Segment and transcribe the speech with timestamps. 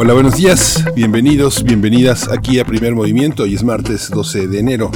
[0.00, 0.84] Hola, buenos días.
[0.94, 3.42] Bienvenidos, bienvenidas aquí a Primer Movimiento.
[3.42, 4.92] Hoy es martes 12 de enero.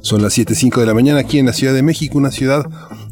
[0.00, 2.64] Son las 7.05 de la mañana aquí en la Ciudad de México, una ciudad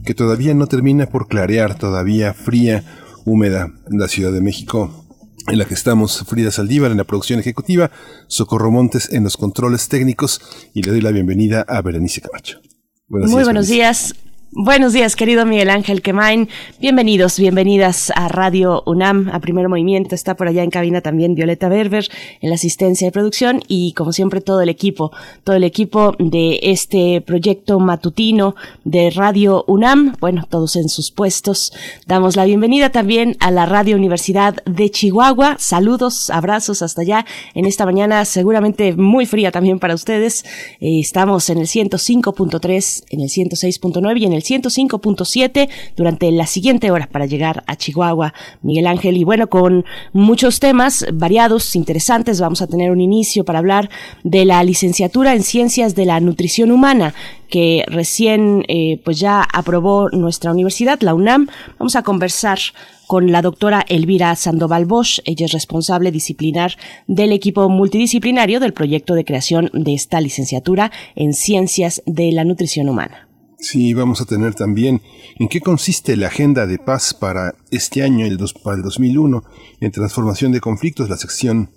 [0.07, 2.85] que todavía no termina por clarear, todavía fría,
[3.27, 3.71] húmeda.
[3.91, 5.05] La Ciudad de México
[5.47, 7.91] en la que estamos Frida Saldívar en la producción ejecutiva,
[8.27, 10.41] Socorro Montes en los controles técnicos
[10.73, 12.63] y le doy la bienvenida a Berenice Camacho.
[13.09, 14.15] Muy buenos días.
[14.57, 16.49] Buenos días, querido Miguel Ángel Quemain.
[16.81, 20.15] Bienvenidos, bienvenidas a Radio UNAM, a Primer Movimiento.
[20.15, 22.07] Está por allá en cabina también Violeta Berber
[22.41, 25.11] en la asistencia de producción y, como siempre, todo el equipo,
[25.43, 30.15] todo el equipo de este proyecto matutino de Radio UNAM.
[30.21, 31.73] Bueno, todos en sus puestos.
[32.07, 35.57] Damos la bienvenida también a la Radio Universidad de Chihuahua.
[35.59, 40.45] Saludos, abrazos hasta allá en esta mañana, seguramente muy fría también para ustedes.
[40.79, 46.91] Eh, estamos en el 105.3, en el 106.9 y en el 105.7 durante la siguiente
[46.91, 49.17] hora para llegar a Chihuahua, Miguel Ángel.
[49.17, 53.91] Y bueno, con muchos temas variados, interesantes, vamos a tener un inicio para hablar
[54.23, 57.15] de la licenciatura en Ciencias de la Nutrición Humana
[57.49, 61.49] que recién eh, pues ya aprobó nuestra universidad, la UNAM.
[61.79, 62.59] Vamos a conversar
[63.07, 65.21] con la doctora Elvira Sandoval Bosch.
[65.25, 66.73] Ella es responsable disciplinar
[67.07, 72.89] del equipo multidisciplinario del proyecto de creación de esta licenciatura en Ciencias de la Nutrición
[72.89, 73.29] Humana.
[73.65, 75.01] Sí, vamos a tener también
[75.39, 79.43] en qué consiste la agenda de paz para este año, el dos, para el 2001,
[79.81, 81.71] en transformación de conflictos, la sección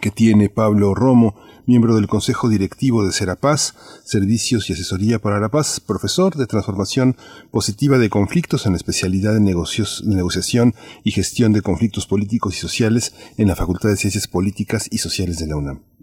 [0.00, 1.34] que tiene Pablo Romo,
[1.66, 3.74] miembro del Consejo Directivo de Serapaz,
[4.04, 7.16] Servicios y Asesoría para la Paz, profesor de Transformación
[7.50, 12.60] Positiva de Conflictos en la especialidad de, negocios, negociación y gestión de conflictos políticos y
[12.60, 15.95] sociales en la Facultad de Ciencias Políticas y Sociales de la UNAM.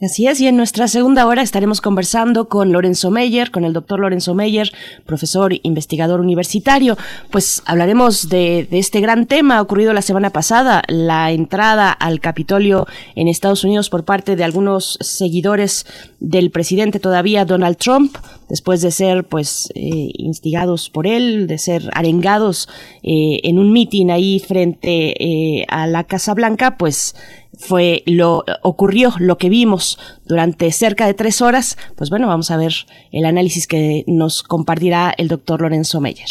[0.00, 4.00] Así es, y en nuestra segunda hora estaremos conversando con Lorenzo Meyer, con el doctor
[4.00, 4.72] Lorenzo Meyer,
[5.04, 6.96] profesor investigador universitario.
[7.30, 12.86] Pues hablaremos de, de, este gran tema ocurrido la semana pasada, la entrada al Capitolio
[13.14, 15.84] en Estados Unidos por parte de algunos seguidores
[16.18, 18.16] del presidente todavía Donald Trump,
[18.48, 22.68] después de ser pues eh, instigados por él, de ser arengados
[23.02, 27.14] eh, en un mitin ahí frente eh, a la Casa Blanca, pues
[27.58, 32.56] fue lo ocurrió lo que vimos durante cerca de tres horas pues bueno vamos a
[32.56, 32.72] ver
[33.12, 36.28] el análisis que nos compartirá el doctor Lorenzo Meyer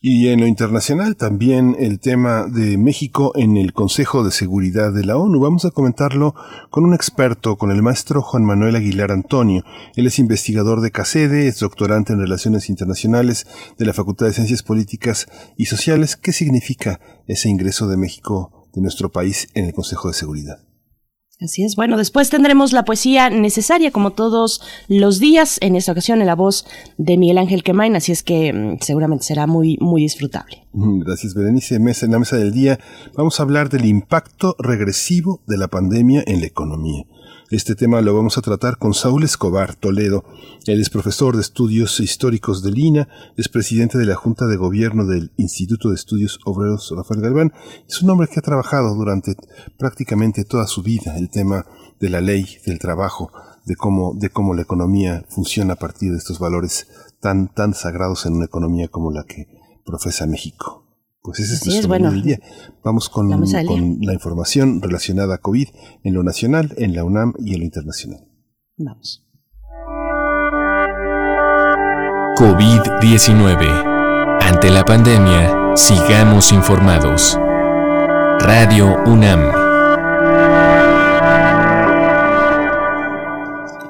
[0.00, 5.04] y en lo internacional también el tema de México en el Consejo de Seguridad de
[5.04, 5.40] la ONU.
[5.40, 6.36] Vamos a comentarlo
[6.70, 9.64] con un experto, con el maestro Juan Manuel Aguilar Antonio.
[9.96, 14.62] Él es investigador de CACEDE, es doctorante en Relaciones Internacionales de la Facultad de Ciencias
[14.62, 15.26] Políticas
[15.56, 16.16] y Sociales.
[16.16, 20.68] ¿Qué significa ese ingreso de México, de nuestro país, en el Consejo de Seguridad?
[21.40, 21.76] Así es.
[21.76, 26.34] Bueno, después tendremos la poesía necesaria, como todos los días, en esta ocasión en la
[26.34, 30.66] voz de Miguel Ángel Quemain, así es que mm, seguramente será muy, muy disfrutable.
[30.72, 31.76] Gracias, Berenice.
[31.76, 32.80] En la mesa del día
[33.14, 37.04] vamos a hablar del impacto regresivo de la pandemia en la economía.
[37.50, 40.22] Este tema lo vamos a tratar con Saúl Escobar Toledo.
[40.66, 45.06] Él es profesor de estudios históricos de Lina, es presidente de la Junta de Gobierno
[45.06, 47.54] del Instituto de Estudios Obreros Rafael Galván.
[47.88, 49.34] Es un hombre que ha trabajado durante
[49.78, 51.64] prácticamente toda su vida el tema
[51.98, 53.32] de la ley, del trabajo,
[53.64, 56.86] de cómo, de cómo la economía funciona a partir de estos valores
[57.18, 59.48] tan, tan sagrados en una economía como la que
[59.86, 60.77] profesa México.
[61.22, 62.40] Pues ese es nuestro bueno, del día.
[62.82, 65.68] Vamos con, con la información relacionada a COVID
[66.04, 68.26] en lo nacional, en la UNAM y en lo internacional.
[68.76, 69.24] Vamos.
[72.36, 74.38] COVID-19.
[74.40, 77.36] Ante la pandemia, sigamos informados.
[78.38, 80.67] Radio UNAM.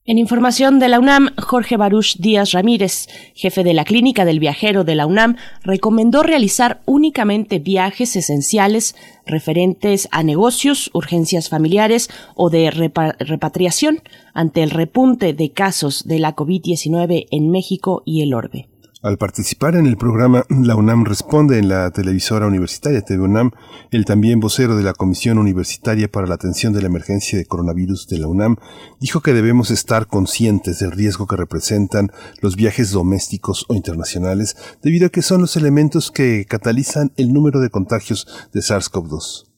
[0.04, 3.06] En información de la UNAM, Jorge Baruch Díaz Ramírez,
[3.36, 8.96] jefe de la Clínica del Viajero de la UNAM, recomendó realizar únicamente viajes esenciales
[9.26, 12.68] referentes a negocios, urgencias familiares o de
[13.20, 14.02] repatriación
[14.34, 18.71] ante el repunte de casos de la COVID-19 en México y el orbe.
[19.02, 23.50] Al participar en el programa La UNAM Responde en la televisora universitaria TV UNAM,
[23.90, 28.06] el también vocero de la Comisión Universitaria para la Atención de la Emergencia de Coronavirus
[28.06, 28.58] de la UNAM
[29.00, 35.08] dijo que debemos estar conscientes del riesgo que representan los viajes domésticos o internacionales debido
[35.08, 39.48] a que son los elementos que catalizan el número de contagios de SARS-CoV-2.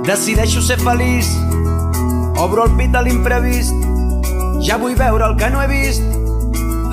[0.09, 1.27] Decideixo ser feliç,
[2.39, 3.75] obro el pit a l'imprevist,
[4.63, 6.05] ja vull veure el que no he vist,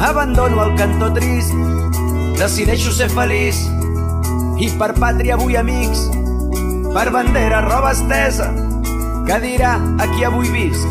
[0.01, 1.53] abandono el cantó trist,
[2.39, 3.59] decideixo ser feliç,
[4.57, 6.07] i per pàtria vull amics,
[6.95, 8.49] per bandera roba estesa,
[9.27, 10.89] que dirà a qui avui vist,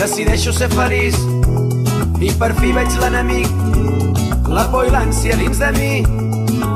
[0.00, 1.18] decideixo ser feliç,
[2.24, 3.50] i per fi veig l'enemic,
[4.48, 5.94] la por i l'ànsia dins de mi,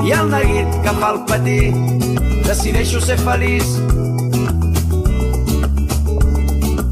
[0.05, 1.73] i el neguit que fa el patir,
[2.45, 3.79] decideixo ser feliç,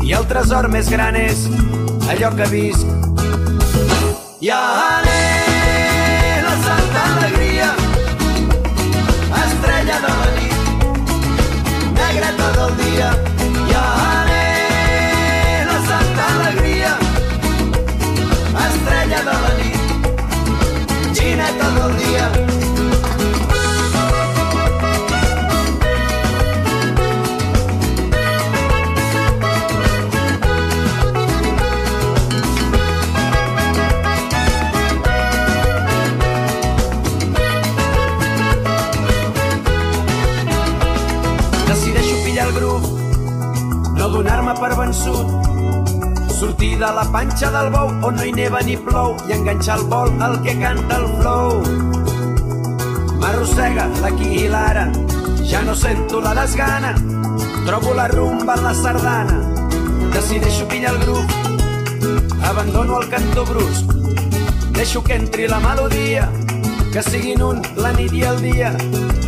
[0.06, 1.40] i el tresor més gran és
[2.12, 2.86] allò que visc.
[4.46, 7.70] I anem la santa alegria,
[9.42, 10.58] estrella de la nit,
[12.02, 13.25] negra tot el dia.
[44.60, 45.26] Per vençut.
[46.36, 49.86] Sortir de la panxa del bou on no hi neva ni plou i enganxar el
[49.90, 51.62] vol al que canta el flow.
[53.20, 54.86] M'arrossega l'aquí i l'ara,
[55.50, 56.92] ja no sento la desgana,
[57.66, 59.40] trobo la rumba en la sardana,
[60.14, 61.34] decideixo pillar el grup,
[62.44, 63.92] abandono el cantó brusc,
[64.76, 66.30] deixo que entri la melodia,
[66.92, 68.72] que siguin un la nit i el dia,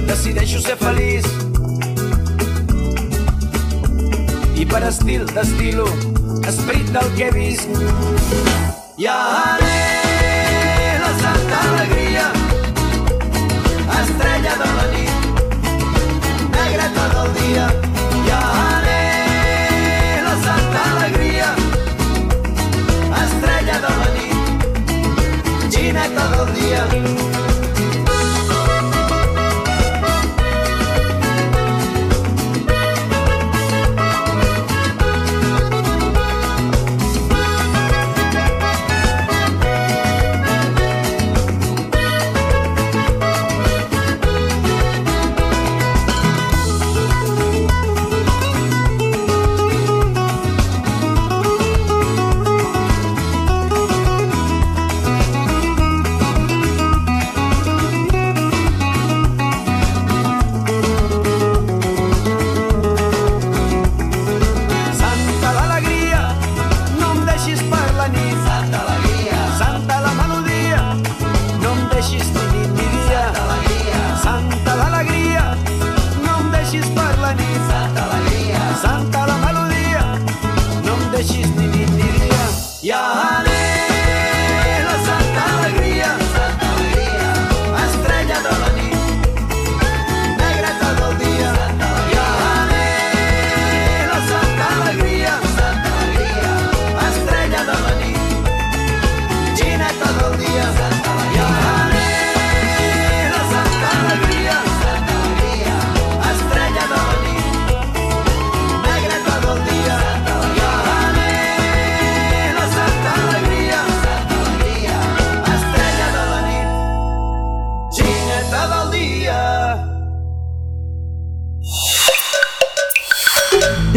[0.06, 1.47] decideixo ser feliç,
[4.58, 5.84] i per estil d'estilo,
[6.48, 7.70] esperit del que he vist.
[8.98, 9.70] I ara
[11.04, 12.28] la santa alegria,
[14.02, 15.42] estrella de la nit,
[16.56, 17.77] negra tot el dia.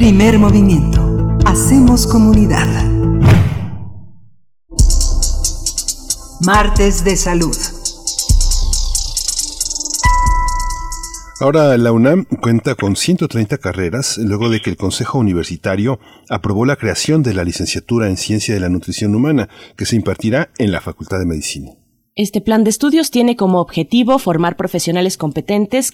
[0.01, 1.37] Primer movimiento.
[1.45, 2.65] Hacemos comunidad.
[6.43, 7.55] Martes de Salud.
[11.39, 15.99] Ahora la UNAM cuenta con 130 carreras luego de que el Consejo Universitario
[16.31, 20.49] aprobó la creación de la licenciatura en Ciencia de la Nutrición Humana que se impartirá
[20.57, 21.73] en la Facultad de Medicina.
[22.15, 25.91] Este plan de estudios tiene como objetivo formar profesionales competentes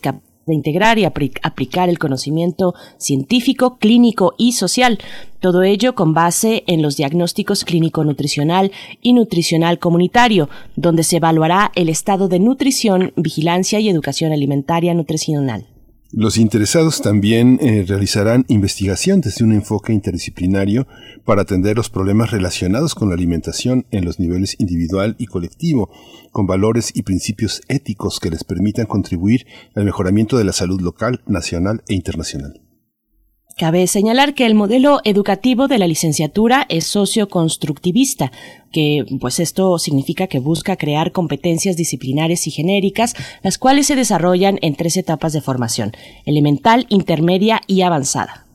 [0.47, 4.97] de integrar y aplicar el conocimiento científico, clínico y social.
[5.39, 11.89] Todo ello con base en los diagnósticos clínico-nutricional y nutricional comunitario, donde se evaluará el
[11.89, 15.76] estado de nutrición, vigilancia y educación alimentaria nutricional.
[16.13, 20.87] Los interesados también eh, realizarán investigación desde un enfoque interdisciplinario
[21.25, 25.89] para atender los problemas relacionados con la alimentación en los niveles individual y colectivo,
[26.31, 31.21] con valores y principios éticos que les permitan contribuir al mejoramiento de la salud local,
[31.27, 32.61] nacional e internacional.
[33.57, 38.31] Cabe señalar que el modelo educativo de la licenciatura es socioconstructivista,
[38.71, 44.59] que pues esto significa que busca crear competencias disciplinares y genéricas, las cuales se desarrollan
[44.61, 45.93] en tres etapas de formación,
[46.25, 48.46] elemental, intermedia y avanzada.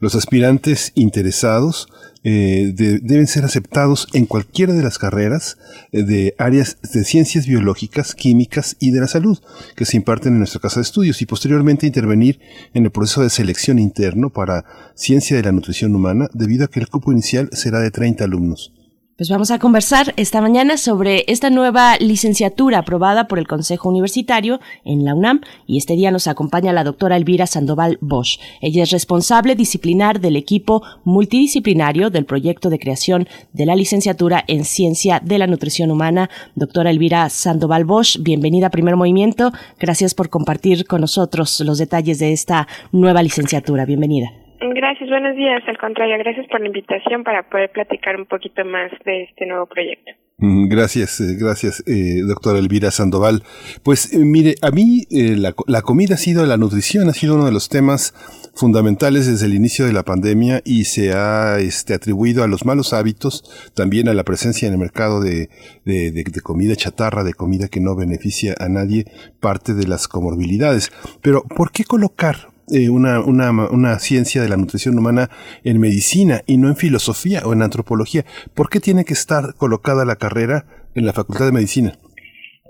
[0.00, 1.88] Los aspirantes interesados
[2.22, 5.56] eh, deben ser aceptados en cualquiera de las carreras
[5.90, 9.38] eh, de áreas de ciencias biológicas, químicas y de la salud
[9.74, 12.40] que se imparten en nuestra casa de estudios y posteriormente intervenir
[12.74, 16.80] en el proceso de selección interno para ciencia de la nutrición humana debido a que
[16.80, 18.72] el cupo inicial será de 30 alumnos.
[19.20, 24.60] Pues vamos a conversar esta mañana sobre esta nueva licenciatura aprobada por el Consejo Universitario
[24.82, 28.40] en la UNAM y este día nos acompaña la doctora Elvira Sandoval Bosch.
[28.62, 34.64] Ella es responsable disciplinar del equipo multidisciplinario del proyecto de creación de la licenciatura en
[34.64, 36.30] Ciencia de la Nutrición Humana.
[36.54, 39.52] Doctora Elvira Sandoval Bosch, bienvenida a Primer Movimiento.
[39.78, 43.84] Gracias por compartir con nosotros los detalles de esta nueva licenciatura.
[43.84, 44.39] Bienvenida.
[44.60, 45.62] Gracias, buenos días.
[45.66, 49.66] Al contrario, gracias por la invitación para poder platicar un poquito más de este nuevo
[49.66, 50.12] proyecto.
[50.36, 53.42] Mm, gracias, eh, gracias, eh, doctora Elvira Sandoval.
[53.82, 57.36] Pues eh, mire, a mí eh, la, la, comida ha sido, la nutrición ha sido
[57.36, 58.14] uno de los temas
[58.54, 62.92] fundamentales desde el inicio de la pandemia y se ha este, atribuido a los malos
[62.92, 65.48] hábitos, también a la presencia en el mercado de,
[65.84, 69.06] de comida chatarra, de comida que no beneficia a nadie,
[69.40, 70.90] parte de las comorbilidades.
[71.22, 75.30] Pero, ¿por qué colocar eh, una, una, una, ciencia de la nutrición humana
[75.64, 78.24] en medicina y no en filosofía o en antropología?
[78.54, 81.98] ¿Por qué tiene que estar colocada la carrera en la Facultad de Medicina?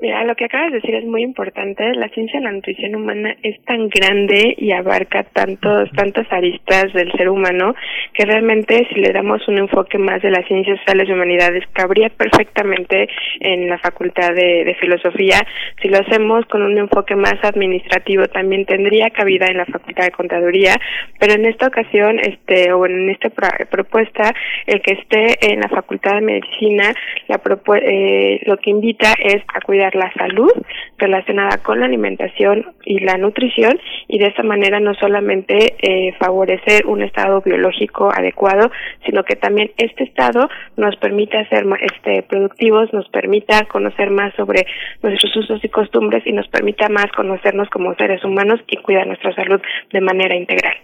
[0.00, 1.92] Mira, lo que acabas de decir es muy importante.
[1.95, 7.12] La ciencia de la nutrición humana es tan grande y abarca tantos, tantas aristas del
[7.12, 7.75] ser humano
[8.14, 12.09] que realmente si le damos un enfoque más de las ciencias sociales y humanidades cabría
[12.09, 15.37] perfectamente en la facultad de, de filosofía.
[15.83, 20.12] Si lo hacemos con un enfoque más administrativo también tendría cabida en la facultad de
[20.12, 20.76] contaduría,
[21.19, 23.28] pero en esta ocasión, este, o en esta
[23.71, 24.33] propuesta,
[24.66, 26.95] el que esté en la facultad de medicina,
[27.28, 27.38] la
[27.83, 30.53] eh, lo que invita es a cuidar la salud
[30.99, 33.79] relacionada con la alimentación y la nutrición
[34.09, 38.71] y de esa manera no solamente eh, favorecer un estado biológico adecuado,
[39.07, 44.67] sino que también este estado nos permite ser este, productivos, nos permita conocer más sobre
[45.03, 49.35] nuestros usos y costumbres y nos permita más conocernos como seres humanos y cuidar nuestra
[49.35, 49.61] salud
[49.93, 50.77] de manera integral.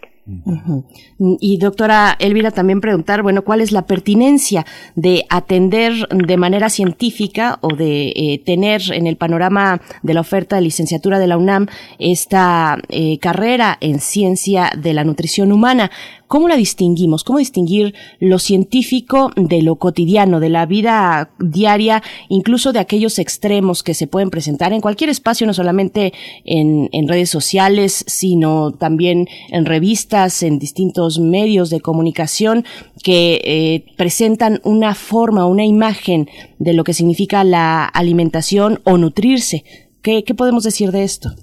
[1.19, 4.67] Y doctora Elvira, también preguntar, bueno, ¿cuál es la pertinencia
[4.97, 10.57] de atender de manera científica o de eh, tener en el panorama de la oferta
[10.57, 11.67] de licenciatura de la UNAM
[11.99, 15.91] esta eh, carrera en ciencia de la nutrición humana?
[16.29, 17.23] ¿Cómo la distinguimos?
[17.23, 23.85] ¿Cómo distinguir lo científico de lo cotidiano, de la vida diaria, incluso de aquellos extremos
[23.85, 26.13] que se pueden presentar en cualquier espacio, no solamente
[26.45, 32.65] en, redes sociales, sino también en revistas, en distintos medios de comunicación
[33.05, 36.29] que eh, presentan una forma, una imagen
[36.59, 39.65] de lo que significa la alimentación o nutrirse?
[40.03, 41.35] ¿Qué, qué podemos decir de esto?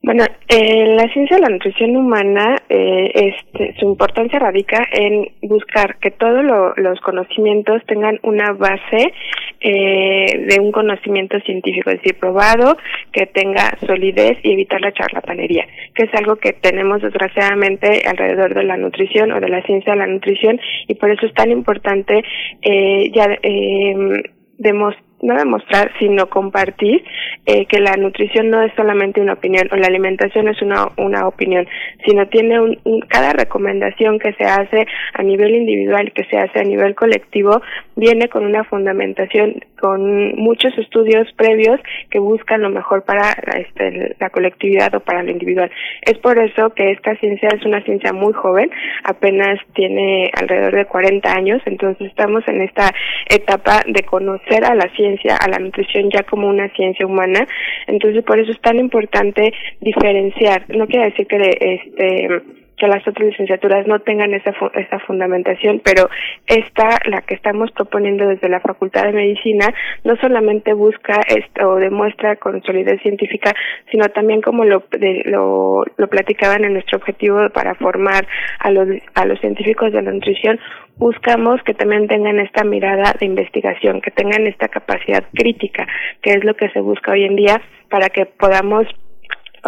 [0.00, 5.98] Bueno, eh, la ciencia de la nutrición humana, eh, este, su importancia radica en buscar
[5.98, 6.44] que todos
[6.76, 9.12] los conocimientos tengan una base
[9.60, 12.76] eh, de un conocimiento científico, es decir, probado,
[13.12, 18.62] que tenga solidez y evitar la charlatanería, que es algo que tenemos desgraciadamente alrededor de
[18.62, 22.22] la nutrición o de la ciencia de la nutrición y por eso es tan importante
[22.62, 24.22] eh, ya eh,
[24.58, 27.04] demostrar no demostrar, sino compartir
[27.46, 31.26] eh, que la nutrición no es solamente una opinión o la alimentación es una, una
[31.26, 31.66] opinión,
[32.04, 36.64] sino tiene un, cada recomendación que se hace a nivel individual, que se hace a
[36.64, 37.60] nivel colectivo,
[37.96, 44.30] viene con una fundamentación, con muchos estudios previos que buscan lo mejor para este, la
[44.30, 45.70] colectividad o para lo individual.
[46.02, 48.70] Es por eso que esta ciencia es una ciencia muy joven,
[49.04, 52.92] apenas tiene alrededor de 40 años, entonces estamos en esta
[53.28, 55.07] etapa de conocer a la ciencia,
[55.40, 57.46] a la nutrición ya como una ciencia humana,
[57.86, 60.64] entonces por eso es tan importante diferenciar.
[60.68, 66.08] No quiere decir que este que las otras licenciaturas no tengan esa, esa fundamentación, pero
[66.46, 69.66] esta, la que estamos proponiendo desde la Facultad de Medicina,
[70.04, 73.52] no solamente busca esto o demuestra con solidez científica,
[73.90, 74.84] sino también como lo,
[75.24, 78.26] lo, lo platicaban en nuestro objetivo para formar
[78.60, 80.58] a los, a los científicos de la nutrición,
[80.96, 85.86] buscamos que también tengan esta mirada de investigación, que tengan esta capacidad crítica,
[86.22, 88.86] que es lo que se busca hoy en día para que podamos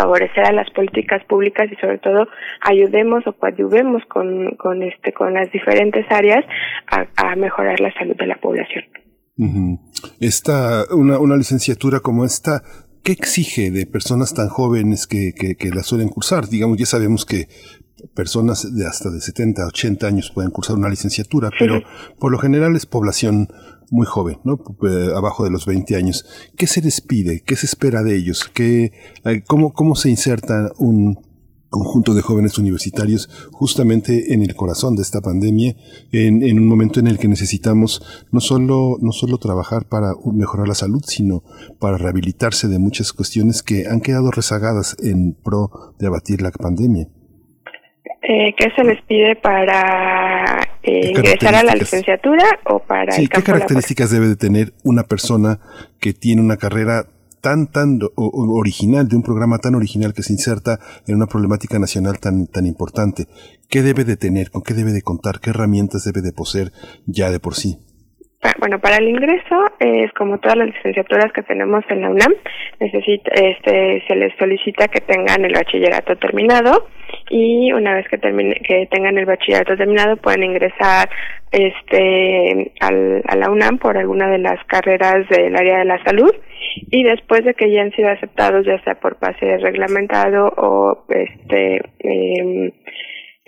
[0.00, 2.26] favorecer a las políticas públicas y sobre todo
[2.62, 6.45] ayudemos o coadyuvemos con, con este con las diferentes áreas
[6.87, 8.85] a, mejorar la salud de la población.
[10.21, 12.63] Esta, una, una licenciatura como esta,
[13.02, 16.49] ¿qué exige de personas tan jóvenes que, que, que la suelen cursar?
[16.49, 17.47] Digamos, ya sabemos que
[18.15, 21.82] personas de hasta de 70, 80 años pueden cursar una licenciatura, pero
[22.19, 23.49] por lo general es población
[23.90, 24.58] muy joven, ¿no?
[25.16, 26.24] Abajo de los 20 años.
[26.56, 27.42] ¿Qué se les pide?
[27.42, 28.48] ¿Qué se espera de ellos?
[28.52, 28.92] ¿Qué,
[29.24, 31.18] eh, cómo, ¿Cómo se inserta un
[31.70, 35.76] conjunto de jóvenes universitarios justamente en el corazón de esta pandemia,
[36.10, 40.66] en, en, un momento en el que necesitamos no solo, no solo trabajar para mejorar
[40.66, 41.44] la salud, sino
[41.78, 47.08] para rehabilitarse de muchas cuestiones que han quedado rezagadas en pro de abatir la pandemia.
[48.23, 53.43] Eh, ¿Qué se les pide para eh, ingresar a la licenciatura o para sí, ¿Qué
[53.43, 55.58] características debe de tener una persona
[56.00, 57.04] que tiene una carrera
[57.43, 62.19] tan tan original, de un programa tan original que se inserta en una problemática nacional
[62.21, 63.25] tan tan importante?
[63.69, 64.50] ¿Qué debe de tener?
[64.50, 65.41] ¿Con qué debe de contar?
[65.41, 66.73] ¿Qué herramientas debe de poseer
[67.06, 67.78] ya de por sí?
[68.58, 72.32] Bueno, para el ingreso es como todas las licenciaturas que tenemos en la UNAM,
[72.78, 76.86] necesita, este, se les solicita que tengan el bachillerato terminado
[77.30, 81.08] y una vez que termine, que tengan el bachillerato terminado pueden ingresar
[81.52, 86.34] este al, a la UNAM por alguna de las carreras del área de la salud.
[86.90, 91.80] Y después de que ya han sido aceptados ya sea por pase reglamentado o este
[92.00, 92.73] eh,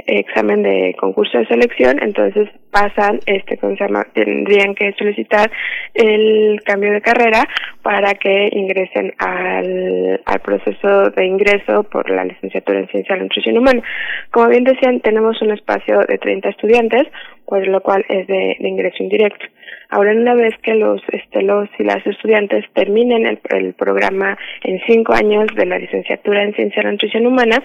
[0.06, 3.76] examen de concurso de selección, entonces pasan, este, ¿cómo?
[4.14, 5.50] Tendrían que solicitar
[5.94, 7.46] el cambio de carrera
[7.82, 13.24] para que ingresen al, al proceso de ingreso por la licenciatura en Ciencia de la
[13.24, 13.82] Nutrición Humana.
[14.30, 17.08] Como bien decían, tenemos un espacio de 30 estudiantes,
[17.46, 19.44] pues lo cual es de, ingreso indirecto.
[19.92, 24.80] Ahora, una vez que los, este, los y las estudiantes terminen el, el programa en
[24.86, 27.62] cinco años de la licenciatura en Ciencia de la Nutrición Humana,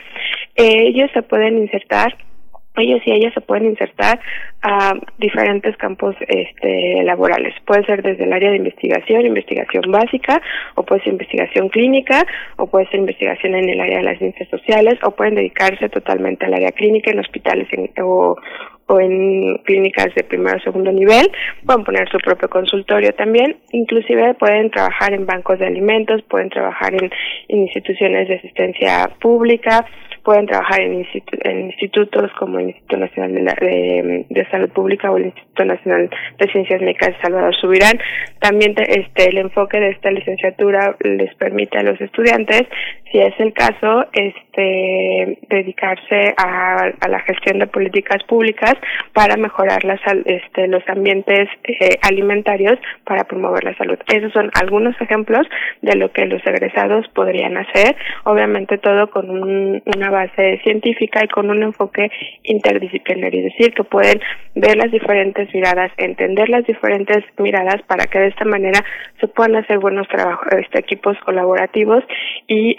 [0.57, 2.17] eh, ellos se pueden insertar
[2.77, 4.19] ellos y ellas se pueden insertar
[4.61, 7.55] a diferentes campos este, laborales.
[7.65, 10.41] Puede ser desde el área de investigación, investigación básica,
[10.75, 12.23] o puede ser investigación clínica,
[12.57, 16.45] o puede ser investigación en el área de las ciencias sociales, o pueden dedicarse totalmente
[16.45, 17.67] al área clínica en hospitales
[18.03, 18.35] o,
[18.88, 21.30] o en clínicas de primer o segundo nivel,
[21.65, 26.93] pueden poner su propio consultorio también, inclusive pueden trabajar en bancos de alimentos, pueden trabajar
[26.93, 27.12] en
[27.50, 29.86] instituciones de asistencia pública,
[30.28, 31.06] pueden trabajar en,
[31.67, 37.15] institutos como el Instituto Nacional de, Salud Pública o el Instituto Nacional de Ciencias Médicas
[37.15, 37.97] de Salvador Subirán.
[38.41, 42.63] También este, el enfoque de esta licenciatura les permite a los estudiantes,
[43.12, 48.74] si es el caso, este, dedicarse a, la gestión de políticas públicas
[49.13, 53.98] para mejorar las, este, los ambientes eh, alimentarios para promover la salud.
[54.08, 55.48] Esos son algunos ejemplos
[55.82, 61.28] de lo que los egresados podrían hacer, obviamente todo con un, una base científica y
[61.28, 62.12] con un enfoque
[62.43, 64.20] interdisciplinario, es decir, que pueden
[64.56, 68.84] ver las diferentes miradas, entender las diferentes miradas para que de esta manera
[69.20, 72.04] se puedan hacer buenos trabajos, este, equipos colaborativos
[72.48, 72.76] y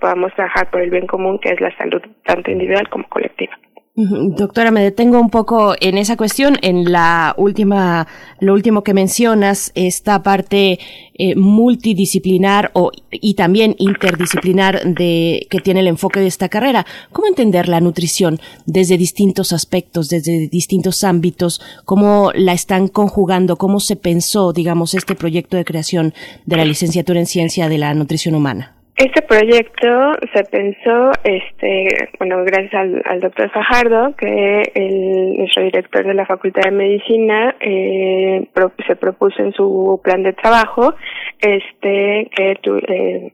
[0.00, 3.56] podamos trabajar por el bien común que es la salud tanto individual como colectiva.
[4.00, 8.06] Doctora, me detengo un poco en esa cuestión, en la última,
[8.38, 10.78] lo último que mencionas, esta parte
[11.14, 16.86] eh, multidisciplinar o, y también interdisciplinar de, que tiene el enfoque de esta carrera.
[17.10, 21.60] ¿Cómo entender la nutrición desde distintos aspectos, desde distintos ámbitos?
[21.84, 23.56] ¿Cómo la están conjugando?
[23.56, 26.14] ¿Cómo se pensó, digamos, este proyecto de creación
[26.46, 28.77] de la licenciatura en ciencia de la nutrición humana?
[28.98, 36.14] Este proyecto se pensó, este, bueno, gracias al, doctor Fajardo, que el, nuestro director de
[36.14, 38.48] la Facultad de Medicina eh,
[38.88, 40.94] se propuso en su plan de trabajo,
[41.38, 42.58] este, que
[42.88, 43.32] eh,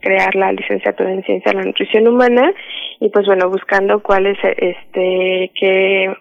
[0.00, 2.52] crear la licenciatura en ciencia de la nutrición humana
[3.00, 6.14] y pues bueno buscando cuáles este que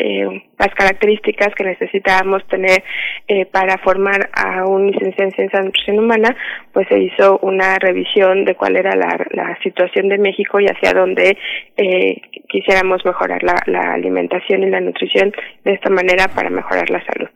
[0.00, 2.82] eh, las características que necesitábamos tener
[3.28, 6.34] eh, para formar a un licenciado en ciencia nutrición humana,
[6.72, 10.92] pues se hizo una revisión de cuál era la, la situación de México y hacia
[10.92, 11.36] dónde
[11.76, 15.32] eh, quisiéramos mejorar la, la alimentación y la nutrición
[15.64, 17.28] de esta manera para mejorar la salud.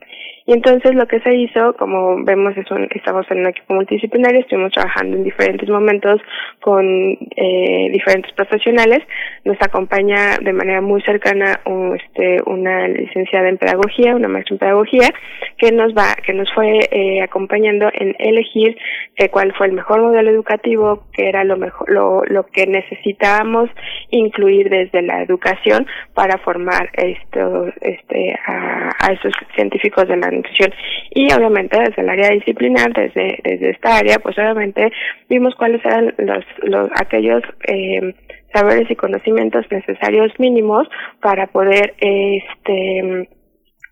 [0.47, 4.41] Y entonces lo que se hizo, como vemos, es un, estamos en un equipo multidisciplinario,
[4.41, 6.21] estuvimos trabajando en diferentes momentos
[6.61, 8.99] con eh, diferentes profesionales.
[9.43, 14.59] Nos acompaña de manera muy cercana un, este, una licenciada en pedagogía, una maestra en
[14.59, 15.09] pedagogía,
[15.57, 18.77] que nos va, que nos fue eh, acompañando en elegir
[19.15, 23.71] eh, cuál fue el mejor modelo educativo, que era lo mejor, lo, lo que necesitábamos
[24.11, 29.15] incluir desde la educación para formar esto, este, a, a
[29.55, 30.71] científicos de la nutrición.
[31.11, 34.91] Y obviamente desde el área disciplinar, desde, desde esta área, pues obviamente
[35.29, 38.13] vimos cuáles eran los, los aquellos eh,
[38.53, 40.87] saberes y conocimientos necesarios mínimos
[41.21, 43.29] para poder este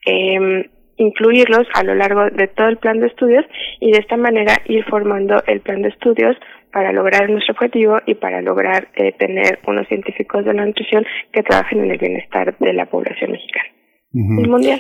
[0.06, 3.46] eh, incluirlos a lo largo de todo el plan de estudios
[3.80, 6.38] y de esta manera ir formando el plan de estudios
[6.72, 11.44] para lograr nuestro objetivo y para lograr eh, tener unos científicos de la nutrición que
[11.44, 13.70] trabajen en el bienestar de la población mexicana
[14.14, 14.80] y mundial.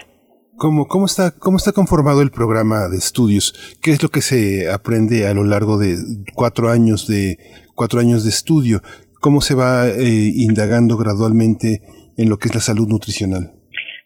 [0.57, 3.53] ¿Cómo, cómo, está, ¿Cómo está conformado el programa de estudios?
[3.81, 5.97] ¿Qué es lo que se aprende a lo largo de
[6.35, 7.39] cuatro años de,
[7.75, 8.81] cuatro años de estudio?
[9.19, 11.81] ¿Cómo se va eh, indagando gradualmente
[12.17, 13.53] en lo que es la salud nutricional?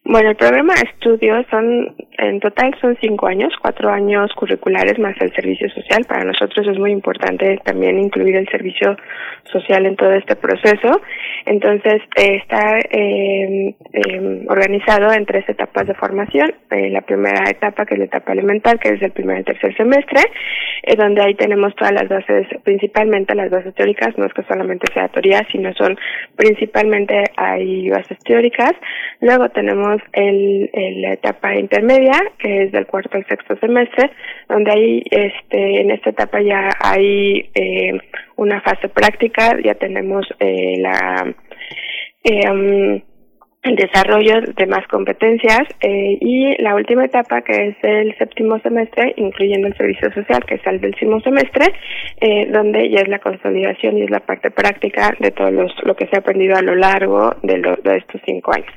[0.09, 5.19] Bueno, el programa de estudios son, en total son cinco años, cuatro años curriculares más
[5.19, 6.05] el servicio social.
[6.07, 8.95] Para nosotros es muy importante también incluir el servicio
[9.51, 11.01] social en todo este proceso.
[11.45, 16.53] Entonces, eh, está eh, eh, organizado en tres etapas de formación.
[16.71, 19.75] Eh, la primera etapa, que es la etapa elemental, que es el primer y tercer
[19.75, 20.21] semestre,
[20.97, 25.09] donde ahí tenemos todas las bases, principalmente las bases teóricas, no es que solamente sea
[25.09, 25.97] teoría, sino son
[26.37, 28.71] principalmente hay bases teóricas.
[29.19, 30.69] Luego tenemos el,
[31.01, 34.11] la etapa intermedia, que es del cuarto al sexto semestre,
[34.49, 37.99] donde ahí, este, en esta etapa ya hay eh,
[38.37, 41.35] una fase práctica, ya tenemos eh, la
[42.23, 43.03] eh,
[43.63, 49.13] el desarrollo de más competencias eh, y la última etapa que es el séptimo semestre,
[49.17, 51.73] incluyendo el servicio social que es el décimo semestre,
[52.51, 56.07] donde ya es la consolidación y es la parte práctica de todo los, lo que
[56.07, 58.71] se ha aprendido a lo largo de, de estos cinco años.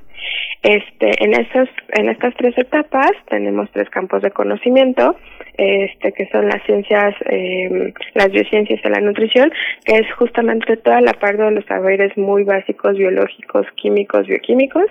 [0.62, 5.16] Este, en estas, en estas tres etapas tenemos tres campos de conocimiento,
[5.60, 9.52] este, que son las ciencias, eh, las biociencias de la nutrición,
[9.84, 14.86] que es justamente toda la parte de los saberes muy básicos, biológicos, químicos, bioquímicos.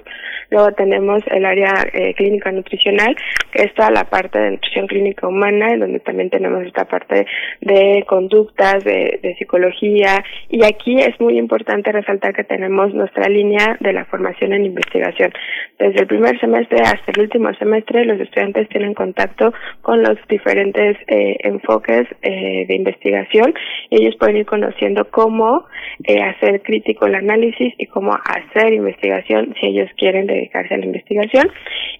[0.51, 3.15] Luego tenemos el área eh, clínica nutricional,
[3.51, 7.25] que es toda la parte de nutrición clínica humana, en donde también tenemos esta parte
[7.61, 13.75] de conductas, de, de psicología, y aquí es muy importante resaltar que tenemos nuestra línea
[13.79, 15.33] de la formación en investigación.
[15.79, 19.51] Desde el primer semestre hasta el último semestre, los estudiantes tienen contacto
[19.81, 23.53] con los diferentes eh, enfoques eh, de investigación
[23.89, 25.65] y ellos pueden ir conociendo cómo
[26.03, 30.85] eh, hacer crítico el análisis y cómo hacer investigación si ellos quieren dedicarse a la
[30.85, 31.49] investigación.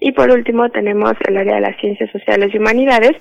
[0.00, 3.12] Y por último tenemos el área de las ciencias sociales y humanidades,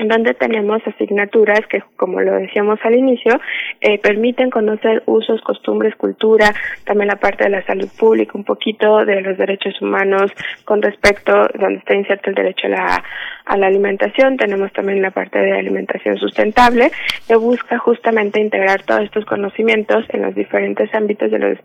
[0.00, 3.38] en donde tenemos asignaturas que, como lo decíamos al inicio,
[3.82, 9.04] eh, permiten conocer usos, costumbres, cultura, también la parte de la salud pública, un poquito
[9.04, 10.32] de los derechos humanos
[10.64, 13.04] con respecto, donde está inserto el derecho a la,
[13.44, 16.90] a la alimentación, tenemos también la parte de alimentación sustentable,
[17.28, 21.58] que busca justamente integrar todos estos conocimientos en los diferentes ámbitos de los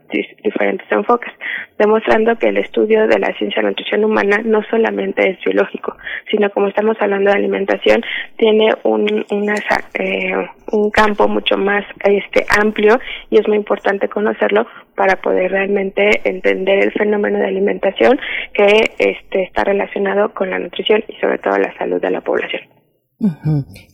[0.44, 1.32] diferentes enfoques,
[1.78, 5.96] demostrando que el estudio de la ciencia de nutrición humana no solamente es biológico,
[6.30, 8.04] sino como estamos hablando de alimentación,
[8.38, 9.56] tiene un, una,
[9.94, 10.34] eh,
[10.72, 16.84] un campo mucho más este amplio y es muy importante conocerlo para poder realmente entender
[16.84, 18.20] el fenómeno de alimentación
[18.54, 22.62] que este, está relacionado con la nutrición y sobre todo la salud de la población.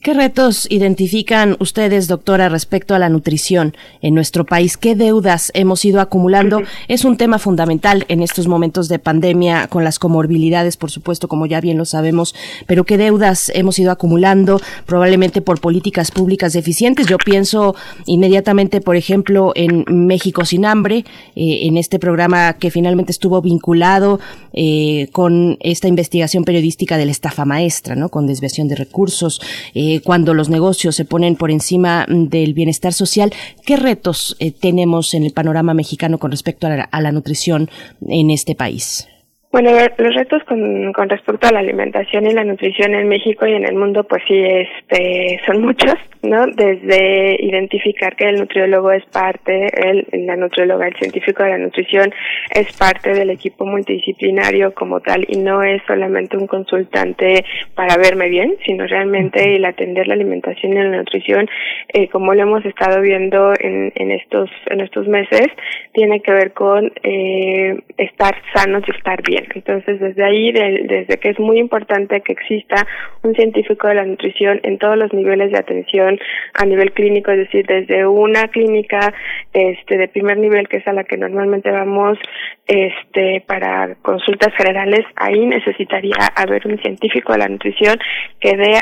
[0.02, 4.76] ¿Qué retos identifican ustedes, doctora, respecto a la nutrición en nuestro país?
[4.76, 6.62] ¿Qué deudas hemos ido acumulando?
[6.88, 11.46] Es un tema fundamental en estos momentos de pandemia, con las comorbilidades, por supuesto, como
[11.46, 12.34] ya bien lo sabemos,
[12.66, 14.60] pero ¿qué deudas hemos ido acumulando?
[14.86, 17.06] Probablemente por políticas públicas deficientes.
[17.06, 21.04] Yo pienso inmediatamente, por ejemplo, en México sin hambre,
[21.36, 24.18] eh, en este programa que finalmente estuvo vinculado
[24.52, 28.08] eh, con esta investigación periodística de la estafa maestra, ¿no?
[28.08, 29.40] Con desviación de recursos recursos,
[29.74, 33.32] eh, cuando los negocios se ponen por encima del bienestar social.
[33.64, 37.70] ¿Qué retos eh, tenemos en el panorama mexicano con respecto a la nutrición
[38.08, 39.06] en este país?
[39.52, 43.52] Bueno, los retos con, con respecto a la alimentación y la nutrición en México y
[43.52, 46.46] en el mundo, pues sí, este, son muchos, ¿no?
[46.46, 52.14] Desde identificar que el nutriólogo es parte, el, la nutrióloga, el científico de la nutrición
[52.54, 58.30] es parte del equipo multidisciplinario como tal y no es solamente un consultante para verme
[58.30, 61.46] bien, sino realmente el atender la alimentación y la nutrición,
[61.92, 65.48] eh, como lo hemos estado viendo en, en estos en estos meses,
[65.92, 69.41] tiene que ver con eh, estar sanos y estar bien.
[69.54, 72.86] Entonces, desde ahí, desde que es muy importante que exista
[73.22, 76.18] un científico de la nutrición en todos los niveles de atención
[76.54, 79.12] a nivel clínico, es decir, desde una clínica
[79.52, 82.18] este de primer nivel que es a la que normalmente vamos
[82.66, 87.96] este para consultas generales, ahí necesitaría haber un científico de la nutrición
[88.40, 88.78] que dé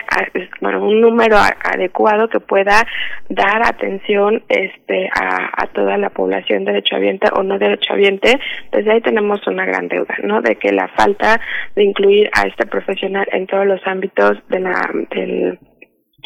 [0.60, 2.86] bueno, un número adecuado que pueda
[3.28, 8.38] dar atención este a, a toda la población derechohabiente o no derechohabiente,
[8.72, 10.40] desde ahí tenemos una gran deuda, ¿no?
[10.50, 11.40] De que la falta
[11.76, 15.58] de incluir a este profesional en todos los ámbitos de la, del,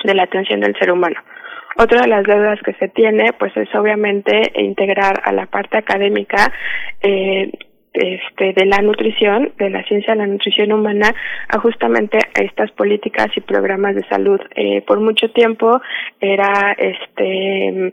[0.03, 1.21] de la atención del ser humano.
[1.77, 6.53] Otra de las deudas que se tiene, pues es obviamente integrar a la parte académica
[7.03, 7.51] eh,
[7.93, 11.15] este, de la nutrición, de la ciencia de la nutrición humana,
[11.49, 14.41] a justamente a estas políticas y programas de salud.
[14.55, 15.81] Eh, por mucho tiempo
[16.21, 17.93] era este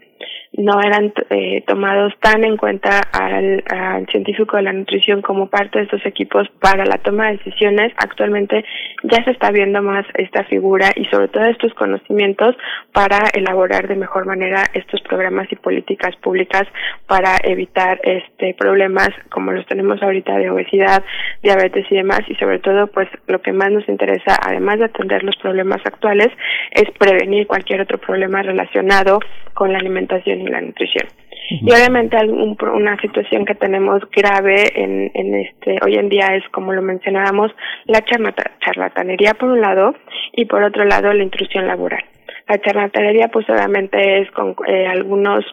[0.58, 5.80] no eran eh, tomados tan en cuenta al, al, científico de la nutrición como parte
[5.80, 7.94] de estos equipos para la toma de decisiones.
[7.96, 8.66] Actualmente
[9.04, 12.56] ya se está viendo más esta figura y sobre todo estos conocimientos
[12.92, 16.64] para elaborar de mejor manera estos programas y políticas públicas
[17.08, 21.04] para evitar este problemas como los tenemos ahorita de obesidad,
[21.42, 25.24] diabetes y demás y sobre todo pues lo que más nos interesa además de atender
[25.24, 26.28] los problemas actuales
[26.72, 29.20] es prevenir cualquier otro problema relacionado
[29.54, 31.08] con la alimentación y la nutrición.
[31.50, 36.72] Y obviamente una situación que tenemos grave en, en este hoy en día es como
[36.72, 37.52] lo mencionábamos
[37.86, 39.94] la charlatanería por un lado
[40.32, 42.04] y por otro lado la intrusión laboral.
[42.48, 45.44] La charlatanería pues obviamente es con eh, algunos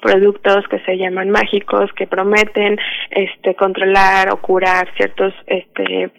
[0.00, 2.78] productos que se llaman mágicos que prometen
[3.10, 6.12] este controlar o curar ciertos este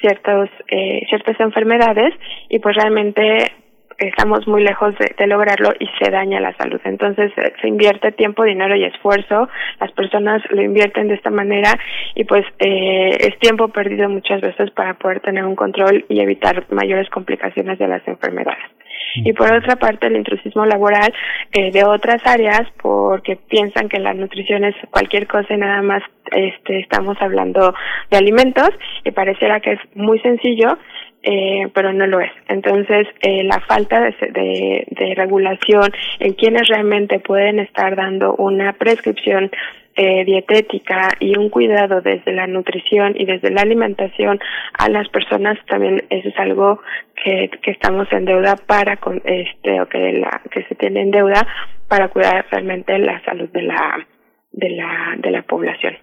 [0.00, 2.12] ciertos eh, ciertas enfermedades
[2.48, 3.52] y pues realmente
[4.00, 6.80] estamos muy lejos de, lograrlo y se daña la salud.
[6.84, 11.78] Entonces eh, se invierte tiempo, dinero y esfuerzo, las personas lo invierten de esta manera
[12.14, 16.64] y pues eh, es tiempo perdido muchas veces para poder tener un control y evitar
[16.70, 18.64] mayores complicaciones de las enfermedades.
[19.14, 21.12] Y por otra parte, el intrusismo laboral
[21.52, 26.02] eh, de otras áreas, porque piensan que la nutrición es cualquier cosa y nada más
[26.30, 27.74] este, estamos hablando
[28.10, 28.70] de alimentos,
[29.04, 30.78] y pareciera que es muy sencillo,
[31.22, 32.32] eh, pero no lo es.
[32.48, 38.72] Entonces, eh, la falta de, de, de, regulación en quienes realmente pueden estar dando una
[38.72, 39.50] prescripción
[39.96, 44.38] eh, dietética y un cuidado desde la nutrición y desde la alimentación
[44.78, 46.80] a las personas también eso es algo
[47.22, 51.10] que, que estamos en deuda para con este o que la que se tiene en
[51.10, 51.46] deuda
[51.88, 54.06] para cuidar realmente la salud de la
[54.52, 55.94] de la de la población.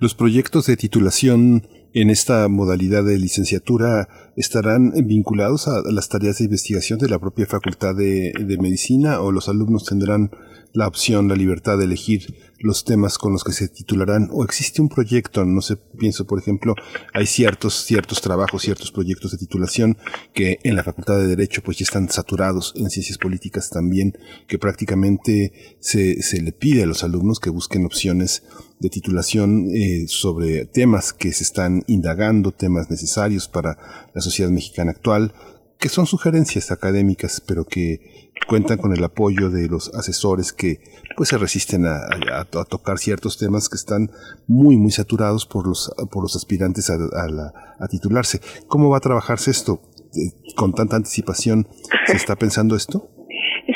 [0.00, 6.44] Los proyectos de titulación en esta modalidad de licenciatura estarán vinculados a las tareas de
[6.44, 10.30] investigación de la propia Facultad de, Medicina o los alumnos tendrán
[10.72, 14.82] la opción, la libertad de elegir los temas con los que se titularán o existe
[14.82, 16.74] un proyecto, no sé, pienso por ejemplo,
[17.12, 19.96] hay ciertos, ciertos trabajos, ciertos proyectos de titulación
[20.32, 24.16] que en la Facultad de Derecho pues ya están saturados, en ciencias políticas también,
[24.46, 28.42] que prácticamente se, se le pide a los alumnos que busquen opciones
[28.80, 33.76] de titulación eh, sobre temas que se están indagando, temas necesarios para
[34.14, 35.34] la sociedad mexicana actual,
[35.78, 40.82] que son sugerencias académicas, pero que cuentan con el apoyo de los asesores que
[41.16, 44.10] pues se resisten a, tocar ciertos temas que están
[44.46, 46.96] muy muy saturados por los por los aspirantes a,
[47.78, 48.40] a, titularse.
[48.68, 49.82] ¿Cómo va a trabajarse esto?
[50.14, 51.68] Eh, ¿Con tanta anticipación
[52.06, 53.08] se está pensando esto?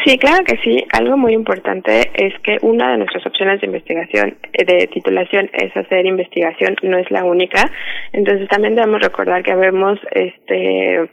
[0.02, 0.85] Sí, claro que sí.
[0.92, 5.76] Algo muy importante es que una de nuestras opciones de investigación, eh, de titulación, es
[5.76, 7.70] hacer investigación, no es la única.
[8.12, 11.09] Entonces también debemos recordar que habemos este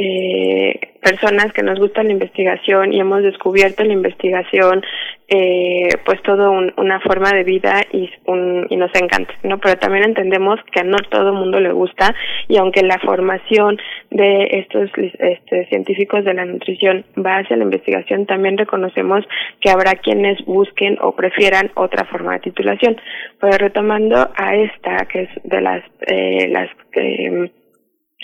[0.00, 4.82] eh, personas que nos gusta la investigación y hemos descubierto la investigación
[5.28, 10.04] eh, pues todo una forma de vida y, un, y nos encanta no pero también
[10.04, 12.14] entendemos que no todo mundo le gusta
[12.48, 13.78] y aunque la formación
[14.10, 19.24] de estos este, científicos de la nutrición va hacia la investigación también reconocemos
[19.60, 22.96] que habrá quienes busquen o prefieran otra forma de titulación.
[23.40, 27.50] Pero retomando a esta que es de las eh, las eh,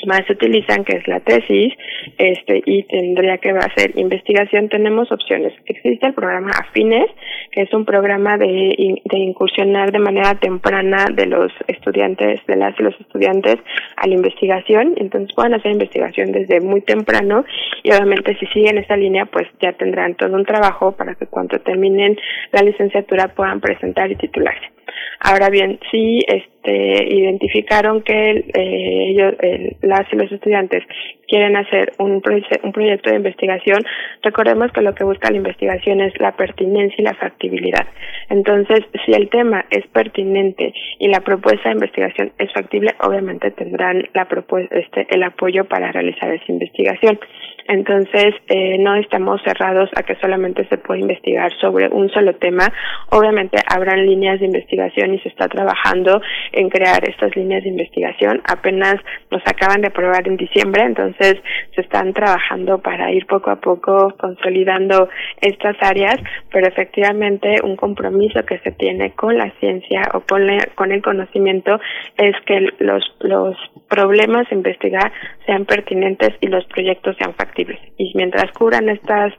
[0.06, 1.72] más se utilizan, que es la tesis,
[2.18, 5.52] este, y tendría que hacer investigación, tenemos opciones.
[5.66, 7.10] Existe el programa Afines,
[7.52, 12.78] que es un programa de, de incursionar de manera temprana de los estudiantes, de las
[12.78, 13.56] y los estudiantes
[13.96, 17.44] a la investigación, entonces pueden hacer investigación desde muy temprano
[17.82, 21.58] y obviamente si siguen esa línea, pues ya tendrán todo un trabajo para que cuando
[21.60, 22.16] terminen
[22.52, 24.73] la licenciatura puedan presentar y titularse.
[25.20, 29.34] Ahora bien, si este, identificaron que eh, ellos,
[29.82, 30.82] las y los estudiantes
[31.28, 32.22] quieren hacer un,
[32.62, 33.82] un proyecto de investigación,
[34.22, 37.86] recordemos que lo que busca la investigación es la pertinencia y la factibilidad.
[38.30, 44.08] Entonces, si el tema es pertinente y la propuesta de investigación es factible, obviamente tendrán
[44.14, 44.28] la
[44.70, 47.18] este, el apoyo para realizar esa investigación.
[47.66, 52.68] Entonces, eh, no estamos cerrados a que solamente se pueda investigar sobre un solo tema.
[53.10, 56.20] Obviamente, habrán líneas de investigación y se está trabajando
[56.52, 58.42] en crear estas líneas de investigación.
[58.46, 58.96] Apenas
[59.30, 61.36] nos acaban de aprobar en diciembre, entonces
[61.74, 65.08] se están trabajando para ir poco a poco consolidando
[65.40, 66.16] estas áreas,
[66.52, 70.42] pero efectivamente un compromiso que se tiene con la ciencia o con,
[70.74, 71.80] con el conocimiento
[72.18, 73.56] es que los, los
[73.88, 75.12] problemas a investigar
[75.46, 79.32] sean pertinentes y los proyectos sean factibles y mientras cubran estas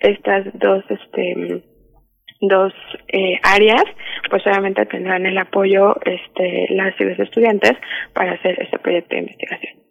[0.00, 1.62] estas dos este
[2.40, 2.72] dos
[3.08, 3.84] eh, áreas
[4.30, 7.72] pues obviamente tendrán el apoyo este las y los estudiantes
[8.12, 9.82] para hacer ese proyecto de investigación.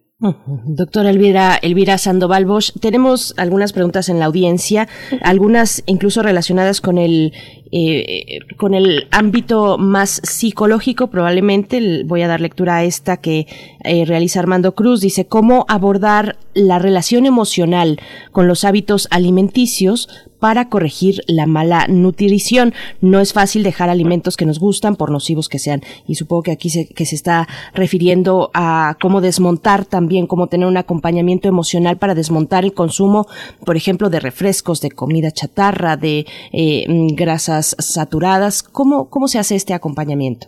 [0.66, 4.88] Doctora Elvira, Elvira Sandoval Bosch, tenemos algunas preguntas en la audiencia,
[5.24, 7.34] algunas incluso relacionadas con el
[7.74, 13.48] eh, con el ámbito más psicológico, probablemente voy a dar lectura a esta que
[13.84, 15.02] eh, realiza Armando Cruz.
[15.02, 18.00] Dice cómo abordar la relación emocional
[18.32, 20.10] con los hábitos alimenticios
[20.42, 22.74] para corregir la mala nutrición.
[23.00, 25.84] No es fácil dejar alimentos que nos gustan, por nocivos que sean.
[26.08, 30.68] Y supongo que aquí se, que se está refiriendo a cómo desmontar también, cómo tener
[30.68, 33.28] un acompañamiento emocional para desmontar el consumo,
[33.64, 38.64] por ejemplo, de refrescos, de comida chatarra, de eh, grasas saturadas.
[38.64, 40.48] ¿Cómo, ¿Cómo se hace este acompañamiento?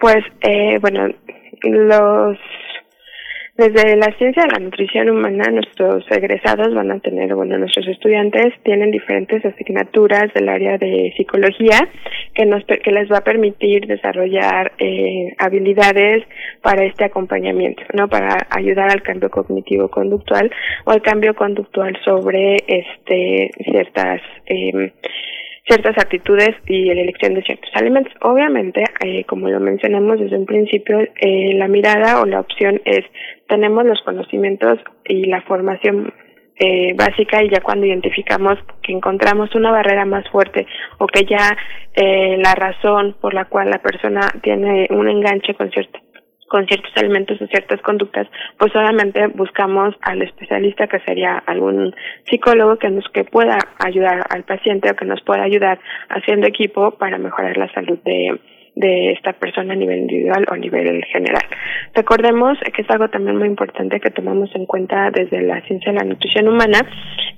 [0.00, 1.08] Pues, eh, bueno,
[1.62, 2.38] los
[3.56, 8.52] desde la ciencia de la nutrición humana, nuestros egresados van a tener, bueno, nuestros estudiantes
[8.64, 11.78] tienen diferentes asignaturas del área de psicología
[12.34, 16.24] que nos que les va a permitir desarrollar eh, habilidades
[16.62, 18.08] para este acompañamiento, ¿no?
[18.08, 20.50] Para ayudar al cambio cognitivo conductual
[20.84, 24.92] o al cambio conductual sobre este ciertas eh,
[25.66, 28.12] ciertas actitudes y la elección de ciertos alimentos.
[28.20, 33.04] Obviamente, eh, como lo mencionamos desde un principio, eh, la mirada o la opción es
[33.48, 36.12] tenemos los conocimientos y la formación
[36.56, 40.66] eh, básica y ya cuando identificamos que encontramos una barrera más fuerte
[40.98, 41.56] o que ya
[41.94, 45.98] eh, la razón por la cual la persona tiene un enganche con cierto
[46.54, 51.92] con ciertos alimentos o ciertas conductas, pues obviamente buscamos al especialista que sería algún
[52.30, 56.92] psicólogo que nos que pueda ayudar al paciente o que nos pueda ayudar haciendo equipo
[56.92, 58.38] para mejorar la salud de,
[58.76, 61.42] de esta persona a nivel individual o a nivel general.
[61.94, 65.98] Recordemos que es algo también muy importante que tomamos en cuenta desde la ciencia de
[65.98, 66.80] la nutrición humana,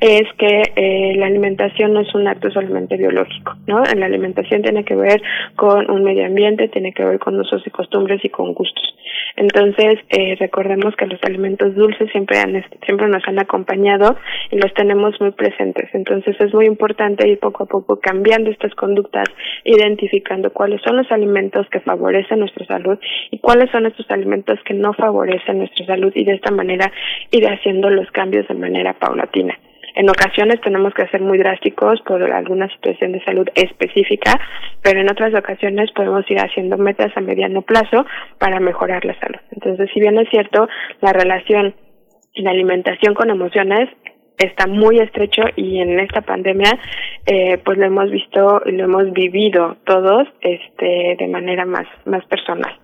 [0.01, 3.83] es que eh, la alimentación no es un acto solamente biológico, ¿no?
[3.83, 5.23] La alimentación tiene que ver
[5.57, 8.95] con un medio ambiente, tiene que ver con usos y costumbres y con gustos.
[9.37, 14.17] Entonces, eh, recordemos que los alimentos dulces siempre, han, siempre nos han acompañado
[14.51, 15.89] y los tenemos muy presentes.
[15.93, 19.29] Entonces, es muy importante ir poco a poco cambiando estas conductas,
[19.65, 22.99] identificando cuáles son los alimentos que favorecen nuestra salud
[23.31, 26.91] y cuáles son estos alimentos que no favorecen nuestra salud y de esta manera
[27.31, 29.59] ir haciendo los cambios de manera paulatina.
[29.97, 34.39] En ocasiones tenemos que ser muy drásticos por alguna situación de salud específica,
[34.83, 38.05] pero en otras ocasiones podemos ir haciendo metas a mediano plazo
[38.39, 39.41] para mejorar la salud.
[39.53, 40.69] Entonces, si bien es cierto,
[41.01, 41.75] la relación
[42.37, 43.89] la alimentación con emociones
[44.37, 46.79] está muy estrecho y en esta pandemia
[47.25, 52.23] eh, pues lo hemos visto y lo hemos vivido todos este de manera más más
[52.27, 52.79] personal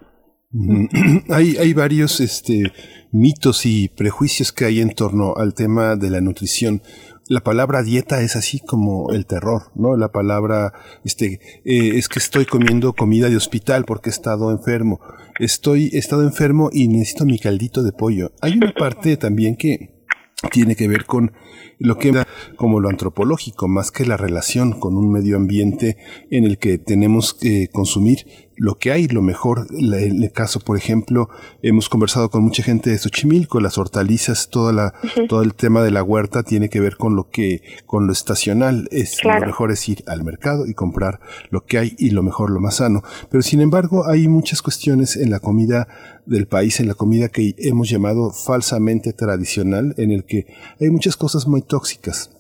[1.28, 2.72] hay hay varios este
[3.12, 6.82] mitos y prejuicios que hay en torno al tema de la nutrición.
[7.28, 9.96] La palabra dieta es así como el terror, ¿no?
[9.96, 10.72] La palabra,
[11.04, 15.00] este, eh, es que estoy comiendo comida de hospital porque he estado enfermo.
[15.38, 18.32] Estoy, he estado enfermo y necesito mi caldito de pollo.
[18.40, 20.02] Hay una parte también que
[20.50, 21.32] tiene que ver con
[21.78, 22.12] lo que
[22.56, 25.96] como lo antropológico, más que la relación con un medio ambiente
[26.30, 29.66] en el que tenemos que consumir lo que hay, lo mejor.
[29.72, 31.28] En el caso, por ejemplo,
[31.62, 34.94] hemos conversado con mucha gente de Xochimilco, las hortalizas, toda la,
[35.28, 38.88] todo el tema de la huerta tiene que ver con lo que, con lo estacional.
[38.92, 41.18] Es lo mejor es ir al mercado y comprar
[41.50, 43.02] lo que hay y lo mejor, lo más sano.
[43.28, 45.88] Pero sin embargo, hay muchas cuestiones en la comida
[46.24, 50.46] del país, en la comida que hemos llamado falsamente tradicional, en el que
[50.80, 52.30] hay muchas cosas muy tóxicas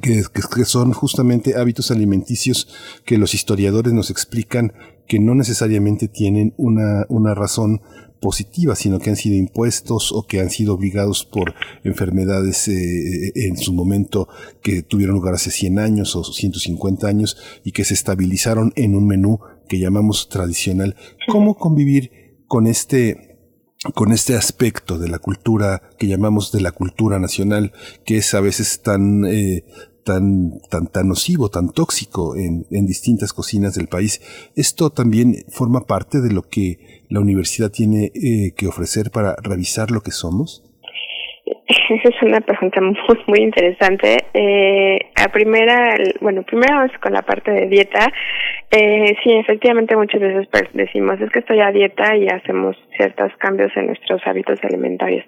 [0.00, 2.68] que, son justamente hábitos alimenticios
[3.04, 4.72] que los historiadores nos explican
[5.06, 7.80] que no necesariamente tienen una, una razón
[8.20, 11.54] positiva, sino que han sido impuestos o que han sido obligados por
[11.84, 14.28] enfermedades eh, en su momento
[14.62, 19.06] que tuvieron lugar hace 100 años o 150 años y que se estabilizaron en un
[19.06, 20.96] menú que llamamos tradicional.
[21.28, 23.36] ¿Cómo convivir con este
[23.94, 27.72] con este aspecto de la cultura que llamamos de la cultura nacional,
[28.04, 29.64] que es a veces tan, eh,
[30.06, 34.20] tan, tan, tan nocivo, tan tóxico en, en distintas cocinas del país.
[34.54, 39.90] Esto también forma parte de lo que la universidad tiene eh, que ofrecer para revisar
[39.90, 40.62] lo que somos.
[41.88, 42.94] Esa es una pregunta muy,
[43.26, 44.16] muy interesante.
[44.34, 48.06] Eh, a primera, bueno, primero vamos con la parte de dieta.
[48.70, 53.70] Eh, sí, efectivamente muchas veces decimos es que estoy a dieta y hacemos ciertos cambios
[53.76, 55.24] en nuestros hábitos alimentarios.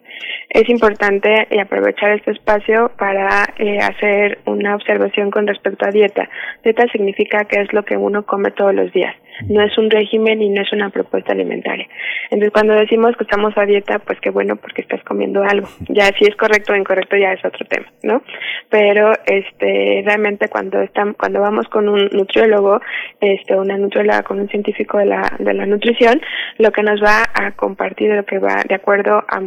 [0.51, 6.29] Es importante aprovechar este espacio para eh, hacer una observación con respecto a dieta.
[6.65, 9.15] Dieta significa que es lo que uno come todos los días.
[9.47, 11.87] No es un régimen y no es una propuesta alimentaria.
[12.31, 15.69] Entonces, cuando decimos que estamos a dieta, pues qué bueno porque estás comiendo algo.
[15.89, 18.23] Ya si es correcto o incorrecto ya es otro tema, ¿no?
[18.69, 22.81] Pero este realmente cuando están cuando vamos con un nutriólogo,
[23.21, 26.21] este una nutrióloga con un científico de la de la nutrición,
[26.59, 29.41] lo que nos va a compartir lo que va de acuerdo a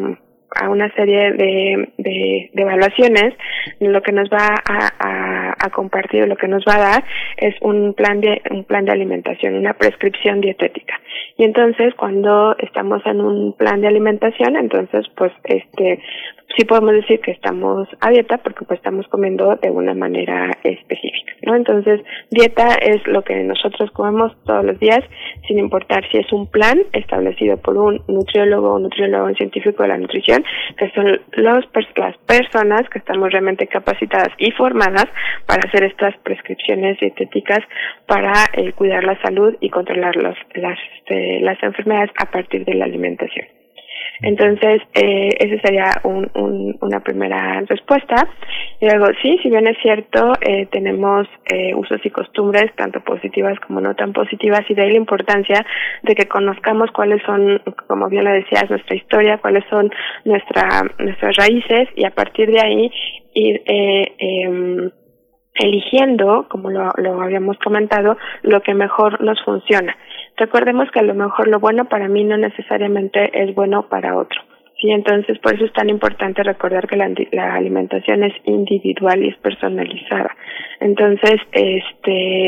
[0.56, 3.34] a una serie de, de, evaluaciones,
[3.80, 7.04] lo que nos va a, a, a, compartir, lo que nos va a dar
[7.38, 11.00] es un plan de un plan de alimentación, una prescripción dietética.
[11.38, 16.00] Y entonces, cuando estamos en un plan de alimentación, entonces, pues, este,
[16.58, 21.34] sí podemos decir que estamos a dieta porque pues estamos comiendo de una manera específica,
[21.44, 21.56] ¿no?
[21.56, 25.02] Entonces, dieta es lo que nosotros comemos todos los días,
[25.48, 29.98] sin importar si es un plan establecido por un nutriólogo o nutriólogo científico de la
[29.98, 30.44] nutrición,
[30.78, 35.06] que son los las personas que estamos realmente capacitadas y formadas
[35.46, 37.60] para hacer estas prescripciones dietéticas
[38.08, 42.76] para eh, cuidar la salud y controlar los, las, este, las enfermedades a partir de
[42.76, 43.61] la alimentación.
[44.24, 48.28] Entonces, eh, esa sería un, un, una primera respuesta.
[48.80, 53.60] Y luego, sí, si bien es cierto, eh, tenemos eh, usos y costumbres, tanto positivas
[53.60, 55.66] como no tan positivas, y de ahí la importancia
[56.04, 59.92] de que conozcamos cuáles son, como bien lo decías, nuestra historia, cuáles son
[60.26, 62.92] nuestra, nuestras raíces, y a partir de ahí
[63.34, 64.92] ir eh, eh,
[65.56, 69.96] eligiendo, como lo, lo habíamos comentado, lo que mejor nos funciona.
[70.42, 74.42] Recordemos que a lo mejor lo bueno para mí no necesariamente es bueno para otro.
[74.82, 79.28] Sí, entonces por eso es tan importante recordar que la, la alimentación es individual y
[79.28, 80.36] es personalizada.
[80.80, 82.48] Entonces, este,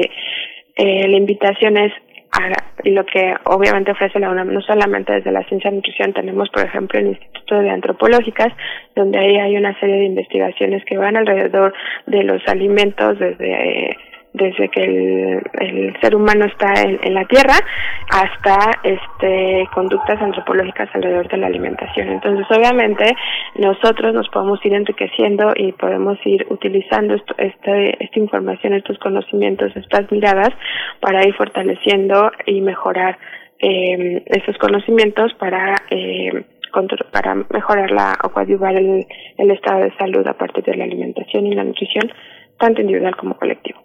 [0.75, 1.93] eh, la invitación es
[2.31, 2.49] a
[2.83, 6.65] lo que obviamente ofrece la UNAM, no solamente desde la ciencia de nutrición, tenemos por
[6.65, 8.53] ejemplo el Instituto de Antropológicas,
[8.95, 11.75] donde ahí hay una serie de investigaciones que van alrededor
[12.07, 13.97] de los alimentos desde eh,
[14.33, 17.53] desde que el, el ser humano está en, en, la Tierra
[18.11, 22.09] hasta este conductas antropológicas alrededor de la alimentación.
[22.09, 23.05] Entonces, obviamente,
[23.55, 29.75] nosotros nos podemos ir enriqueciendo y podemos ir utilizando esto, este, esta información, estos conocimientos,
[29.75, 30.49] estas miradas
[30.99, 33.17] para ir fortaleciendo y mejorar
[33.59, 36.45] eh, estos conocimientos para eh,
[37.11, 39.05] para mejorar la o coadyuvar el,
[39.37, 42.11] el estado de salud a partir de la alimentación y la nutrición,
[42.57, 43.82] tanto individual como colectivo.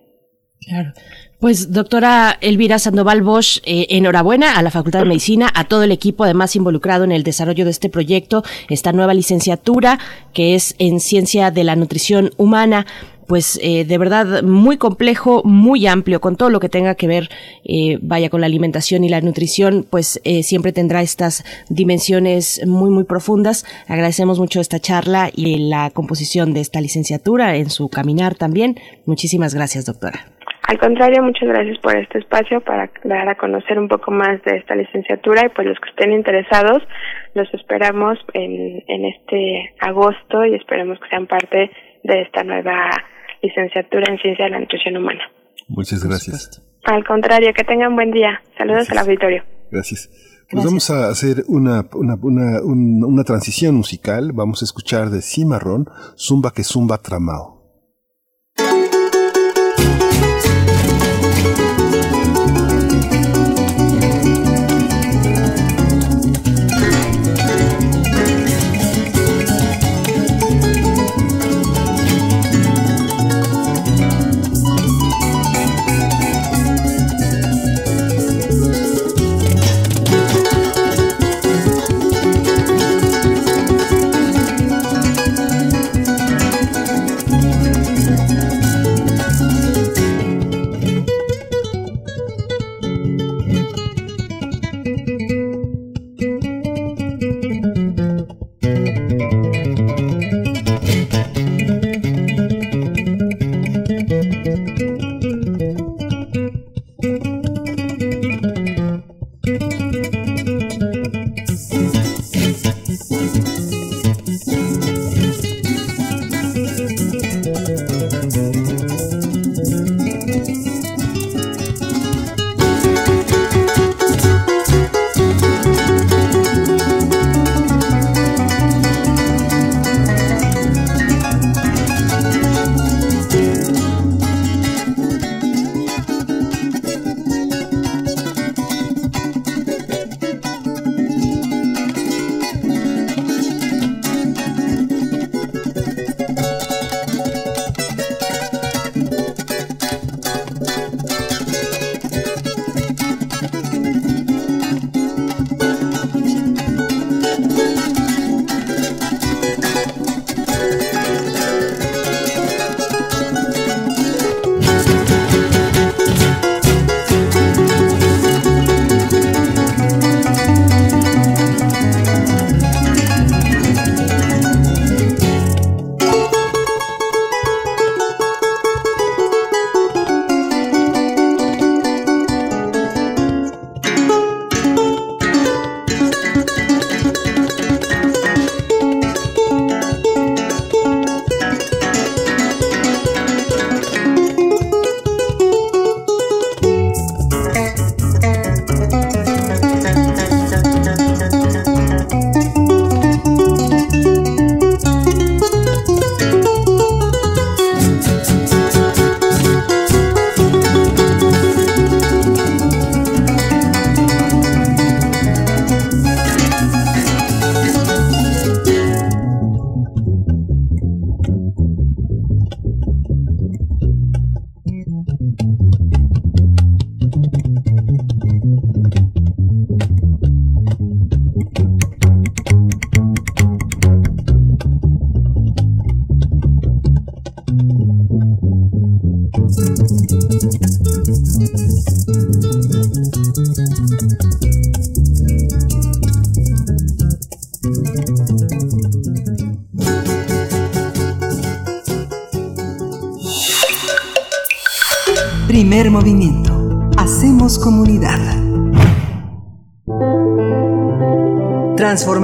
[0.61, 0.93] Claro.
[1.39, 5.93] Pues doctora Elvira Sandoval Bosch, eh, enhorabuena a la Facultad de Medicina, a todo el
[5.93, 9.99] equipo además involucrado en el desarrollo de este proyecto, esta nueva licenciatura
[10.35, 12.87] que es en Ciencia de la Nutrición Humana
[13.29, 17.29] pues eh, de verdad muy complejo, muy amplio, con todo lo que tenga que ver,
[17.63, 22.91] eh, vaya, con la alimentación y la nutrición, pues eh, siempre tendrá estas dimensiones muy,
[22.91, 23.67] muy profundas.
[23.87, 28.81] Agradecemos mucho esta charla y la composición de esta licenciatura en su caminar también.
[29.05, 30.33] Muchísimas gracias, doctora.
[30.69, 34.59] Al contrario, muchas gracias por este espacio para dar a conocer un poco más de
[34.59, 36.83] esta licenciatura y pues los que estén interesados
[37.33, 41.71] los esperamos en, en este agosto y esperemos que sean parte
[42.05, 42.91] de esta nueva
[43.43, 45.23] licenciatura en Ciencia de la Nutrición Humana.
[45.69, 46.63] Muchas gracias.
[46.85, 48.43] Al contrario, que tengan buen día.
[48.59, 49.45] Saludos al auditorio.
[49.71, 50.11] Gracias.
[50.51, 54.33] Pues vamos a hacer una, una, una, una, transición musical.
[54.35, 55.87] Vamos a escuchar de Cimarrón,
[56.19, 57.58] Zumba que Zumba Tramao.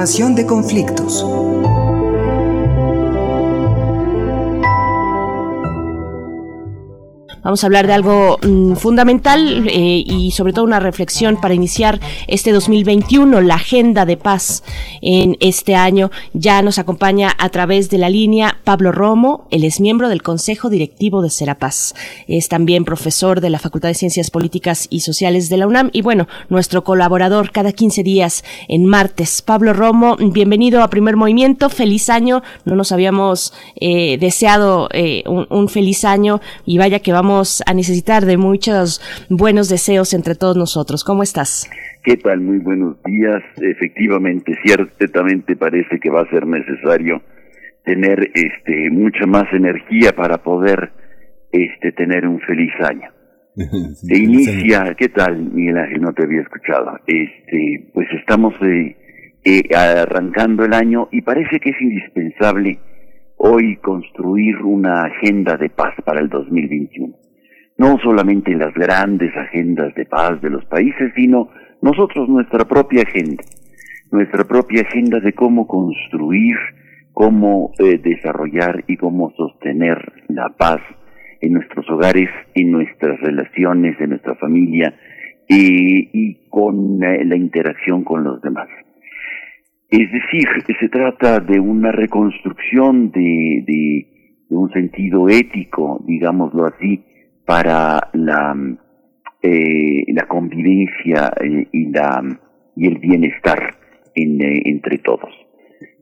[0.04, 1.24] De conflictos.
[7.42, 12.00] Vamos a hablar de algo mm, fundamental eh, y sobre todo una reflexión para iniciar
[12.26, 14.62] este 2021, la agenda de paz
[15.04, 16.10] en este año.
[16.32, 20.70] Ya nos acompaña a través de la línea Pablo Romo, él es miembro del Consejo
[20.70, 21.94] Directivo de Serapaz.
[22.26, 26.02] Es también profesor de la Facultad de Ciencias Políticas y Sociales de la UNAM y
[26.02, 29.42] bueno, nuestro colaborador cada 15 días en martes.
[29.42, 32.42] Pablo Romo, bienvenido a Primer Movimiento, feliz año.
[32.64, 38.24] No nos habíamos eh, deseado eh, un feliz año y vaya que vamos a necesitar
[38.24, 41.04] de muchos buenos deseos entre todos nosotros.
[41.04, 41.68] ¿Cómo estás?
[42.04, 42.42] ¿Qué tal?
[42.42, 43.42] Muy buenos días.
[43.62, 47.22] Efectivamente, ciertamente parece que va a ser necesario
[47.82, 50.92] tener este mucha más energía para poder
[51.50, 53.08] este tener un feliz año.
[53.94, 56.02] Se inicia, ¿qué tal, Miguel Ángel?
[56.02, 56.98] No te había escuchado.
[57.06, 58.96] Este, pues estamos eh,
[59.42, 62.80] eh, arrancando el año y parece que es indispensable
[63.38, 67.24] hoy construir una agenda de paz para el 2021
[67.76, 71.50] no solamente las grandes agendas de paz de los países, sino
[71.84, 73.44] nosotros nuestra propia agenda,
[74.10, 76.56] nuestra propia agenda de cómo construir,
[77.12, 80.80] cómo eh, desarrollar y cómo sostener la paz
[81.42, 84.94] en nuestros hogares, en nuestras relaciones, en nuestra familia
[85.46, 88.68] y con eh, la interacción con los demás.
[89.90, 90.48] Es decir,
[90.80, 94.06] se trata de una reconstrucción de
[94.48, 97.04] un sentido ético, digámoslo así,
[97.44, 98.56] para la,
[99.46, 102.22] eh, la convivencia eh, y, la,
[102.76, 103.74] y el bienestar
[104.14, 105.28] en, eh, entre todos.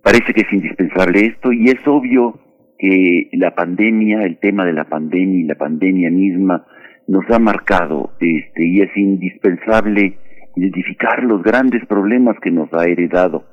[0.01, 2.39] Parece que es indispensable esto y es obvio
[2.79, 6.65] que la pandemia, el tema de la pandemia y la pandemia misma
[7.09, 10.19] nos ha marcado este, y es indispensable
[10.55, 13.45] identificar los grandes problemas que nos ha heredado,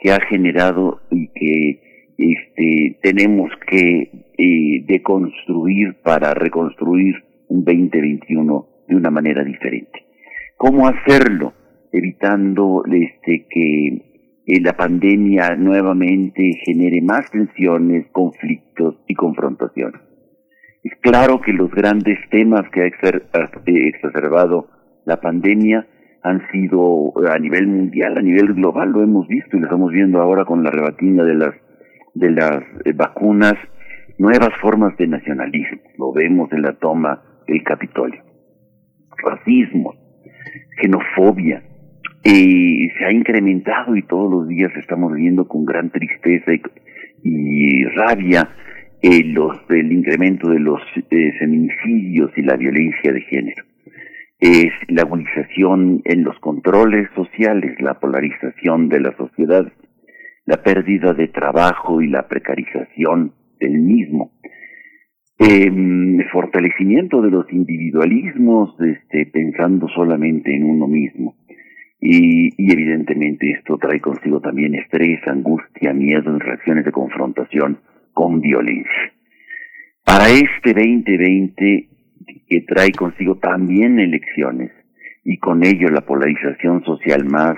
[0.00, 7.14] que ha generado y que este, tenemos que eh, deconstruir para reconstruir
[7.46, 10.06] un 2021 de una manera diferente.
[10.56, 11.52] ¿Cómo hacerlo?
[11.92, 20.00] Evitando este, que eh, la pandemia nuevamente genere más tensiones, conflictos y confrontaciones.
[20.82, 24.68] Es claro que los grandes temas que ha eh, exacerbado
[25.04, 25.86] la pandemia
[26.22, 30.20] han sido a nivel mundial, a nivel global, lo hemos visto y lo estamos viendo
[30.20, 31.54] ahora con la rebatina de las
[32.14, 33.54] de las eh, vacunas,
[34.18, 35.80] nuevas formas de nacionalismo.
[35.98, 38.25] Lo vemos en la toma el Capitolio.
[39.22, 39.94] Racismo,
[40.80, 41.62] xenofobia,
[42.24, 46.52] eh, se ha incrementado y todos los días estamos viendo con gran tristeza
[47.22, 48.48] y, rabia
[49.00, 49.34] eh,
[49.68, 53.64] el incremento de los eh, feminicidios y la violencia de género.
[54.40, 59.72] Es la agudización en los controles sociales, la polarización de la sociedad,
[60.46, 64.32] la pérdida de trabajo y la precarización del mismo,
[65.38, 65.70] eh,
[66.32, 71.36] fortalecimiento de los individualismos, este, pensando solamente en uno mismo.
[72.00, 77.78] Y, y, evidentemente esto trae consigo también estrés, angustia, miedo, reacciones de confrontación
[78.12, 79.12] con violencia.
[80.04, 81.88] Para este 2020
[82.48, 84.70] que trae consigo también elecciones
[85.24, 87.56] y con ello la polarización social más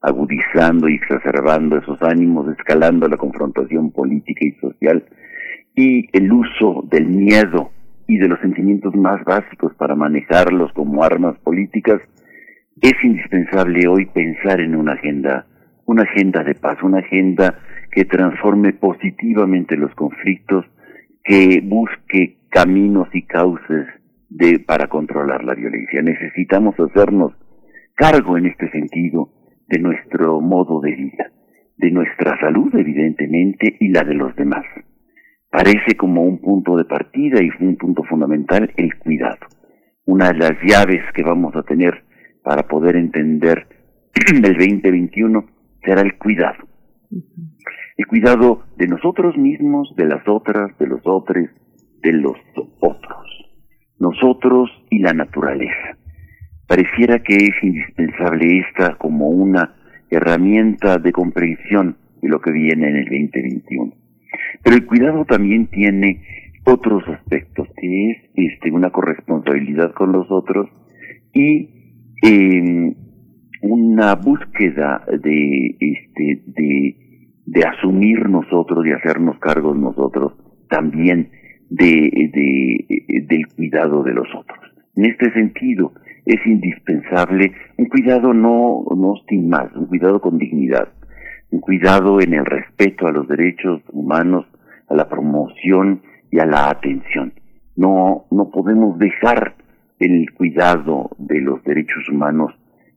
[0.00, 5.04] agudizando y exacerbando esos ánimos, escalando la confrontación política y social,
[5.74, 7.70] y el uso del miedo
[8.06, 12.00] y de los sentimientos más básicos para manejarlos como armas políticas,
[12.80, 15.46] es indispensable hoy pensar en una agenda,
[15.86, 17.58] una agenda de paz, una agenda
[17.90, 20.66] que transforme positivamente los conflictos,
[21.24, 23.86] que busque caminos y cauces
[24.28, 26.02] de, para controlar la violencia.
[26.02, 27.32] Necesitamos hacernos
[27.94, 29.30] cargo en este sentido
[29.68, 31.30] de nuestro modo de vida,
[31.76, 34.64] de nuestra salud evidentemente y la de los demás
[35.52, 39.46] parece como un punto de partida y un punto fundamental el cuidado.
[40.06, 42.02] Una de las llaves que vamos a tener
[42.42, 43.68] para poder entender
[44.32, 45.44] el 2021
[45.84, 46.64] será el cuidado.
[47.98, 51.50] El cuidado de nosotros mismos, de las otras, de los otros,
[52.02, 52.38] de los
[52.80, 53.52] otros.
[53.98, 55.98] Nosotros y la naturaleza.
[56.66, 59.74] Pareciera que es indispensable esta como una
[60.08, 64.01] herramienta de comprensión de lo que viene en el 2021.
[64.62, 66.22] Pero el cuidado también tiene
[66.64, 70.68] otros aspectos, que es este, una corresponsabilidad con los otros
[71.32, 71.68] y
[72.22, 72.94] em,
[73.62, 76.42] una búsqueda de, este,
[77.46, 80.34] de asumir nosotros, de hacernos cargos nosotros
[80.68, 81.30] también
[81.68, 84.58] de, de, del cuidado de los otros.
[84.96, 85.92] En este sentido,
[86.24, 90.88] es indispensable un cuidado no, no sin más, un cuidado con dignidad,
[91.52, 94.46] un cuidado en el respeto a los derechos humanos,
[94.88, 97.34] a la promoción y a la atención.
[97.76, 99.54] No, no podemos dejar
[99.98, 102.52] el cuidado de los derechos humanos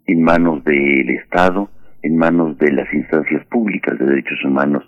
[0.08, 1.70] en manos del Estado,
[2.02, 4.84] en manos de las instancias públicas de derechos humanos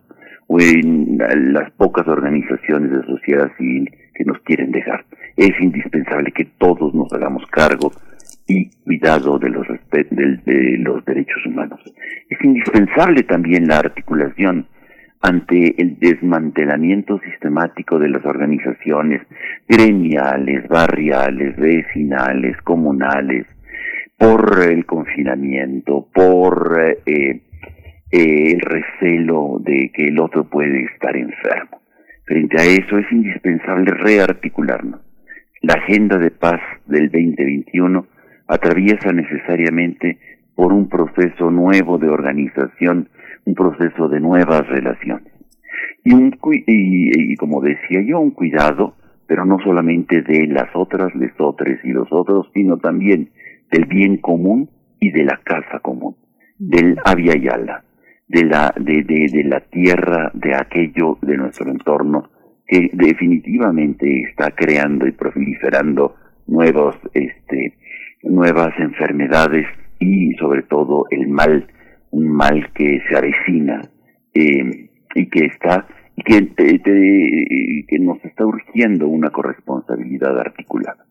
[0.47, 5.03] o en las pocas organizaciones de sociedad civil que nos quieren dejar.
[5.36, 7.91] Es indispensable que todos nos hagamos cargo
[8.47, 11.79] y cuidado de los, de, los derechos humanos.
[12.29, 14.67] Es indispensable también la articulación
[15.21, 19.21] ante el desmantelamiento sistemático de las organizaciones
[19.67, 23.45] gremiales, barriales, vecinales, comunales,
[24.17, 27.41] por el confinamiento, por eh, eh,
[28.11, 31.81] el recelo de que el otro puede estar enfermo.
[32.25, 35.01] Frente a eso es indispensable rearticularnos.
[35.61, 38.07] La agenda de paz del 2021
[38.47, 40.17] atraviesa necesariamente
[40.55, 43.09] por un proceso nuevo de organización,
[43.45, 45.31] un proceso de nuevas relaciones.
[46.03, 48.95] Y, un, y, como decía yo, un cuidado,
[49.27, 53.29] pero no solamente de las otras, les otros y los otros, sino también
[53.71, 54.69] del bien común
[54.99, 56.15] y de la casa común,
[56.57, 57.83] del Avia Yala,
[58.27, 62.29] de la, de, de, de la tierra, de aquello de nuestro entorno
[62.67, 66.15] que definitivamente está creando y proliferando
[66.47, 67.73] nuevos, este,
[68.24, 69.68] nuevas enfermedades
[69.99, 71.68] y sobre todo el mal,
[72.11, 73.82] un mal que se avecina
[74.34, 81.05] eh, y que está y que, que nos está urgiendo una corresponsabilidad articulada.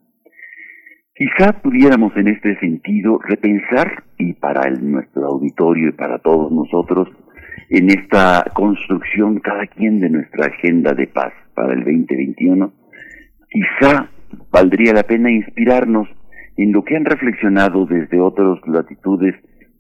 [1.15, 7.09] Quizá pudiéramos en este sentido repensar, y para el, nuestro auditorio y para todos nosotros,
[7.71, 12.73] en esta construcción cada quien de nuestra agenda de paz para el 2021,
[13.49, 14.11] quizá
[14.51, 16.09] valdría la pena inspirarnos
[16.57, 19.35] en lo que han reflexionado desde otras latitudes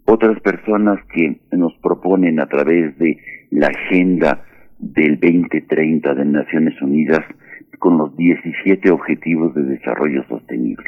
[0.07, 3.19] otras personas que nos proponen a través de
[3.51, 4.45] la agenda
[4.79, 7.25] del 2030 de Naciones Unidas
[7.79, 10.85] con los 17 Objetivos de Desarrollo Sostenible.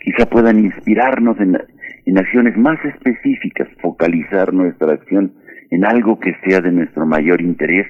[0.00, 1.58] Quizá puedan inspirarnos en,
[2.06, 5.32] en acciones más específicas, focalizar nuestra acción
[5.70, 7.86] en algo que sea de nuestro mayor interés,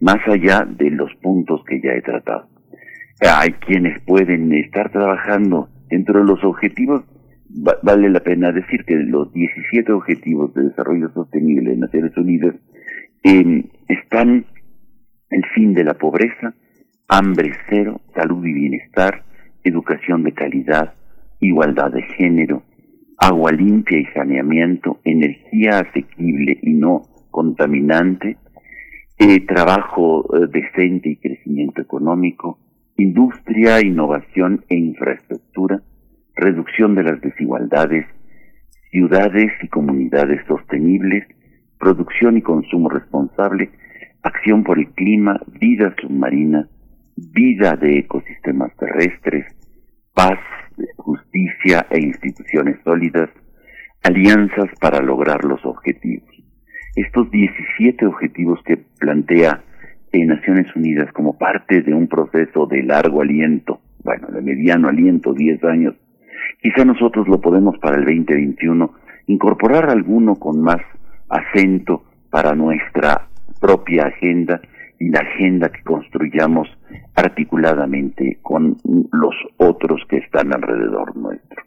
[0.00, 2.48] más allá de los puntos que ya he tratado.
[3.20, 7.04] Hay quienes pueden estar trabajando dentro de los objetivos,
[7.82, 12.54] vale la pena decir que los 17 Objetivos de Desarrollo Sostenible de Naciones Unidas
[13.22, 14.46] eh, están
[15.30, 16.54] el fin de la pobreza,
[17.08, 19.24] hambre cero, salud y bienestar,
[19.62, 20.94] educación de calidad,
[21.40, 22.62] igualdad de género,
[23.18, 28.36] agua limpia y saneamiento, energía asequible y no contaminante,
[29.18, 32.58] eh, trabajo eh, decente y crecimiento económico,
[32.96, 35.82] industria, innovación e infraestructura,
[36.36, 38.06] reducción de las desigualdades,
[38.90, 41.26] ciudades y comunidades sostenibles,
[41.78, 43.70] producción y consumo responsable,
[44.22, 46.68] acción por el clima, vida submarina,
[47.16, 49.46] vida de ecosistemas terrestres,
[50.14, 50.38] paz,
[50.96, 53.30] justicia e instituciones sólidas,
[54.02, 56.28] alianzas para lograr los objetivos.
[56.96, 59.62] Estos 17 objetivos que plantea
[60.22, 65.32] en Naciones Unidas como parte de un proceso de largo aliento, bueno, de mediano aliento,
[65.32, 65.94] 10 años,
[66.60, 68.92] quizá nosotros lo podemos para el 2021
[69.26, 70.80] incorporar alguno con más
[71.28, 73.28] acento para nuestra
[73.60, 74.60] propia agenda
[74.98, 76.68] y la agenda que construyamos
[77.14, 78.76] articuladamente con
[79.12, 81.62] los otros que están alrededor nuestro.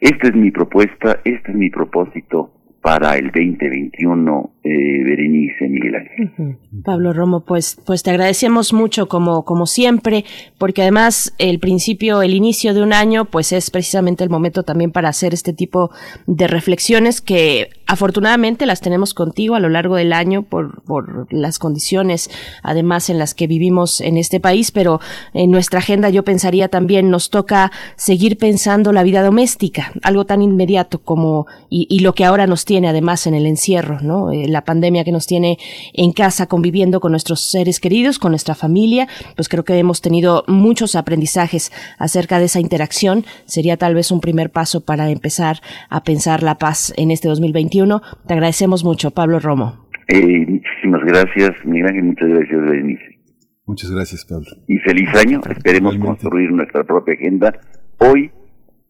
[0.00, 6.58] Esta es mi propuesta, este es mi propósito para el 2021, eh, Berenice Miguel Ángel.
[6.84, 10.24] Pablo Romo, pues, pues te agradecemos mucho como, como siempre,
[10.58, 14.92] porque además el principio, el inicio de un año, pues es precisamente el momento también
[14.92, 15.90] para hacer este tipo
[16.26, 21.58] de reflexiones que afortunadamente las tenemos contigo a lo largo del año por, por las
[21.58, 22.30] condiciones
[22.62, 25.00] además en las que vivimos en este país, pero
[25.32, 30.42] en nuestra agenda yo pensaría también nos toca seguir pensando la vida doméstica, algo tan
[30.42, 34.30] inmediato como y, y lo que ahora nos tiene además en el encierro, ¿no?
[34.52, 35.58] La pandemia que nos tiene
[35.94, 40.44] en casa conviviendo con nuestros seres queridos, con nuestra familia, pues creo que hemos tenido
[40.46, 43.24] muchos aprendizajes acerca de esa interacción.
[43.44, 48.02] Sería tal vez un primer paso para empezar a pensar la paz en este 2021.
[48.26, 49.86] Te agradecemos mucho, Pablo Romo.
[50.08, 53.20] Eh, muchísimas gracias, Miguel Ángel, muchas gracias, Berenice.
[53.66, 54.46] Muchas gracias, Pablo.
[54.66, 55.40] Y feliz año.
[55.48, 57.56] Esperemos construir nuestra propia agenda
[57.98, 58.30] hoy,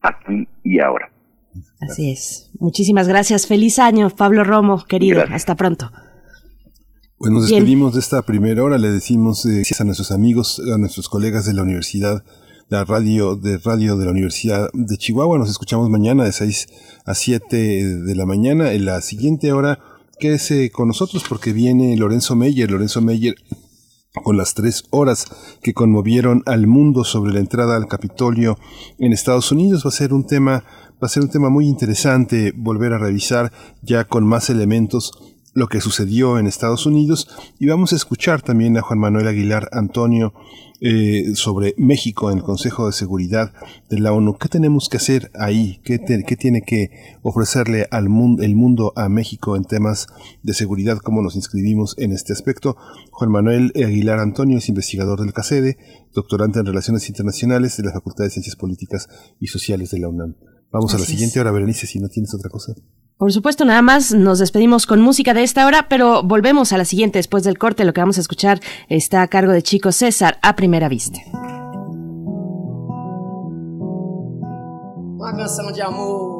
[0.00, 1.10] aquí y ahora.
[1.80, 2.50] Así es.
[2.58, 3.46] Muchísimas gracias.
[3.46, 5.22] Feliz año, Pablo Romo, querido.
[5.30, 5.90] Hasta pronto.
[7.18, 8.78] Bueno, nos despedimos de esta primera hora.
[8.78, 12.24] Le decimos eh, a nuestros amigos, a nuestros colegas de la Universidad
[12.70, 15.38] la radio de radio de la Universidad de Chihuahua.
[15.38, 16.68] Nos escuchamos mañana de 6
[17.04, 18.72] a 7 de la mañana.
[18.72, 19.80] En la siguiente hora,
[20.20, 22.70] quédese con nosotros porque viene Lorenzo Meyer.
[22.70, 23.34] Lorenzo Meyer
[24.22, 25.26] con las tres horas
[25.62, 28.56] que conmovieron al mundo sobre la entrada al Capitolio
[28.98, 29.84] en Estados Unidos.
[29.84, 30.64] Va a ser un tema,
[31.02, 35.12] va a ser un tema muy interesante volver a revisar ya con más elementos
[35.52, 37.28] lo que sucedió en Estados Unidos
[37.58, 40.32] y vamos a escuchar también a Juan Manuel Aguilar Antonio
[40.82, 43.52] eh, sobre México en el Consejo de Seguridad
[43.90, 44.38] de la ONU.
[44.38, 45.80] ¿Qué tenemos que hacer ahí?
[45.84, 50.06] ¿Qué, tiene que ofrecerle al mundo, el mundo a México en temas
[50.42, 50.98] de seguridad?
[50.98, 52.76] ¿Cómo nos inscribimos en este aspecto?
[53.10, 55.76] Juan Manuel Aguilar Antonio es investigador del CACEDE,
[56.14, 60.36] doctorante en Relaciones Internacionales de la Facultad de Ciencias Políticas y Sociales de la UNAM.
[60.72, 62.74] Vamos a la siguiente hora, Berenice, si no tienes otra cosa.
[63.16, 66.86] Por supuesto, nada más nos despedimos con música de esta hora, pero volvemos a la
[66.86, 67.84] siguiente después del corte.
[67.84, 71.18] Lo que vamos a escuchar está a cargo de Chico César a primera vista.
[75.18, 76.39] Una canción de amor.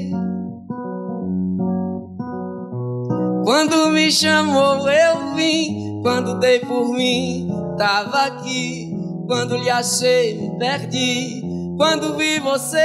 [3.51, 5.99] Quando me chamou, eu vim.
[6.01, 8.97] Quando dei por mim, tava aqui.
[9.27, 11.43] Quando lhe achei, me perdi.
[11.75, 12.79] Quando vi você,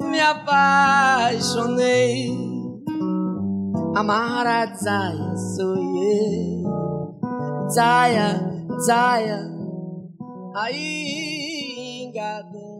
[0.00, 1.56] me apaixonei.
[3.94, 7.70] Amara Zaya, sou eu.
[7.70, 8.40] Zaya,
[8.80, 9.38] Zaya.
[10.56, 12.79] Aí, engadou.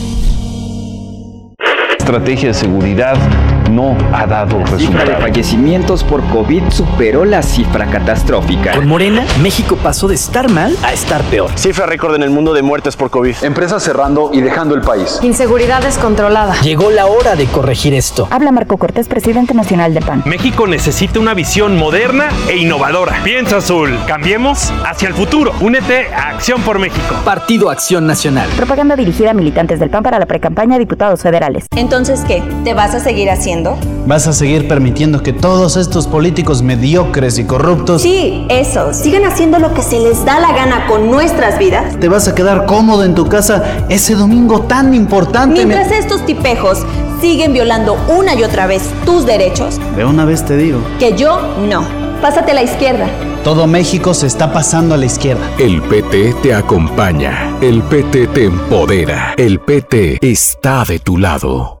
[2.01, 3.15] estrategia de seguridad
[3.71, 4.81] no ha dado La resultados.
[4.81, 8.73] cifra de fallecimientos por COVID superó la cifra catastrófica.
[8.73, 11.49] Con Morena, México pasó de estar mal a estar peor.
[11.55, 13.35] Cifra récord en el mundo de muertes por COVID.
[13.43, 15.19] Empresas cerrando y dejando el país.
[15.21, 16.55] Inseguridad descontrolada.
[16.61, 18.27] Llegó la hora de corregir esto.
[18.31, 20.23] Habla Marco Cortés, presidente nacional de PAN.
[20.25, 23.15] México necesita una visión moderna e innovadora.
[23.23, 23.97] Piensa azul.
[24.07, 25.53] Cambiemos hacia el futuro.
[25.61, 27.15] Únete a Acción por México.
[27.23, 28.49] Partido Acción Nacional.
[28.57, 31.65] Propaganda dirigida a militantes del PAN para la precampaña a diputados federales.
[31.75, 32.41] Entonces, ¿qué?
[32.63, 33.60] ¿Te vas a seguir haciendo?
[34.05, 38.01] ¿Vas a seguir permitiendo que todos estos políticos mediocres y corruptos...
[38.01, 38.93] Sí, eso.
[38.93, 41.99] Sigan haciendo lo que se les da la gana con nuestras vidas.
[41.99, 45.65] ¿Te vas a quedar cómodo en tu casa ese domingo tan importante?
[45.65, 45.97] Mientras me...
[45.99, 46.79] estos tipejos
[47.21, 49.79] siguen violando una y otra vez tus derechos.
[49.95, 50.79] De una vez te digo.
[50.99, 51.39] Que yo
[51.69, 51.85] no.
[52.21, 53.07] Pásate a la izquierda.
[53.43, 55.41] Todo México se está pasando a la izquierda.
[55.57, 57.57] El PT te acompaña.
[57.61, 59.33] El PT te empodera.
[59.37, 61.80] El PT está de tu lado.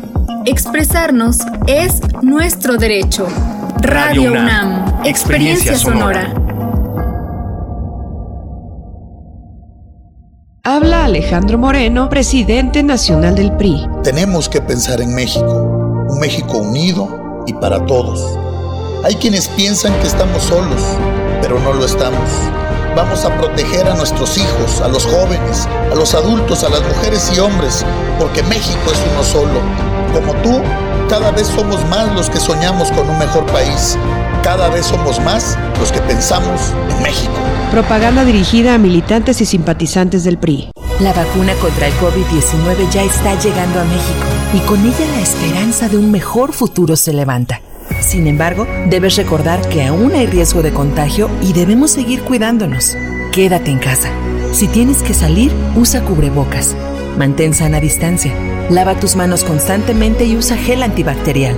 [0.45, 1.37] Expresarnos
[1.67, 3.27] es nuestro derecho.
[3.79, 6.33] Radio, UNAM, experiencia sonora.
[10.63, 13.87] Habla Alejandro Moreno, presidente nacional del PRI.
[14.03, 18.37] Tenemos que pensar en México, un México unido y para todos.
[19.03, 20.81] Hay quienes piensan que estamos solos,
[21.41, 22.29] pero no lo estamos.
[22.95, 27.31] Vamos a proteger a nuestros hijos, a los jóvenes, a los adultos, a las mujeres
[27.33, 27.85] y hombres,
[28.19, 29.61] porque México es uno solo.
[30.13, 30.61] Como tú,
[31.09, 33.97] cada vez somos más los que soñamos con un mejor país.
[34.43, 37.33] Cada vez somos más los que pensamos en México.
[37.71, 40.71] Propaganda dirigida a militantes y simpatizantes del PRI.
[40.99, 45.87] La vacuna contra el COVID-19 ya está llegando a México y con ella la esperanza
[45.87, 47.61] de un mejor futuro se levanta.
[47.99, 52.95] Sin embargo, debes recordar que aún hay riesgo de contagio y debemos seguir cuidándonos.
[53.31, 54.09] Quédate en casa.
[54.53, 56.75] Si tienes que salir, usa cubrebocas.
[57.17, 58.33] Mantén sana distancia.
[58.69, 61.55] Lava tus manos constantemente y usa gel antibacterial.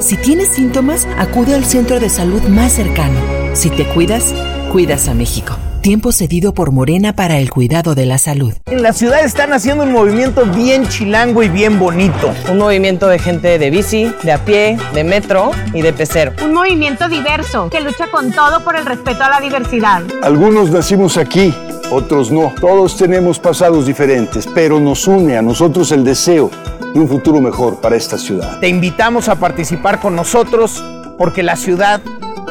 [0.00, 3.20] Si tienes síntomas, acude al centro de salud más cercano.
[3.54, 4.34] Si te cuidas,
[4.72, 5.56] cuidas a México.
[5.82, 8.52] Tiempo cedido por Morena para el cuidado de la salud.
[8.66, 12.34] En la ciudad están haciendo un movimiento bien chilango y bien bonito.
[12.50, 16.32] Un movimiento de gente de bici, de a pie, de metro y de pecero.
[16.44, 20.02] Un movimiento diverso que lucha con todo por el respeto a la diversidad.
[20.22, 21.54] Algunos nacimos aquí,
[21.90, 22.52] otros no.
[22.60, 26.50] Todos tenemos pasados diferentes, pero nos une a nosotros el deseo
[26.92, 28.60] de un futuro mejor para esta ciudad.
[28.60, 30.84] Te invitamos a participar con nosotros
[31.16, 32.02] porque la ciudad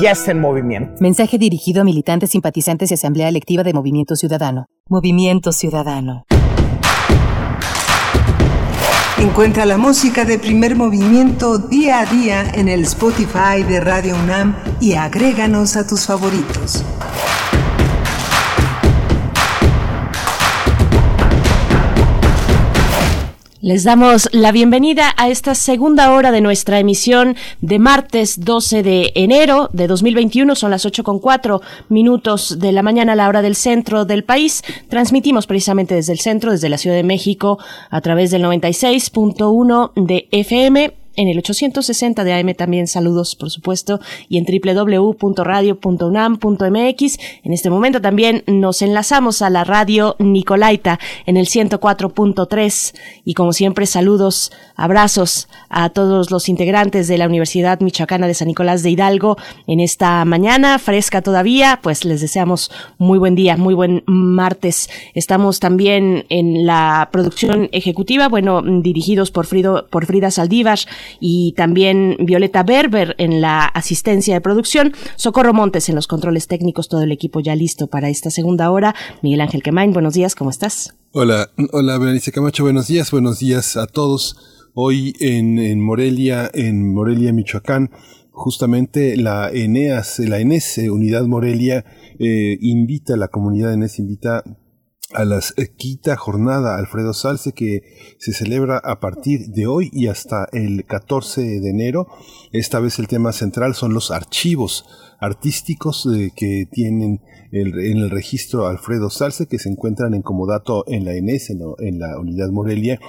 [0.01, 0.93] ya está en movimiento.
[0.99, 4.65] Mensaje dirigido a militantes, simpatizantes y asamblea electiva de Movimiento Ciudadano.
[4.87, 6.25] Movimiento Ciudadano.
[9.17, 14.55] Encuentra la música de primer movimiento día a día en el Spotify de Radio UNAM
[14.79, 16.85] y agréganos a tus favoritos.
[23.61, 29.11] Les damos la bienvenida a esta segunda hora de nuestra emisión de martes 12 de
[29.15, 30.55] enero de 2021.
[30.55, 34.23] Son las 8 con 4 minutos de la mañana a la hora del centro del
[34.23, 34.63] país.
[34.87, 40.29] Transmitimos precisamente desde el centro, desde la Ciudad de México, a través del 96.1 de
[40.31, 43.99] FM en el 860 de AM también saludos, por supuesto,
[44.29, 47.17] y en www.radio.unam.mx.
[47.43, 52.95] En este momento también nos enlazamos a la radio Nicolaita en el 104.3
[53.25, 58.47] y como siempre saludos, abrazos a todos los integrantes de la Universidad Michoacana de San
[58.47, 59.35] Nicolás de Hidalgo
[59.67, 64.89] en esta mañana fresca todavía, pues les deseamos muy buen día, muy buen martes.
[65.15, 70.79] Estamos también en la producción ejecutiva, bueno, dirigidos por Frido, por Frida Saldívar
[71.19, 76.89] y también Violeta Berber en la asistencia de producción, Socorro Montes en los controles técnicos,
[76.89, 78.95] todo el equipo ya listo para esta segunda hora.
[79.21, 80.95] Miguel Ángel Quemain, buenos días, ¿cómo estás?
[81.11, 84.37] Hola, hola Berenice Camacho, buenos días, buenos días a todos.
[84.75, 87.89] Hoy en, en Morelia, en Morelia, Michoacán,
[88.31, 91.83] justamente la ENEAS, la ENES, Unidad Morelia,
[92.19, 94.43] eh, invita, la comunidad ENES invita
[95.13, 95.39] a la
[95.77, 97.81] quinta jornada Alfredo Salce que
[98.19, 102.07] se celebra a partir de hoy y hasta el 14 de enero.
[102.51, 104.85] Esta vez el tema central son los archivos
[105.19, 110.85] artísticos eh, que tienen el, en el registro Alfredo Salce que se encuentran en comodato
[110.87, 112.99] en la ENES, en, en la unidad Morelia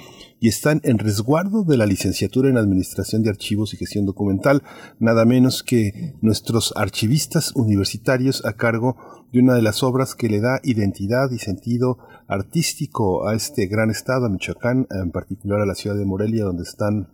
[0.41, 4.63] y están en resguardo de la licenciatura en Administración de Archivos y Gestión Documental,
[4.99, 10.41] nada menos que nuestros archivistas universitarios a cargo de una de las obras que le
[10.41, 15.75] da identidad y sentido artístico a este gran estado, a Michoacán, en particular a la
[15.75, 17.09] ciudad de Morelia, donde están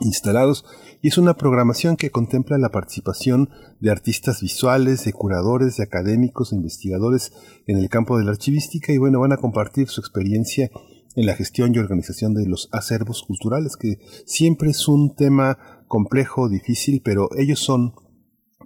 [0.00, 0.64] instalados.
[1.02, 3.50] Y es una programación que contempla la participación
[3.80, 7.32] de artistas visuales, de curadores, de académicos, de investigadores
[7.66, 10.70] en el campo de la archivística y bueno, van a compartir su experiencia
[11.16, 16.48] en la gestión y organización de los acervos culturales, que siempre es un tema complejo,
[16.48, 17.94] difícil, pero ellos son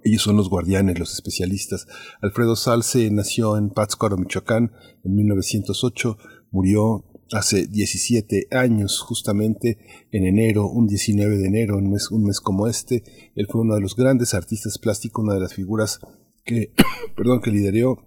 [0.03, 1.87] ellos son los guardianes, los especialistas.
[2.21, 4.71] Alfredo Salce nació en Pátzcuaro, Michoacán,
[5.03, 6.17] en 1908,
[6.51, 9.77] murió hace 17 años, justamente
[10.11, 13.03] en enero, un 19 de enero, un mes, un mes como este.
[13.35, 15.99] Él fue uno de los grandes artistas plásticos, una de las figuras
[16.43, 16.73] que,
[17.15, 18.05] perdón, que lideró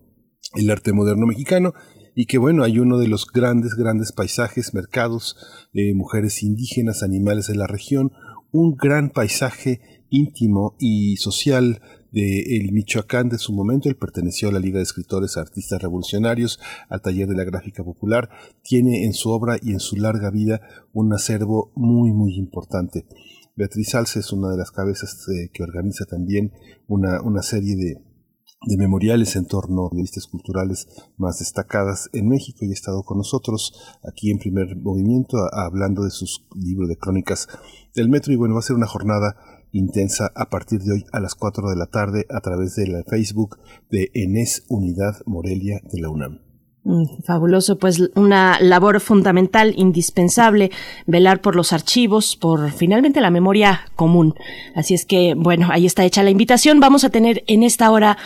[0.54, 1.72] el arte moderno mexicano
[2.14, 5.36] y que bueno, hay uno de los grandes, grandes paisajes, mercados,
[5.72, 8.12] eh, mujeres indígenas, animales de la región,
[8.52, 9.80] un gran paisaje
[10.12, 11.80] íntimo y social
[12.12, 16.60] de el Michoacán de su momento, él perteneció a la Liga de Escritores Artistas Revolucionarios,
[16.88, 18.28] al taller de la gráfica popular,
[18.62, 20.60] tiene en su obra y en su larga vida
[20.92, 23.06] un acervo muy, muy importante.
[23.56, 26.52] Beatriz Salce es una de las cabezas eh, que organiza también
[26.86, 27.96] una, una serie de,
[28.66, 30.86] de memoriales en torno a revistas culturales
[31.16, 33.72] más destacadas en México y ha estado con nosotros
[34.08, 37.48] aquí en primer movimiento hablando de sus libros de crónicas
[37.94, 38.32] del metro.
[38.32, 39.36] Y bueno va a ser una jornada
[39.72, 43.02] intensa a partir de hoy a las 4 de la tarde a través de la
[43.04, 43.58] Facebook
[43.90, 46.41] de Enes Unidad Morelia de la UNAM.
[46.84, 50.72] Mm, fabuloso, pues una labor fundamental, indispensable,
[51.06, 54.34] velar por los archivos, por finalmente la memoria común.
[54.74, 56.80] Así es que, bueno, ahí está hecha la invitación.
[56.80, 58.18] Vamos a tener en esta hora,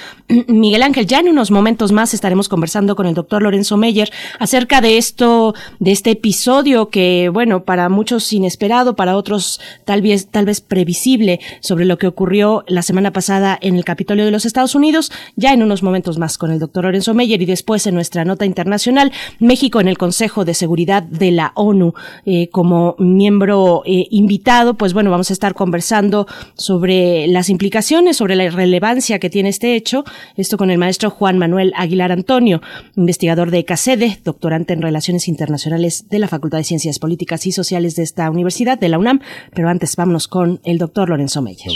[0.49, 4.81] Miguel Ángel, ya en unos momentos más estaremos conversando con el doctor Lorenzo Meyer acerca
[4.81, 10.47] de esto, de este episodio que, bueno, para muchos inesperado, para otros tal vez, tal
[10.47, 14.75] vez previsible sobre lo que ocurrió la semana pasada en el Capitolio de los Estados
[14.75, 15.13] Unidos.
[15.37, 18.45] Ya en unos momentos más con el doctor Lorenzo Meyer y después en nuestra nota
[18.47, 19.12] internacional.
[19.38, 21.94] México en el Consejo de Seguridad de la ONU
[22.24, 28.36] eh, como miembro eh, invitado, pues bueno, vamos a estar conversando sobre las implicaciones, sobre
[28.36, 30.05] la relevancia que tiene este hecho.
[30.36, 32.61] Esto con el maestro Juan Manuel Aguilar Antonio,
[32.97, 37.97] investigador de CACEDE, doctorante en Relaciones Internacionales de la Facultad de Ciencias Políticas y Sociales
[37.97, 39.20] de esta universidad, de la UNAM.
[39.55, 41.72] Pero antes vámonos con el doctor Lorenzo Meyer.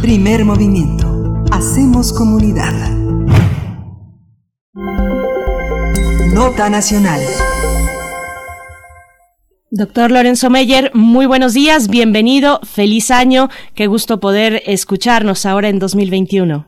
[0.00, 1.44] Primer movimiento.
[1.50, 3.03] Hacemos comunidad.
[4.74, 7.20] Nota Nacional.
[9.70, 15.78] Doctor Lorenzo Meyer, muy buenos días, bienvenido, feliz año, qué gusto poder escucharnos ahora en
[15.78, 16.66] 2021.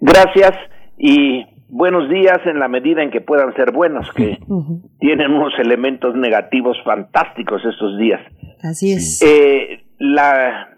[0.00, 0.52] Gracias
[0.96, 4.38] y buenos días en la medida en que puedan ser buenos, que
[5.00, 8.20] tienen unos elementos negativos fantásticos estos días.
[8.62, 9.20] Así es.
[9.22, 10.68] Eh, la,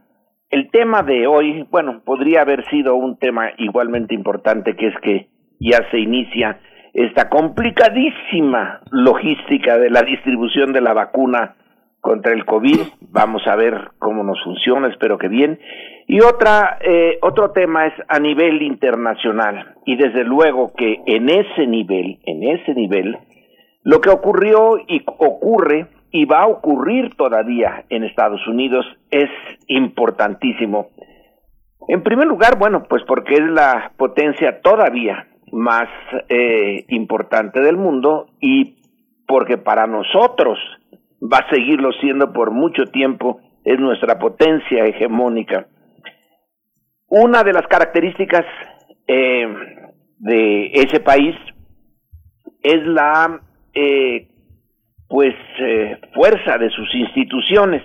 [0.48, 5.39] el tema de hoy, bueno, podría haber sido un tema igualmente importante, que es que
[5.60, 6.58] ya se inicia
[6.92, 11.54] esta complicadísima logística de la distribución de la vacuna
[12.00, 12.80] contra el COVID.
[13.10, 15.60] Vamos a ver cómo nos funciona, espero que bien.
[16.08, 19.74] Y otra, eh, otro tema es a nivel internacional.
[19.84, 23.18] Y desde luego que en ese nivel, en ese nivel,
[23.84, 29.30] lo que ocurrió y ocurre y va a ocurrir todavía en Estados Unidos es
[29.68, 30.88] importantísimo.
[31.86, 35.88] En primer lugar, bueno, pues porque es la potencia todavía más
[36.28, 38.76] eh, importante del mundo y
[39.26, 40.58] porque para nosotros
[41.22, 45.66] va a seguirlo siendo por mucho tiempo, es nuestra potencia hegemónica.
[47.08, 48.44] Una de las características
[49.06, 49.46] eh,
[50.18, 51.34] de ese país
[52.62, 53.40] es la
[53.74, 54.28] eh,
[55.08, 57.82] pues eh, fuerza de sus instituciones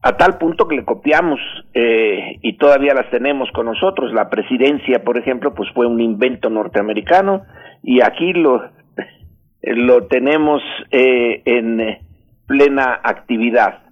[0.00, 1.40] a tal punto que le copiamos
[1.74, 4.12] eh, y todavía las tenemos con nosotros.
[4.12, 7.42] La presidencia, por ejemplo, pues fue un invento norteamericano
[7.82, 8.62] y aquí lo,
[9.62, 11.98] lo tenemos eh, en
[12.46, 13.82] plena actividad.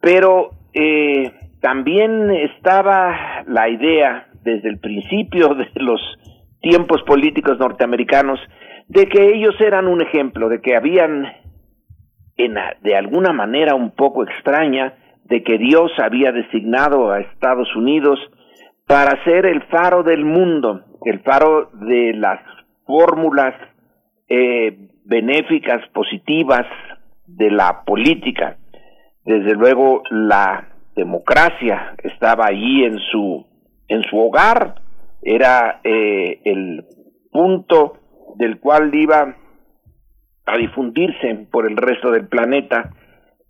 [0.00, 6.00] Pero eh, también estaba la idea desde el principio de los
[6.60, 8.40] tiempos políticos norteamericanos
[8.88, 11.26] de que ellos eran un ejemplo, de que habían
[12.36, 18.18] de alguna manera un poco extraña de que Dios había designado a Estados Unidos
[18.86, 22.40] para ser el faro del mundo, el faro de las
[22.84, 23.54] fórmulas
[24.28, 26.66] eh, benéficas, positivas
[27.26, 28.56] de la política.
[29.24, 33.46] Desde luego la democracia estaba allí en su
[33.88, 34.76] en su hogar,
[35.22, 36.84] era eh, el
[37.30, 37.98] punto
[38.36, 39.36] del cual iba
[40.46, 42.90] a difundirse por el resto del planeta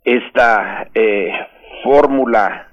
[0.03, 1.31] esta eh,
[1.83, 2.67] fórmula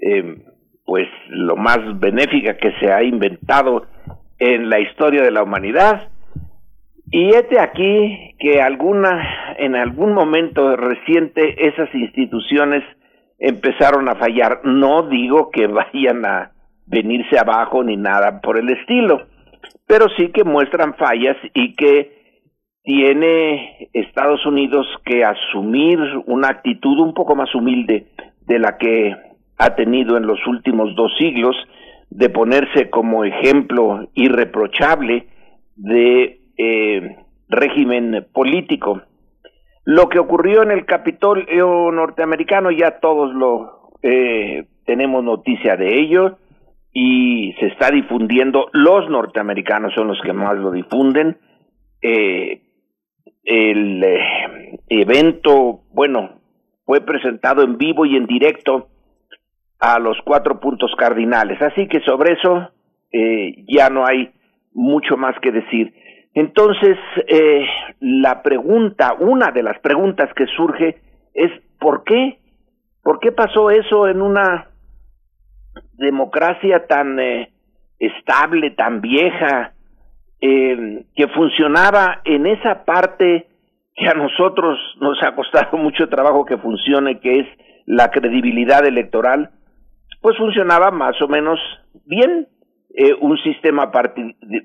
[0.00, 0.42] eh,
[0.84, 3.86] pues lo más benéfica que se ha inventado
[4.38, 6.10] en la historia de la humanidad.
[7.10, 12.82] Y este aquí que alguna en algún momento reciente esas instituciones
[13.38, 14.62] empezaron a fallar.
[14.64, 16.52] No digo que vayan a
[16.86, 19.32] venirse abajo ni nada por el estilo
[19.86, 22.11] pero sí que muestran fallas y que
[22.82, 28.08] tiene Estados Unidos que asumir una actitud un poco más humilde
[28.46, 29.14] de la que
[29.58, 31.56] ha tenido en los últimos dos siglos,
[32.10, 35.28] de ponerse como ejemplo irreprochable
[35.76, 37.16] de eh,
[37.48, 39.02] régimen político.
[39.84, 46.38] Lo que ocurrió en el Capitolio norteamericano ya todos lo eh, tenemos noticia de ello
[46.92, 48.68] y se está difundiendo.
[48.72, 51.38] Los norteamericanos son los que más lo difunden.
[52.02, 52.61] Eh,
[53.44, 56.40] el eh, evento, bueno,
[56.84, 58.88] fue presentado en vivo y en directo
[59.78, 61.60] a los cuatro puntos cardinales.
[61.60, 62.70] Así que sobre eso
[63.12, 64.32] eh, ya no hay
[64.72, 65.92] mucho más que decir.
[66.34, 66.96] Entonces,
[67.28, 67.66] eh,
[68.00, 71.00] la pregunta, una de las preguntas que surge
[71.34, 72.38] es ¿por qué?
[73.02, 74.68] ¿Por qué pasó eso en una
[75.94, 77.18] democracia tan
[77.98, 79.74] estable, tan vieja,
[80.42, 83.46] eh, que funcionaba en esa parte
[83.94, 87.46] que a nosotros nos ha costado mucho trabajo que funcione, que es
[87.86, 89.50] la credibilidad electoral,
[90.20, 91.58] pues funcionaba más o menos
[92.04, 92.48] bien.
[92.94, 93.90] eh, un sistema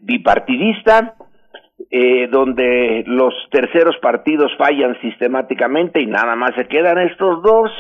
[0.01, 1.15] bipartidista,
[1.89, 7.71] eh, donde los terceros partidos fallan sistemáticamente y nada más se quedan estos dos,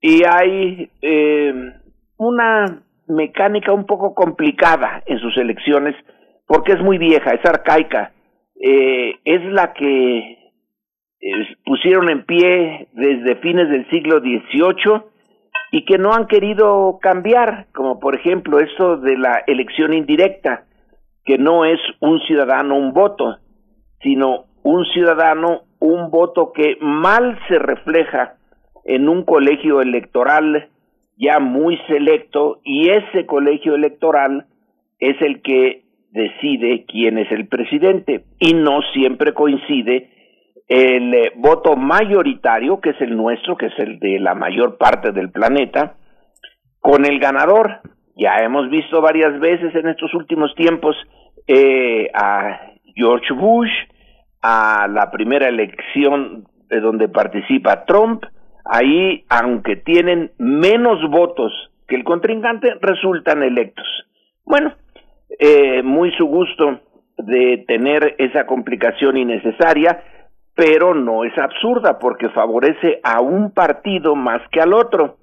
[0.00, 1.52] y hay eh,
[2.18, 5.96] una mecánica un poco complicada en sus elecciones,
[6.46, 8.12] porque es muy vieja, es arcaica,
[8.54, 10.38] es la que
[11.64, 15.02] pusieron en pie desde fines del siglo XVIII
[15.72, 20.64] y que no han querido cambiar, como por ejemplo esto de la elección indirecta,
[21.24, 23.38] que no es un ciudadano un voto,
[24.00, 28.36] sino un ciudadano un voto que mal se refleja
[28.84, 30.68] en un colegio electoral
[31.16, 34.46] ya muy selecto y ese colegio electoral
[34.98, 35.82] es el que
[36.16, 40.10] decide quién es el presidente y no siempre coincide
[40.66, 45.12] el eh, voto mayoritario, que es el nuestro, que es el de la mayor parte
[45.12, 45.94] del planeta,
[46.80, 47.80] con el ganador.
[48.16, 50.96] Ya hemos visto varias veces en estos últimos tiempos
[51.46, 53.70] eh, a George Bush,
[54.40, 58.24] a la primera elección de donde participa Trump,
[58.64, 61.52] ahí, aunque tienen menos votos
[61.86, 63.86] que el contrincante, resultan electos.
[64.44, 64.72] Bueno,
[65.38, 66.80] eh, muy su gusto
[67.18, 70.02] de tener esa complicación innecesaria,
[70.54, 75.16] pero no es absurda porque favorece a un partido más que al otro.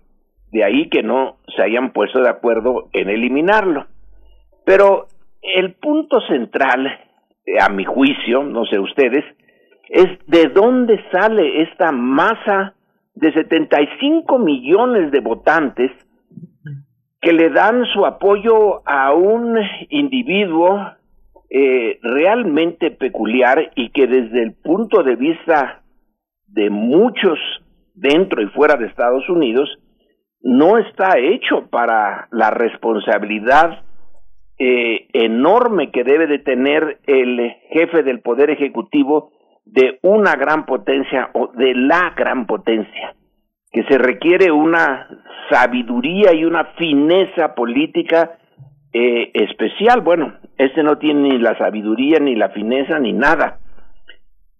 [0.51, 3.87] De ahí que no se hayan puesto de acuerdo en eliminarlo.
[4.65, 5.07] Pero
[5.41, 6.87] el punto central,
[7.45, 9.25] eh, a mi juicio, no sé ustedes,
[9.89, 12.73] es de dónde sale esta masa
[13.15, 15.91] de 75 millones de votantes
[17.23, 19.57] que le dan su apoyo a un
[19.89, 20.91] individuo
[21.49, 25.83] eh, realmente peculiar y que desde el punto de vista
[26.47, 27.39] de muchos
[27.95, 29.69] dentro y fuera de Estados Unidos
[30.41, 33.83] no está hecho para la responsabilidad
[34.59, 39.31] eh, enorme que debe de tener el jefe del Poder Ejecutivo
[39.63, 43.15] de una gran potencia o de la gran potencia,
[43.73, 45.07] que se requiere una
[45.49, 48.37] sabiduría y una fineza política
[48.93, 50.01] eh, especial.
[50.01, 53.57] Bueno, este no tiene ni la sabiduría, ni la fineza, ni nada.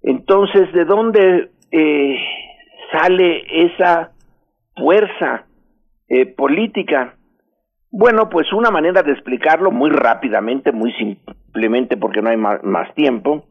[0.01, 2.17] Entonces, ¿de dónde eh,
[2.91, 4.11] sale esa
[4.75, 5.45] fuerza
[6.09, 7.13] eh, política?
[7.91, 13.45] Bueno, pues una manera de explicarlo muy rápidamente, muy simplemente porque no hay más tiempo,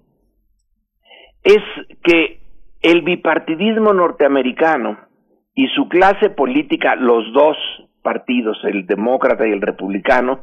[1.45, 1.63] es
[2.03, 2.41] que
[2.83, 5.12] el bipartidismo norteamericano
[5.55, 7.57] y su clase política, los dos
[8.03, 10.41] partidos, el demócrata y el republicano,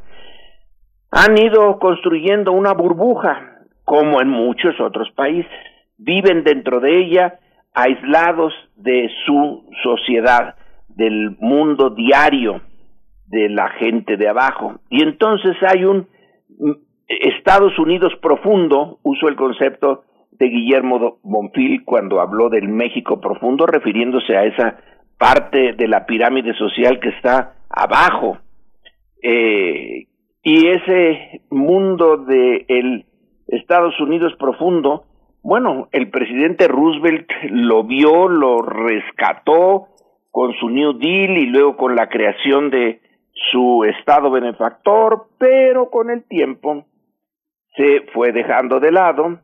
[1.10, 5.50] han ido construyendo una burbuja, como en muchos otros países.
[5.98, 7.40] Viven dentro de ella
[7.74, 10.54] aislados de su sociedad,
[10.88, 12.62] del mundo diario
[13.26, 14.80] de la gente de abajo.
[14.90, 16.08] Y entonces hay un
[16.58, 16.72] mm,
[17.08, 24.36] Estados Unidos profundo, uso el concepto de Guillermo Bonfil cuando habló del México profundo, refiriéndose
[24.36, 24.76] a esa
[25.20, 28.38] parte de la pirámide social que está abajo,
[29.22, 30.06] eh,
[30.42, 33.04] y ese mundo de el
[33.46, 35.04] Estados Unidos profundo,
[35.42, 39.88] bueno, el presidente Roosevelt lo vio, lo rescató
[40.30, 43.02] con su New Deal y luego con la creación de
[43.50, 46.86] su Estado benefactor, pero con el tiempo
[47.76, 49.38] se fue dejando de lado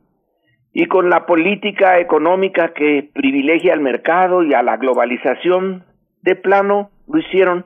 [0.79, 5.85] y con la política económica que privilegia al mercado y a la globalización,
[6.21, 7.65] de plano lo hicieron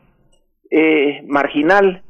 [0.71, 2.03] eh, marginal.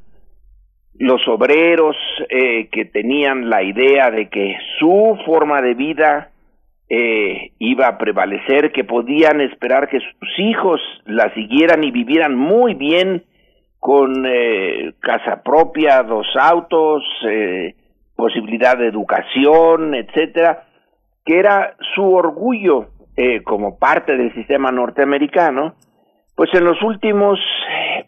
[0.99, 1.97] Los obreros
[2.29, 6.33] eh, que tenían la idea de que su forma de vida
[6.91, 12.75] eh, iba a prevalecer, que podían esperar que sus hijos la siguieran y vivieran muy
[12.75, 13.25] bien
[13.79, 17.03] con eh, casa propia, dos autos,
[18.15, 20.67] posibilidad de educación, etcétera,
[21.25, 22.89] que era su orgullo
[23.45, 25.75] como parte del sistema norteamericano,
[26.35, 27.39] pues en los últimos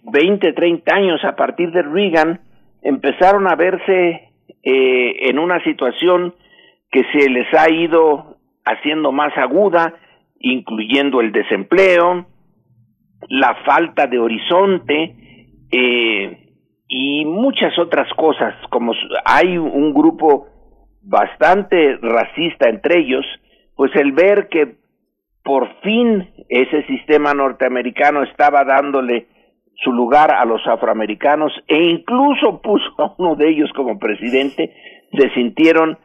[0.04, 2.40] 20, 30 años a partir de Reagan,
[2.82, 4.32] empezaron a verse
[4.62, 6.34] eh, en una situación
[6.90, 9.94] que se les ha ido haciendo más aguda,
[10.38, 12.26] incluyendo el desempleo,
[13.28, 16.54] la falta de horizonte eh,
[16.88, 18.92] y muchas otras cosas, como
[19.24, 20.48] hay un grupo
[21.02, 23.24] bastante racista entre ellos,
[23.74, 24.76] pues el ver que
[25.42, 29.26] por fin ese sistema norteamericano estaba dándole
[29.82, 34.74] su lugar a los afroamericanos e incluso puso a uno de ellos como presidente,
[35.12, 35.98] se sintieron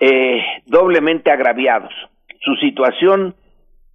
[0.00, 1.92] eh, doblemente agraviados.
[2.40, 3.34] Su situación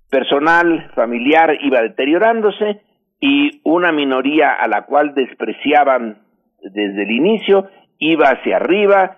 [0.09, 2.81] personal, familiar iba deteriorándose
[3.19, 6.19] y una minoría a la cual despreciaban
[6.61, 7.67] desde el inicio
[7.97, 9.17] iba hacia arriba,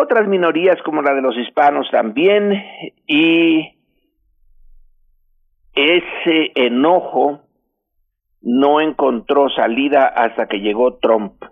[0.00, 2.62] otras minorías como la de los hispanos también,
[3.06, 3.76] y
[5.74, 7.40] ese enojo
[8.42, 11.44] no encontró salida hasta que llegó Trump.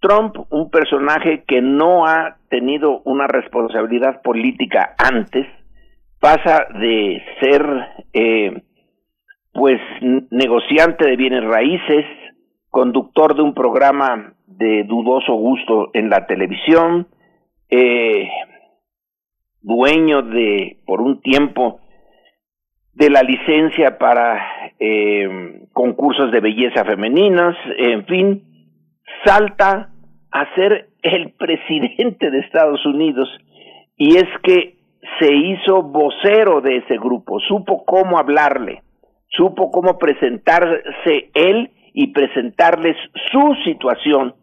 [0.00, 5.46] Trump, un personaje que no ha tenido una responsabilidad política antes,
[6.20, 7.66] pasa de ser
[8.12, 8.62] eh,
[9.52, 9.80] pues
[10.30, 12.06] negociante de bienes raíces,
[12.70, 17.08] conductor de un programa de dudoso gusto en la televisión,
[17.70, 18.28] eh,
[19.62, 21.80] dueño de, por un tiempo,
[22.94, 28.42] de la licencia para eh, concursos de belleza femeninas, en fin,
[29.24, 29.90] salta
[30.30, 33.28] a ser el presidente de Estados Unidos.
[33.96, 34.76] Y es que
[35.18, 38.82] se hizo vocero de ese grupo, supo cómo hablarle,
[39.28, 42.96] supo cómo presentarse él y presentarles
[43.30, 44.34] su situación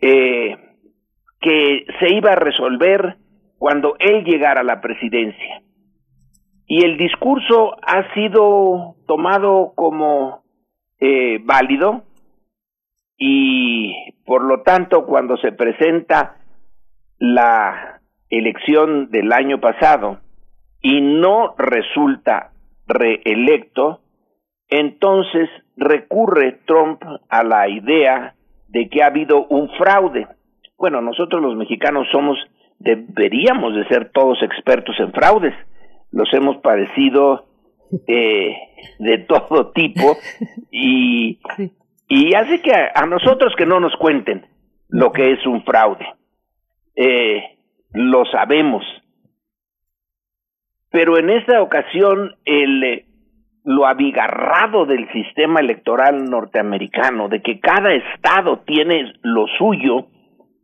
[0.00, 0.56] eh,
[1.40, 3.16] que se iba a resolver
[3.58, 5.62] cuando él llegara a la presidencia.
[6.66, 10.42] Y el discurso ha sido tomado como
[10.98, 12.02] eh, válido
[13.16, 16.36] y por lo tanto cuando se presenta
[17.18, 20.20] la elección del año pasado
[20.82, 22.52] y no resulta
[22.86, 24.00] reelecto,
[24.68, 28.34] entonces recurre Trump a la idea
[28.68, 30.26] de que ha habido un fraude.
[30.78, 32.38] Bueno, nosotros los mexicanos somos,
[32.78, 35.54] deberíamos de ser todos expertos en fraudes.
[36.12, 37.46] Los hemos padecido
[38.06, 38.54] eh,
[38.98, 40.16] de todo tipo
[40.70, 41.38] y,
[42.08, 44.46] y hace que a, nosotros que no nos cuenten
[44.88, 46.06] lo que es un fraude.
[46.94, 47.42] Eh,
[47.92, 48.84] lo sabemos.
[50.90, 53.06] Pero en esta ocasión el eh,
[53.64, 60.06] lo abigarrado del sistema electoral norteamericano, de que cada estado tiene lo suyo,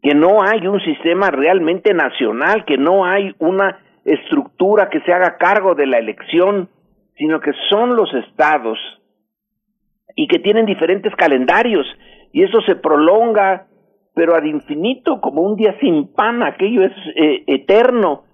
[0.03, 5.37] que no hay un sistema realmente nacional, que no hay una estructura que se haga
[5.39, 6.69] cargo de la elección,
[7.17, 8.79] sino que son los estados
[10.17, 11.87] y que tienen diferentes calendarios
[12.33, 13.67] y eso se prolonga
[14.15, 18.25] pero ad infinito como un día sin pan, aquello es eh, eterno,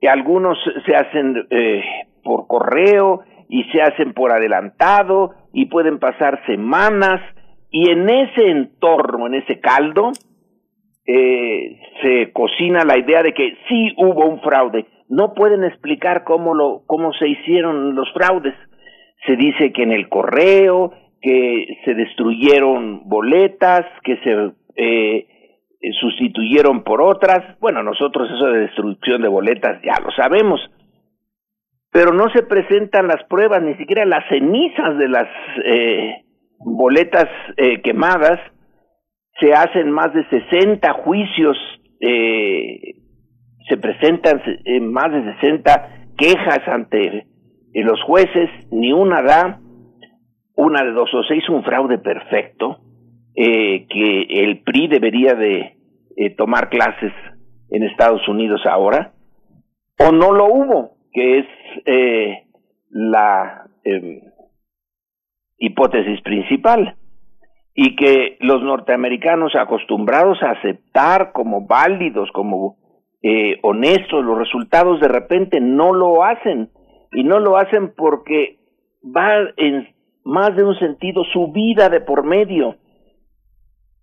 [0.00, 0.56] que algunos
[0.86, 1.82] se hacen eh,
[2.22, 7.20] por correo, y se hacen por adelantado y pueden pasar semanas
[7.70, 10.12] y en ese entorno, en ese caldo,
[11.06, 14.86] se cocina la idea de que sí hubo un fraude.
[15.08, 18.54] No pueden explicar cómo lo, cómo se hicieron los fraudes.
[19.26, 25.26] Se dice que en el correo, que se destruyeron boletas, que se eh,
[26.00, 27.58] sustituyeron por otras.
[27.60, 30.60] Bueno, nosotros eso de destrucción de boletas ya lo sabemos
[31.94, 35.28] pero no se presentan las pruebas, ni siquiera las cenizas de las
[35.64, 36.24] eh,
[36.58, 38.40] boletas eh, quemadas.
[39.40, 41.56] Se hacen más de 60 juicios,
[42.00, 42.94] eh,
[43.68, 44.40] se presentan
[44.82, 47.26] más de 60 quejas ante
[47.74, 49.60] los jueces, ni una da,
[50.56, 52.78] una de dos, o se hizo un fraude perfecto,
[53.34, 55.76] que el PRI debería de
[56.36, 57.12] tomar clases
[57.70, 59.14] en Estados Unidos ahora,
[59.98, 61.46] o no lo hubo, que es
[61.86, 62.44] eh,
[62.90, 64.20] la em,
[65.58, 66.96] hipótesis principal
[67.74, 72.76] y que los norteamericanos acostumbrados a aceptar como válidos, como
[73.22, 76.70] eh, honestos los resultados, de repente no lo hacen
[77.12, 78.58] y no lo hacen porque
[79.04, 79.88] va en
[80.24, 82.76] más de un sentido su vida de por medio.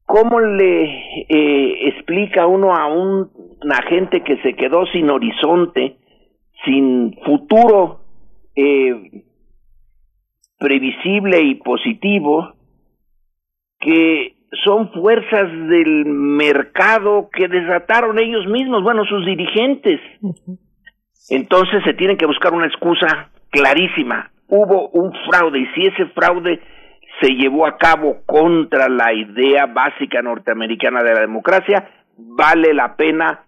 [0.06, 0.84] ¿Cómo le
[1.30, 3.30] eh, explica uno a un,
[3.64, 5.96] una gente que se quedó sin horizonte,
[6.66, 8.02] sin futuro
[8.56, 9.24] eh,
[10.60, 12.54] previsible y positivo,
[13.82, 20.00] que son fuerzas del mercado que desataron ellos mismos, bueno, sus dirigentes.
[21.30, 24.32] Entonces se tiene que buscar una excusa clarísima.
[24.48, 26.62] Hubo un fraude y si ese fraude
[27.22, 33.46] se llevó a cabo contra la idea básica norteamericana de la democracia, vale la pena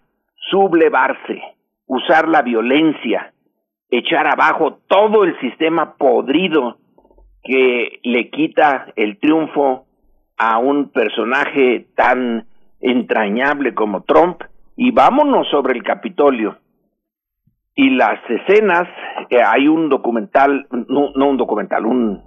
[0.49, 1.41] sublevarse
[1.87, 3.33] usar la violencia,
[3.89, 6.77] echar abajo todo el sistema podrido
[7.43, 9.82] que le quita el triunfo
[10.37, 12.47] a un personaje tan
[12.81, 14.41] entrañable como Trump
[14.75, 16.57] y vámonos sobre el Capitolio.
[17.75, 18.87] Y las escenas,
[19.29, 22.21] eh, hay un documental, no, un documental, un,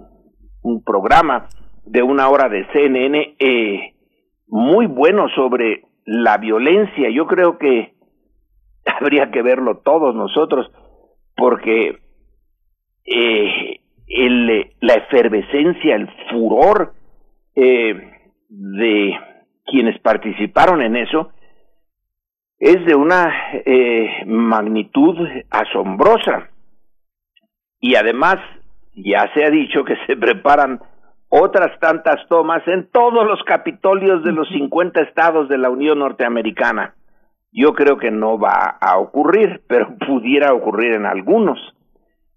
[0.61, 1.47] un, programa
[1.85, 3.93] de una hora de CNN eh,
[4.47, 7.09] muy bueno sobre la violencia.
[7.09, 7.93] Yo creo que
[8.99, 10.69] habría que verlo todos nosotros,
[11.35, 11.97] porque
[13.05, 16.93] eh, el, la efervescencia, el furor
[17.59, 18.11] eh,
[18.49, 19.19] de
[19.65, 21.31] quienes participaron en eso
[22.59, 23.33] es de una
[23.65, 25.17] eh, magnitud
[25.49, 26.49] asombrosa.
[27.79, 28.35] Y además,
[28.93, 30.79] ya se ha dicho que se preparan
[31.29, 36.93] otras tantas tomas en todos los capitolios de los 50 estados de la Unión Norteamericana.
[37.51, 41.57] Yo creo que no va a ocurrir, pero pudiera ocurrir en algunos.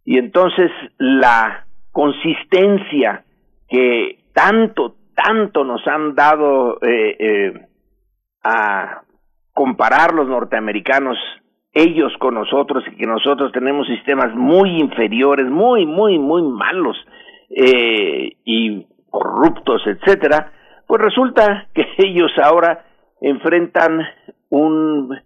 [0.05, 3.25] Y entonces la consistencia
[3.69, 7.53] que tanto, tanto nos han dado eh, eh,
[8.43, 9.03] a
[9.53, 11.17] comparar los norteamericanos
[11.73, 16.97] ellos con nosotros y que nosotros tenemos sistemas muy inferiores, muy, muy, muy malos
[17.51, 20.53] eh, y corruptos, etcétera,
[20.87, 22.85] pues resulta que ellos ahora
[23.21, 24.01] enfrentan
[24.49, 25.17] un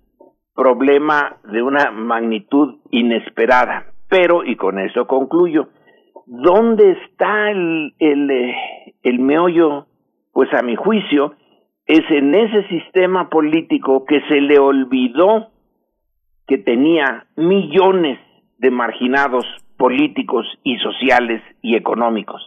[0.55, 3.87] problema de una magnitud inesperada.
[4.09, 5.69] Pero, y con eso concluyo,
[6.27, 8.55] ¿dónde está el, el, eh,
[9.03, 9.87] el meollo?
[10.33, 11.35] Pues a mi juicio,
[11.87, 15.51] es en ese sistema político que se le olvidó
[16.47, 18.19] que tenía millones
[18.59, 19.45] de marginados
[19.77, 22.43] políticos y sociales y económicos,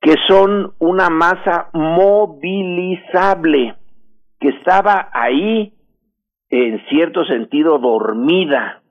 [0.00, 3.74] que son una masa movilizable,
[4.38, 5.72] que estaba ahí
[6.50, 8.82] en cierto sentido dormida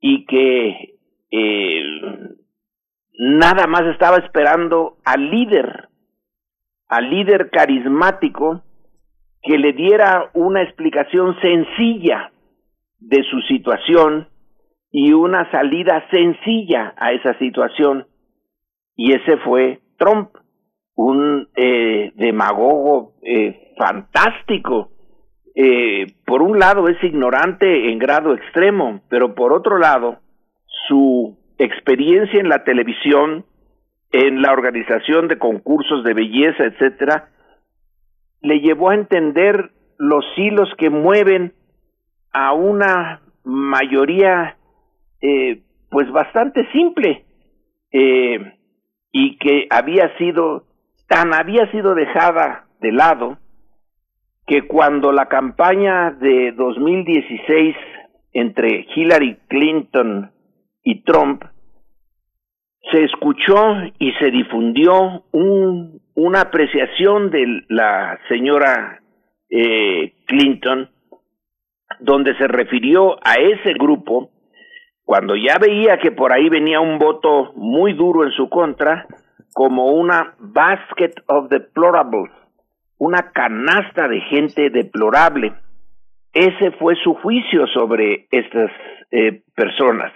[0.00, 0.98] y que
[1.30, 1.82] eh,
[3.18, 5.88] nada más estaba esperando al líder,
[6.88, 8.62] al líder carismático
[9.42, 12.32] que le diera una explicación sencilla
[12.98, 14.28] de su situación
[14.90, 18.06] y una salida sencilla a esa situación.
[18.96, 20.30] Y ese fue Trump,
[20.94, 24.90] un eh, demagogo eh, fantástico.
[25.54, 30.18] Eh, por un lado es ignorante en grado extremo, pero por otro lado,
[30.88, 33.44] su experiencia en la televisión,
[34.12, 37.28] en la organización de concursos de belleza, etcétera,
[38.40, 41.52] le llevó a entender los hilos que mueven
[42.32, 44.56] a una mayoría
[45.20, 47.24] eh, pues bastante simple
[47.92, 48.54] eh,
[49.12, 50.64] y que había sido
[51.08, 53.38] tan había sido dejada de lado
[54.46, 57.76] que cuando la campaña de 2016
[58.32, 60.30] entre Hillary Clinton
[60.86, 61.42] y Trump
[62.92, 69.00] se escuchó y se difundió un, una apreciación de la señora
[69.50, 70.88] eh, Clinton
[71.98, 74.30] donde se refirió a ese grupo
[75.04, 79.08] cuando ya veía que por ahí venía un voto muy duro en su contra
[79.54, 82.30] como una basket of deplorables,
[82.98, 85.52] una canasta de gente deplorable.
[86.32, 88.70] Ese fue su juicio sobre estas
[89.10, 90.12] eh, personas,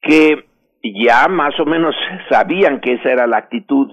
[0.00, 0.44] que
[0.82, 1.94] ya más o menos
[2.30, 3.90] sabían que esa era la actitud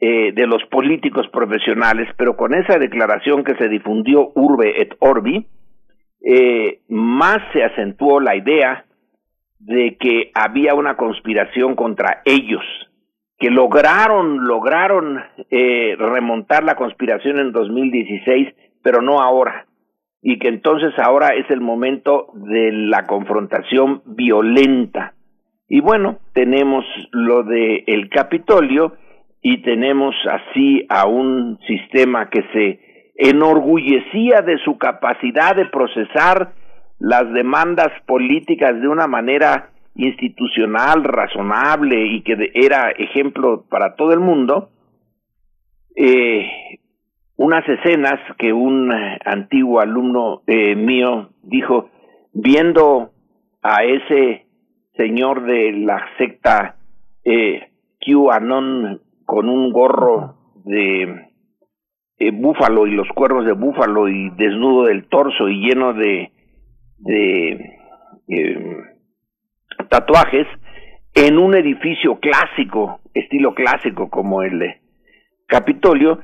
[0.00, 5.46] eh, de los políticos profesionales, pero con esa declaración que se difundió urbe et orbi,
[6.20, 8.84] eh, más se acentuó la idea
[9.58, 12.64] de que había una conspiración contra ellos,
[13.38, 15.20] que lograron, lograron
[15.50, 19.66] eh, remontar la conspiración en 2016, pero no ahora,
[20.22, 25.14] y que entonces ahora es el momento de la confrontación violenta
[25.68, 28.96] y bueno, tenemos lo de el Capitolio
[29.40, 32.80] y tenemos así a un sistema que se
[33.16, 36.52] enorgullecía de su capacidad de procesar
[36.98, 44.20] las demandas políticas de una manera institucional, razonable y que era ejemplo para todo el
[44.20, 44.70] mundo,
[45.96, 46.48] eh,
[47.36, 48.92] unas escenas que un
[49.24, 51.90] antiguo alumno eh, mío dijo,
[52.32, 53.10] viendo
[53.62, 54.43] a ese
[54.96, 56.76] señor de la secta
[57.24, 61.30] eh, QAnon con un gorro de
[62.18, 66.30] eh, búfalo y los cuernos de búfalo y desnudo del torso y lleno de,
[66.98, 67.78] de
[68.28, 68.76] eh,
[69.88, 70.46] tatuajes
[71.14, 74.74] en un edificio clásico, estilo clásico como el
[75.46, 76.20] Capitolio,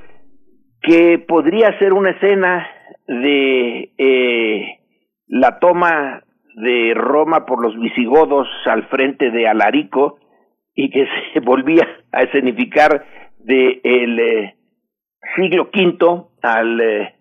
[0.81, 2.67] que podría ser una escena
[3.07, 4.79] de eh,
[5.27, 6.23] la toma
[6.55, 10.19] de Roma por los visigodos al frente de Alarico
[10.75, 13.05] y que se volvía a escenificar
[13.39, 14.55] de el eh,
[15.35, 17.15] siglo V al eh,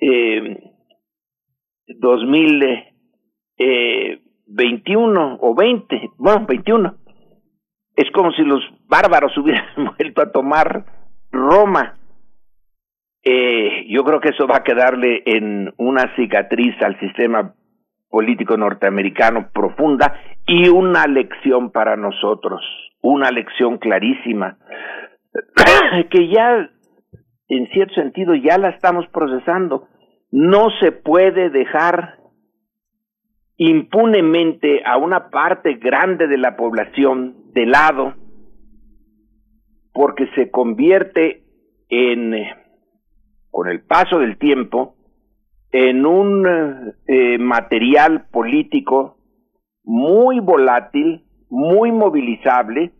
[0.00, 0.58] eh,
[1.88, 2.84] 2021
[3.58, 6.94] eh, o 20, bueno, 21.
[7.96, 10.84] Es como si los bárbaros hubieran vuelto a tomar
[11.30, 11.94] Roma.
[13.22, 17.54] Eh, yo creo que eso va a quedarle en una cicatriz al sistema
[18.08, 20.14] político norteamericano profunda
[20.46, 22.62] y una lección para nosotros,
[23.02, 24.58] una lección clarísima,
[26.10, 26.70] que ya
[27.48, 29.88] en cierto sentido ya la estamos procesando.
[30.30, 32.18] No se puede dejar
[33.56, 38.14] impunemente a una parte grande de la población de lado
[39.92, 41.42] porque se convierte
[41.88, 42.32] en,
[43.50, 44.94] con el paso del tiempo,
[45.72, 49.16] en un eh, material político
[49.84, 52.92] muy volátil, muy movilizable,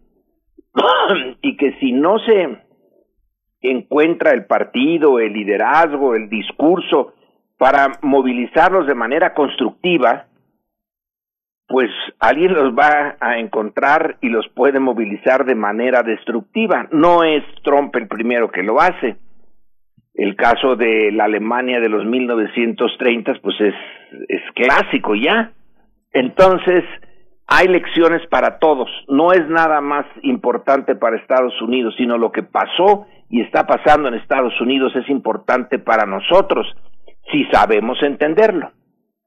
[1.43, 2.59] y que si no se
[3.61, 7.15] encuentra el partido, el liderazgo, el discurso
[7.57, 10.27] para movilizarlos de manera constructiva,
[11.66, 16.89] pues alguien los va a encontrar y los puede movilizar de manera destructiva.
[16.93, 19.16] No es Trump el primero que lo hace.
[20.19, 23.74] El caso de la Alemania de los 1930, pues es,
[24.28, 25.53] es clásico ya.
[26.12, 26.82] Entonces,
[27.47, 28.90] hay lecciones para todos.
[29.07, 34.09] No es nada más importante para Estados Unidos, sino lo que pasó y está pasando
[34.09, 36.66] en Estados Unidos es importante para nosotros,
[37.31, 38.73] si sabemos entenderlo.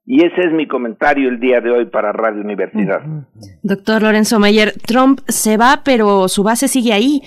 [0.04, 3.00] Y ese es mi comentario el día de hoy para Radio Universidad.
[3.62, 7.22] Doctor Lorenzo Mayer, Trump se va, pero su base sigue ahí.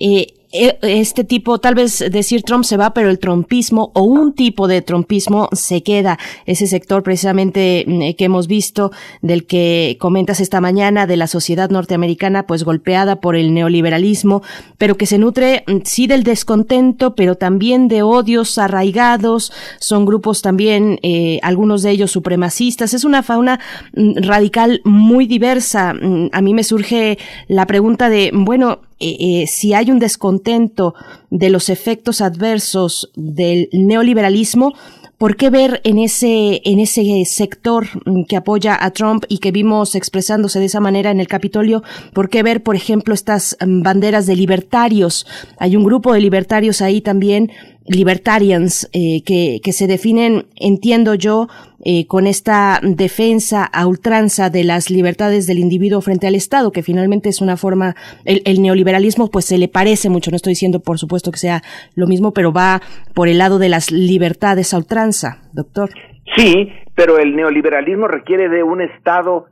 [0.00, 4.66] Eh, este tipo, tal vez decir Trump se va, pero el trumpismo o un tipo
[4.66, 6.18] de trumpismo se queda.
[6.44, 8.90] Ese sector precisamente mm, que hemos visto,
[9.22, 14.42] del que comentas esta mañana, de la sociedad norteamericana, pues golpeada por el neoliberalismo,
[14.76, 19.52] pero que se nutre mm, sí del descontento, pero también de odios arraigados.
[19.78, 22.92] Son grupos también, eh, algunos de ellos supremacistas.
[22.92, 23.60] Es una fauna
[23.94, 25.94] mm, radical muy diversa.
[26.32, 30.94] A mí me surge la pregunta de, bueno, eh, eh, si hay un descontento
[31.30, 34.74] de los efectos adversos del neoliberalismo,
[35.16, 37.88] ¿por qué ver en ese, en ese sector
[38.28, 41.82] que apoya a Trump y que vimos expresándose de esa manera en el Capitolio,
[42.12, 45.26] por qué ver, por ejemplo, estas mm, banderas de libertarios?
[45.58, 47.50] Hay un grupo de libertarios ahí también
[47.90, 51.48] libertarians eh, que, que se definen, entiendo yo,
[51.84, 56.82] eh, con esta defensa a ultranza de las libertades del individuo frente al Estado, que
[56.82, 60.80] finalmente es una forma, el, el, neoliberalismo pues se le parece mucho, no estoy diciendo
[60.80, 61.62] por supuesto que sea
[61.94, 62.80] lo mismo, pero va
[63.14, 65.90] por el lado de las libertades a ultranza, doctor.
[66.36, 69.46] Sí, pero el neoliberalismo requiere de un Estado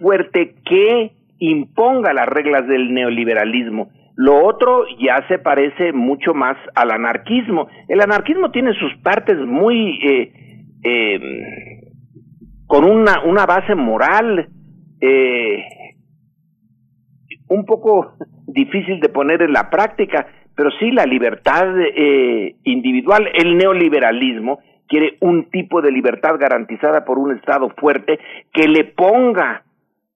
[0.00, 3.90] fuerte que imponga las reglas del neoliberalismo.
[4.16, 7.68] Lo otro ya se parece mucho más al anarquismo.
[7.88, 10.32] El anarquismo tiene sus partes muy eh,
[10.84, 11.20] eh,
[12.66, 14.48] con una, una base moral
[15.00, 15.64] eh,
[17.48, 18.14] un poco
[18.46, 23.28] difícil de poner en la práctica, pero sí la libertad eh, individual.
[23.34, 28.18] El neoliberalismo quiere un tipo de libertad garantizada por un Estado fuerte
[28.52, 29.64] que le ponga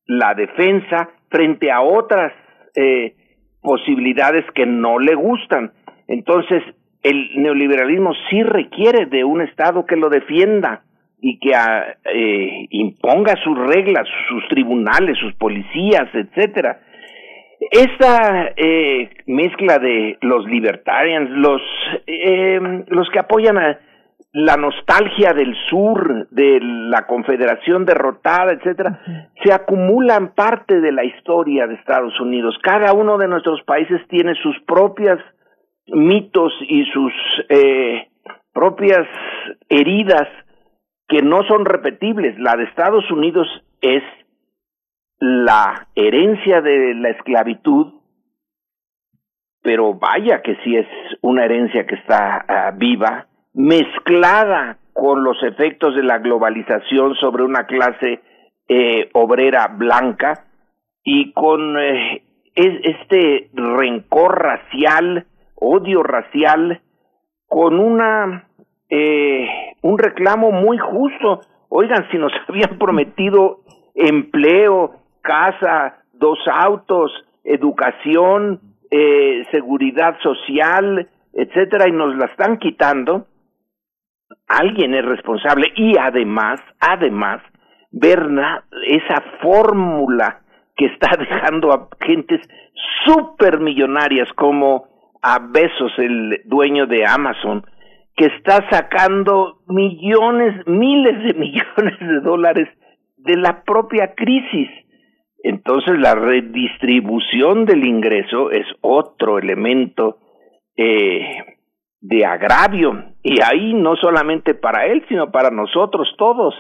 [0.07, 2.33] la defensa frente a otras
[2.75, 3.15] eh,
[3.63, 5.73] posibilidades que no le gustan.
[6.07, 6.63] Entonces,
[7.03, 10.83] el neoliberalismo sí requiere de un Estado que lo defienda
[11.21, 16.81] y que ah, eh, imponga sus reglas, sus tribunales, sus policías, etcétera.
[17.71, 21.61] Esta eh, mezcla de los libertarians, los
[22.07, 23.79] eh, los que apoyan a
[24.33, 29.01] la nostalgia del sur, de la confederación derrotada, etcétera,
[29.43, 32.57] se acumulan parte de la historia de Estados Unidos.
[32.63, 35.19] Cada uno de nuestros países tiene sus propias
[35.87, 37.13] mitos y sus
[37.49, 38.09] eh,
[38.53, 39.07] propias
[39.69, 40.29] heridas
[41.09, 42.39] que no son repetibles.
[42.39, 43.49] La de Estados Unidos
[43.81, 44.03] es
[45.21, 47.95] la herencia de la esclavitud,
[49.63, 50.87] pero vaya que sí es
[51.23, 53.28] una herencia que está uh, viva,
[53.59, 58.21] mezclada con los efectos de la globalización sobre una clase
[58.69, 60.45] eh, obrera blanca
[61.03, 62.23] y con eh,
[62.55, 65.27] este rencor racial
[65.57, 66.81] odio racial
[67.49, 68.49] con una
[68.89, 69.49] eh,
[69.83, 71.41] un reclamo muy justo.
[71.69, 73.61] Oigan, si nos habían prometido
[73.97, 77.11] empleo, casa, dos autos,
[77.43, 83.27] educación, eh, seguridad social, etcétera, y nos la están quitando,
[84.47, 87.43] alguien es responsable y además, además,
[87.91, 88.27] ver
[88.87, 90.41] esa fórmula
[90.77, 92.41] que está dejando a gentes
[93.05, 94.87] supermillonarias como
[95.23, 97.65] a Besos, el dueño de Amazon,
[98.17, 102.69] que está sacando millones, miles de millones de dólares
[103.17, 104.69] de la propia crisis.
[105.43, 110.19] Entonces la redistribución del ingreso es otro elemento
[110.77, 111.58] eh,
[112.01, 116.55] de agravio y ahí no solamente para él, sino para nosotros todos.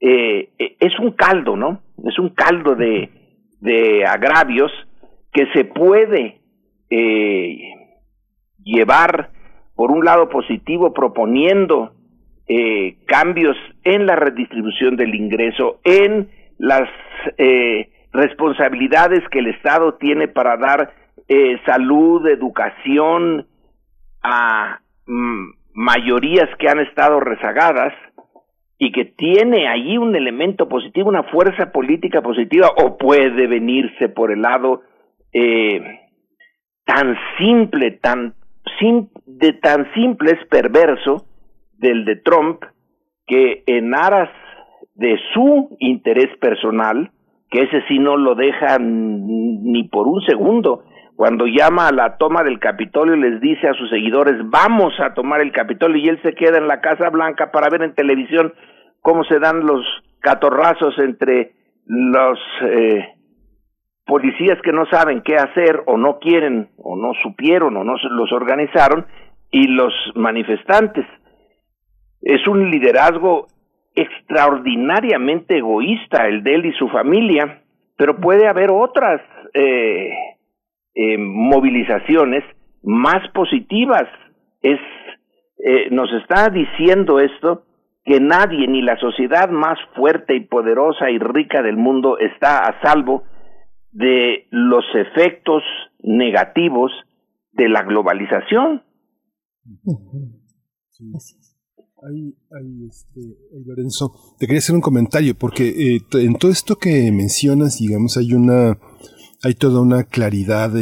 [0.00, 1.80] Eh, es un caldo, ¿no?
[2.04, 3.10] Es un caldo de,
[3.60, 4.70] de agravios
[5.32, 6.40] que se puede
[6.90, 7.58] eh,
[8.62, 9.30] llevar
[9.74, 11.92] por un lado positivo, proponiendo
[12.48, 16.88] eh, cambios en la redistribución del ingreso, en las
[17.36, 20.92] eh, responsabilidades que el Estado tiene para dar
[21.28, 23.46] eh, salud, educación
[24.26, 27.94] a mm, mayorías que han estado rezagadas
[28.78, 34.32] y que tiene ahí un elemento positivo, una fuerza política positiva, o puede venirse por
[34.32, 34.82] el lado
[35.32, 35.80] eh,
[36.84, 38.34] tan simple, tan
[39.26, 41.24] de tan simple es perverso
[41.78, 42.62] del de Trump
[43.26, 44.28] que en aras
[44.94, 47.10] de su interés personal,
[47.48, 50.82] que ese sí no lo deja ni por un segundo,
[51.16, 55.40] cuando llama a la toma del Capitolio les dice a sus seguidores vamos a tomar
[55.40, 58.52] el Capitolio y él se queda en la Casa Blanca para ver en televisión
[59.00, 59.84] cómo se dan los
[60.20, 61.52] catorrazos entre
[61.86, 63.14] los eh,
[64.04, 68.32] policías que no saben qué hacer o no quieren o no supieron o no los
[68.32, 69.06] organizaron
[69.50, 71.06] y los manifestantes.
[72.20, 73.46] Es un liderazgo
[73.94, 77.62] extraordinariamente egoísta el de él y su familia,
[77.96, 79.22] pero puede haber otras
[79.54, 80.10] eh,
[80.96, 82.42] eh, movilizaciones
[82.82, 84.04] más positivas.
[84.62, 84.80] Es,
[85.58, 87.64] eh, nos está diciendo esto
[88.02, 92.80] que nadie, ni la sociedad más fuerte y poderosa y rica del mundo está a
[92.80, 93.24] salvo
[93.92, 95.62] de los efectos
[95.98, 96.92] negativos
[97.52, 98.82] de la globalización.
[102.88, 103.20] Este,
[103.66, 108.32] Lorenzo, te quería hacer un comentario, porque eh, en todo esto que mencionas, digamos, hay
[108.32, 108.78] una
[109.42, 110.72] hay toda una claridad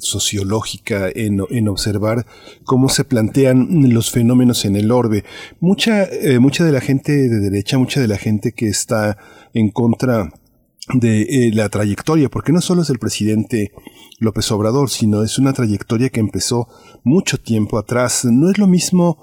[0.00, 2.26] sociológica en, en, observar
[2.64, 5.24] cómo se plantean los fenómenos en el orbe.
[5.60, 9.18] Mucha, eh, mucha de la gente de derecha, mucha de la gente que está
[9.52, 10.32] en contra
[10.94, 13.72] de eh, la trayectoria, porque no solo es el presidente
[14.18, 16.68] López Obrador, sino es una trayectoria que empezó
[17.04, 18.24] mucho tiempo atrás.
[18.24, 19.18] No es lo mismo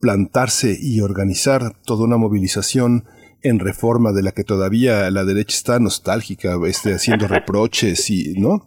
[0.00, 3.04] plantarse y organizar toda una movilización
[3.42, 8.66] en reforma de la que todavía la derecha está nostálgica, este, haciendo reproches y, ¿no?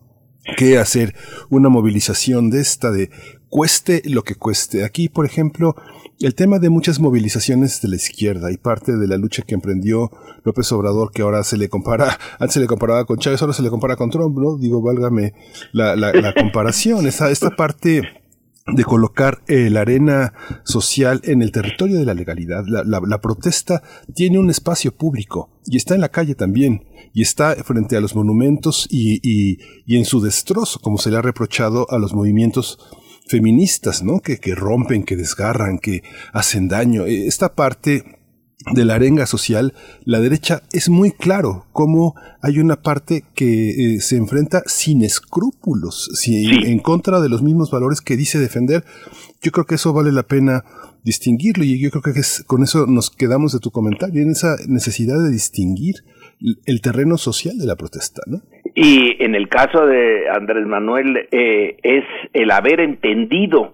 [0.57, 1.15] que hacer
[1.49, 3.09] una movilización de esta de
[3.49, 4.83] cueste lo que cueste.
[4.83, 5.75] Aquí, por ejemplo,
[6.19, 10.11] el tema de muchas movilizaciones de la izquierda y parte de la lucha que emprendió
[10.43, 13.61] López Obrador, que ahora se le compara, antes se le comparaba con Chávez, ahora se
[13.61, 14.57] le compara con Trump, ¿no?
[14.57, 15.33] Digo, válgame
[15.73, 17.05] la, la, la comparación.
[17.07, 18.20] Esta, esta parte
[18.67, 20.33] de colocar eh, la arena
[20.63, 22.63] social en el territorio de la legalidad.
[22.67, 23.81] La, la, protesta
[24.13, 28.15] tiene un espacio público y está en la calle también y está frente a los
[28.15, 32.79] monumentos y, y, y en su destrozo, como se le ha reprochado a los movimientos
[33.27, 34.19] feministas, ¿no?
[34.19, 37.05] Que, que rompen, que desgarran, que hacen daño.
[37.05, 38.20] Eh, esta parte
[38.73, 39.73] de la arenga social,
[40.05, 46.09] la derecha es muy claro cómo hay una parte que eh, se enfrenta sin escrúpulos,
[46.13, 48.83] si, en contra de los mismos valores que dice defender.
[49.41, 50.63] Yo creo que eso vale la pena
[51.03, 54.55] distinguirlo y yo creo que es, con eso nos quedamos de tu comentario, en esa
[54.67, 55.95] necesidad de distinguir
[56.65, 58.41] el terreno social de la protesta, ¿no?
[58.73, 63.73] Y en el caso de Andrés Manuel eh, es el haber entendido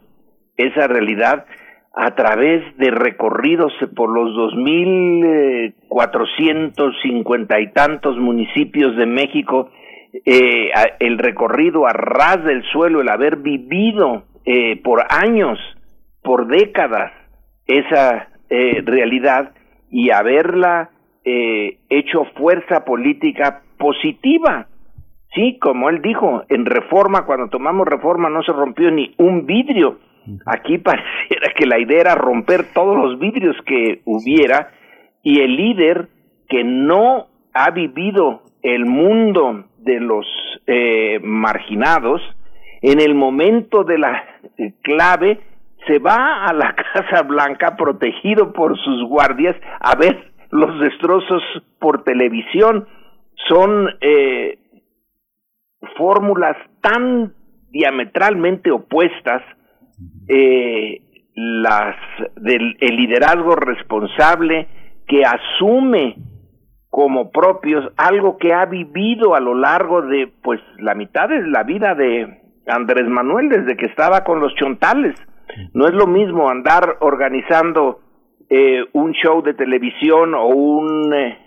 [0.58, 1.46] esa realidad
[2.00, 9.72] a través de recorridos por los dos mil cuatrocientos cincuenta y tantos municipios de México,
[10.26, 10.70] eh,
[11.00, 15.58] el recorrido a ras del suelo, el haber vivido eh, por años,
[16.22, 17.12] por décadas,
[17.66, 19.54] esa eh, realidad
[19.90, 20.92] y haberla
[21.26, 24.68] eh, hecho fuerza política positiva
[25.34, 30.00] Sí, como él dijo, en reforma, cuando tomamos reforma no se rompió ni un vidrio.
[30.46, 34.72] Aquí pareciera que la idea era romper todos los vidrios que hubiera
[35.24, 36.10] y el líder
[36.50, 40.26] que no ha vivido el mundo de los
[40.68, 42.22] eh, marginados,
[42.82, 44.24] en el momento de la
[44.82, 45.40] clave
[45.88, 51.42] se va a la Casa Blanca protegido por sus guardias a ver los destrozos
[51.80, 52.88] por televisión.
[53.48, 54.60] Son eh,
[55.98, 57.34] fórmulas tan
[57.70, 59.42] diametralmente opuestas
[60.28, 61.02] eh,
[61.36, 61.96] las
[62.36, 64.68] del el liderazgo responsable
[65.08, 66.16] que asume
[66.90, 71.64] como propios algo que ha vivido a lo largo de pues la mitad de la
[71.64, 75.16] vida de Andrés Manuel desde que estaba con los chontales.
[75.74, 78.00] No es lo mismo andar organizando
[78.50, 81.38] eh, un show de televisión o un eh,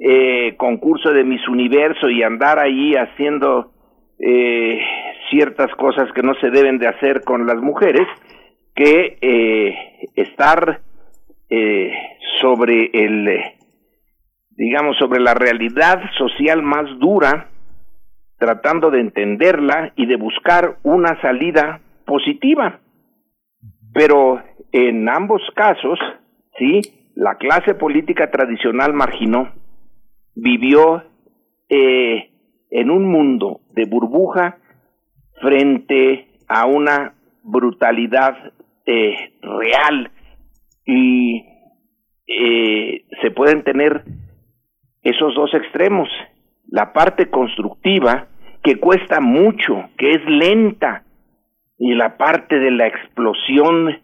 [0.00, 3.73] eh concurso de Miss Universo y andar ahí haciendo
[4.18, 4.80] eh,
[5.30, 8.06] ciertas cosas que no se deben de hacer con las mujeres
[8.74, 10.80] que eh, estar
[11.48, 11.92] eh,
[12.40, 13.40] sobre el
[14.50, 17.48] digamos sobre la realidad social más dura
[18.38, 22.80] tratando de entenderla y de buscar una salida positiva.
[23.92, 24.42] Pero
[24.72, 25.98] en ambos casos,
[26.58, 26.80] sí,
[27.14, 29.52] la clase política tradicional marginó,
[30.34, 31.04] vivió
[31.68, 32.30] eh,
[32.74, 34.58] en un mundo de burbuja
[35.40, 37.14] frente a una
[37.44, 38.52] brutalidad
[38.84, 40.10] eh, real.
[40.84, 41.44] Y
[42.26, 44.02] eh, se pueden tener
[45.04, 46.08] esos dos extremos,
[46.66, 48.26] la parte constructiva
[48.64, 51.04] que cuesta mucho, que es lenta,
[51.78, 54.00] y la parte de la explosión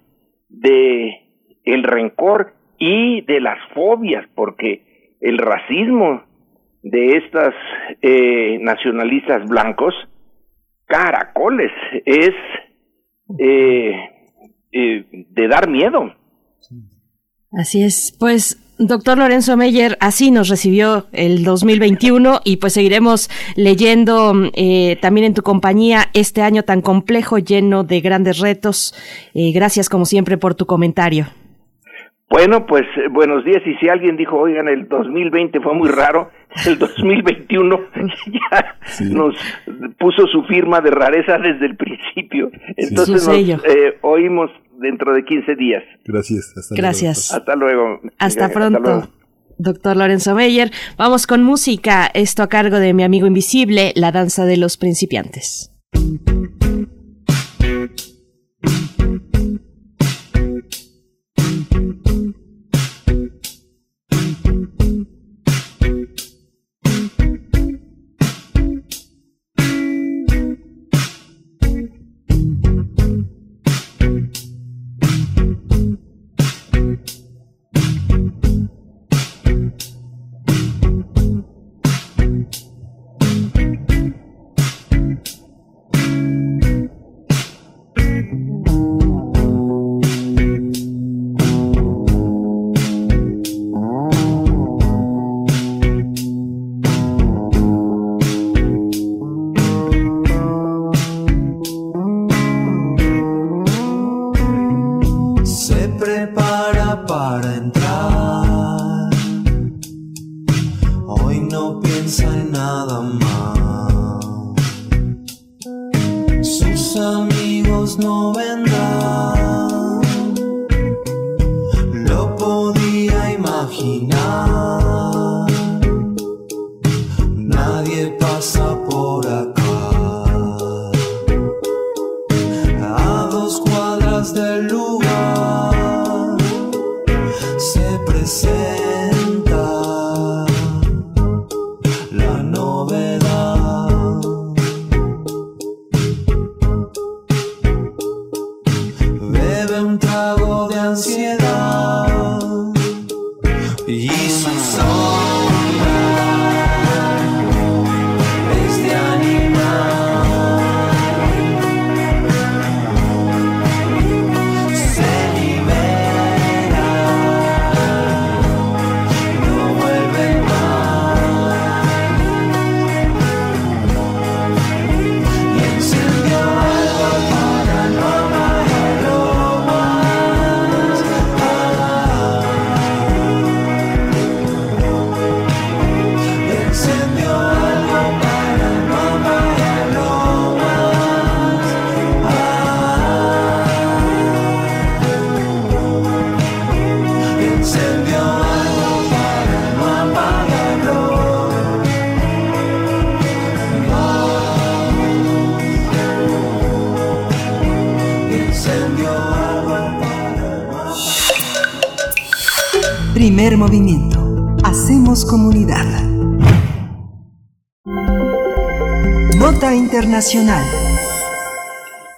[0.48, 1.22] de
[1.64, 6.22] el rencor y de las fobias, porque el racismo
[6.82, 7.54] de estas
[8.02, 9.94] eh, nacionalistas blancos,
[10.86, 11.70] caracoles,
[12.04, 12.30] es
[13.38, 13.94] eh,
[14.72, 16.14] eh, de dar miedo.
[17.52, 24.32] Así es, pues Doctor Lorenzo Meyer, así nos recibió el 2021 y pues seguiremos leyendo
[24.54, 28.94] eh, también en tu compañía este año tan complejo, lleno de grandes retos.
[29.34, 31.26] Eh, gracias como siempre por tu comentario.
[32.30, 33.60] Bueno, pues eh, buenos días.
[33.66, 36.30] Y si alguien dijo, oigan, el 2020 fue muy raro,
[36.66, 37.80] el 2021
[38.26, 38.76] ya
[39.10, 39.34] nos
[39.98, 42.50] puso su firma de rareza desde el principio.
[42.76, 45.82] Entonces nos eh, oímos dentro de 15 días.
[46.04, 46.54] Gracias.
[46.56, 47.34] Hasta Gracias.
[47.34, 48.00] Hasta luego.
[48.18, 49.08] Hasta pronto.
[49.58, 54.46] Doctor Lorenzo Meyer, vamos con música, esto a cargo de mi amigo invisible, La Danza
[54.46, 55.70] de los Principiantes.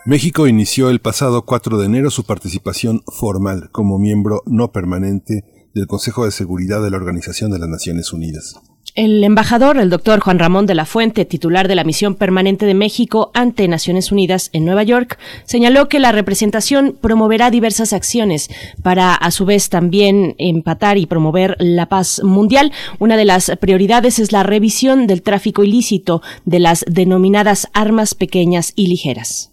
[0.04, 5.86] México inició el pasado 4 de enero su participación formal como miembro no permanente del
[5.86, 8.60] Consejo de Seguridad de la Organización de las Naciones Unidas.
[8.94, 12.74] El embajador, el doctor Juan Ramón de la Fuente, titular de la Misión Permanente de
[12.74, 18.50] México ante Naciones Unidas en Nueva York, señaló que la representación promoverá diversas acciones
[18.82, 22.70] para, a su vez, también empatar y promover la paz mundial.
[22.98, 28.74] Una de las prioridades es la revisión del tráfico ilícito de las denominadas armas pequeñas
[28.76, 29.51] y ligeras.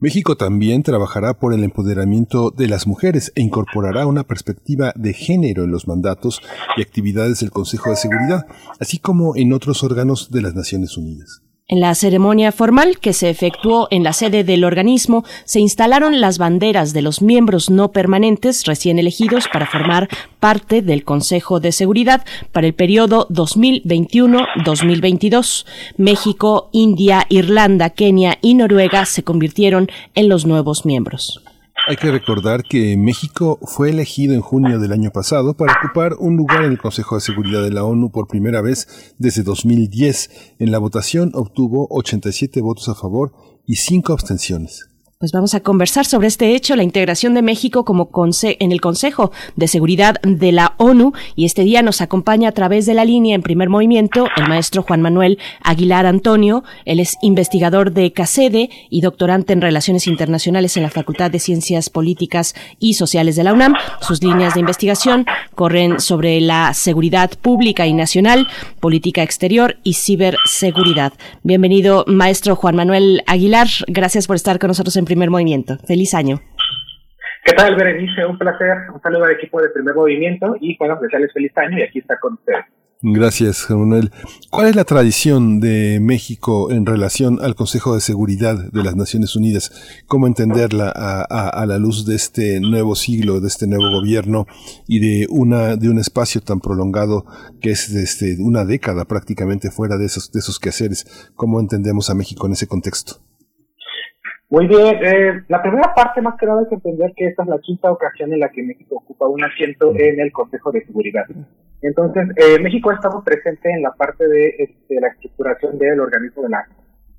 [0.00, 5.64] México también trabajará por el empoderamiento de las mujeres e incorporará una perspectiva de género
[5.64, 6.40] en los mandatos
[6.76, 8.46] y actividades del Consejo de Seguridad,
[8.78, 11.42] así como en otros órganos de las Naciones Unidas.
[11.70, 16.38] En la ceremonia formal que se efectuó en la sede del organismo, se instalaron las
[16.38, 20.08] banderas de los miembros no permanentes recién elegidos para formar
[20.40, 25.66] parte del Consejo de Seguridad para el periodo 2021-2022.
[25.98, 31.42] México, India, Irlanda, Kenia y Noruega se convirtieron en los nuevos miembros.
[31.88, 36.36] Hay que recordar que México fue elegido en junio del año pasado para ocupar un
[36.36, 40.30] lugar en el Consejo de Seguridad de la ONU por primera vez desde 2010.
[40.58, 43.32] En la votación obtuvo 87 votos a favor
[43.64, 44.87] y 5 abstenciones.
[45.20, 48.08] Pues vamos a conversar sobre este hecho, la integración de México como
[48.60, 51.12] en el Consejo de Seguridad de la ONU.
[51.34, 54.84] Y este día nos acompaña a través de la línea en primer movimiento el maestro
[54.84, 56.62] Juan Manuel Aguilar Antonio.
[56.84, 61.90] Él es investigador de CACEDE y doctorante en Relaciones Internacionales en la Facultad de Ciencias
[61.90, 63.74] Políticas y Sociales de la UNAM.
[64.00, 65.26] Sus líneas de investigación
[65.56, 68.46] corren sobre la seguridad pública y nacional,
[68.78, 71.12] política exterior y ciberseguridad.
[71.42, 73.66] Bienvenido, maestro Juan Manuel Aguilar.
[73.88, 75.78] Gracias por estar con nosotros en primer movimiento.
[75.86, 76.40] Feliz año.
[77.44, 78.26] ¿Qué tal, Berenice?
[78.26, 78.76] Un placer.
[78.94, 82.18] Un saludo al equipo de primer movimiento y bueno, desearles feliz año y aquí está
[82.20, 82.66] con ustedes.
[83.00, 84.10] Gracias, Manuel.
[84.50, 89.36] ¿Cuál es la tradición de México en relación al Consejo de Seguridad de las Naciones
[89.36, 90.02] Unidas?
[90.08, 94.46] ¿Cómo entenderla a, la luz de este nuevo siglo, de este nuevo gobierno
[94.88, 97.24] y de una de un espacio tan prolongado
[97.60, 101.30] que es desde una década prácticamente fuera de esos de esos quehaceres?
[101.36, 103.27] ¿Cómo entendemos a México en ese contexto?
[104.50, 107.58] Muy bien, eh, la primera parte más que nada es entender que esta es la
[107.58, 111.26] quinta ocasión en la que México ocupa un asiento en el Consejo de Seguridad.
[111.82, 116.42] Entonces, eh, México ha estado presente en la parte de este, la estructuración del organismo
[116.42, 116.66] de la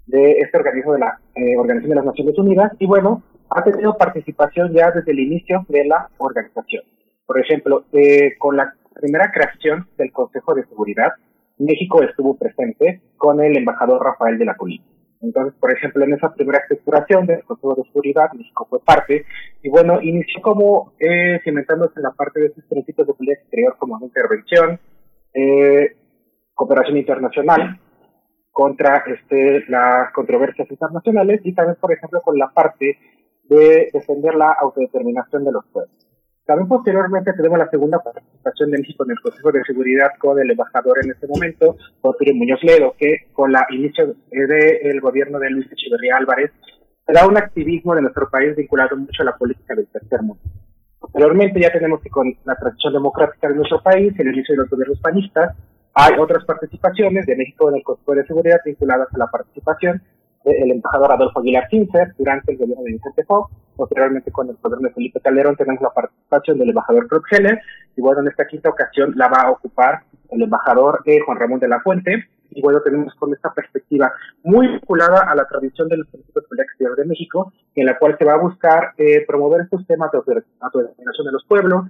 [0.07, 3.95] de este organismo de la eh, Organización de las Naciones Unidas y bueno, ha tenido
[3.95, 6.83] participación ya desde el inicio de la organización.
[7.27, 11.13] Por ejemplo, eh, con la primera creación del Consejo de Seguridad,
[11.59, 14.83] México estuvo presente con el embajador Rafael de la Colina.
[15.21, 19.25] Entonces, por ejemplo, en esa primera estructuración del Consejo de Seguridad, México fue parte,
[19.61, 23.75] y bueno, inició como eh, cimentándose en la parte de esos principios de política exterior
[23.77, 24.79] como intervención,
[25.33, 25.97] eh,
[26.53, 27.79] cooperación internacional
[28.51, 32.97] contra este, las controversias internacionales y también, por ejemplo, con la parte
[33.43, 36.08] de defender la autodeterminación de los pueblos.
[36.49, 40.49] También posteriormente tenemos la segunda participación de México en el Consejo de Seguridad con el
[40.49, 45.71] embajador en ese momento, Porfirio Muñoz Ledo, que con la inicio del gobierno de Luis
[45.71, 46.51] Echeverría Álvarez,
[47.07, 50.41] da un activismo de nuestro país vinculado mucho a la política del tercer mundo.
[50.97, 54.71] Posteriormente ya tenemos que con la transición democrática de nuestro país, el inicio de los
[54.71, 55.55] gobiernos panistas,
[55.93, 60.01] hay otras participaciones de México en el Consejo de Seguridad vinculadas a la participación
[60.43, 64.87] del embajador Adolfo Aguilar Cincer durante el gobierno de Vicente Fox, posteriormente con el gobierno
[64.87, 67.59] de Felipe Calderón tenemos la participación del embajador Heller,
[67.95, 71.59] y bueno, en esta quinta ocasión la va a ocupar el embajador eh, Juan Ramón
[71.59, 74.11] de la Fuente, y bueno, tenemos con esta perspectiva
[74.43, 78.25] muy vinculada a la tradición del Instituto de Exterior de México, en la cual se
[78.25, 81.85] va a buscar eh, promover estos temas de autodeterminación de los pueblos,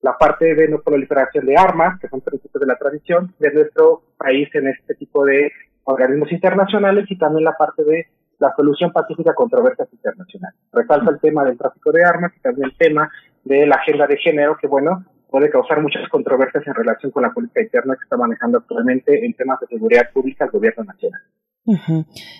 [0.00, 4.02] la parte de no proliferación de armas, que son principios de la tradición de nuestro
[4.18, 5.50] país en este tipo de
[5.84, 8.06] organismos internacionales y también la parte de
[8.38, 10.58] la solución pacífica a controversias internacionales.
[10.72, 13.10] Resalta el tema del tráfico de armas y también el tema
[13.44, 17.32] de la agenda de género, que bueno, puede causar muchas controversias en relación con la
[17.32, 21.20] política interna que está manejando actualmente en temas de seguridad pública el gobierno nacional.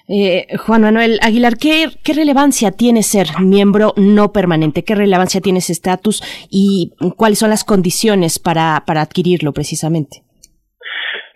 [0.06, 4.84] eh, Juan Manuel Aguilar, ¿qué, ¿qué, relevancia tiene ser miembro no permanente?
[4.84, 10.22] ¿Qué relevancia tiene ese estatus y cuáles son las condiciones para, para adquirirlo precisamente?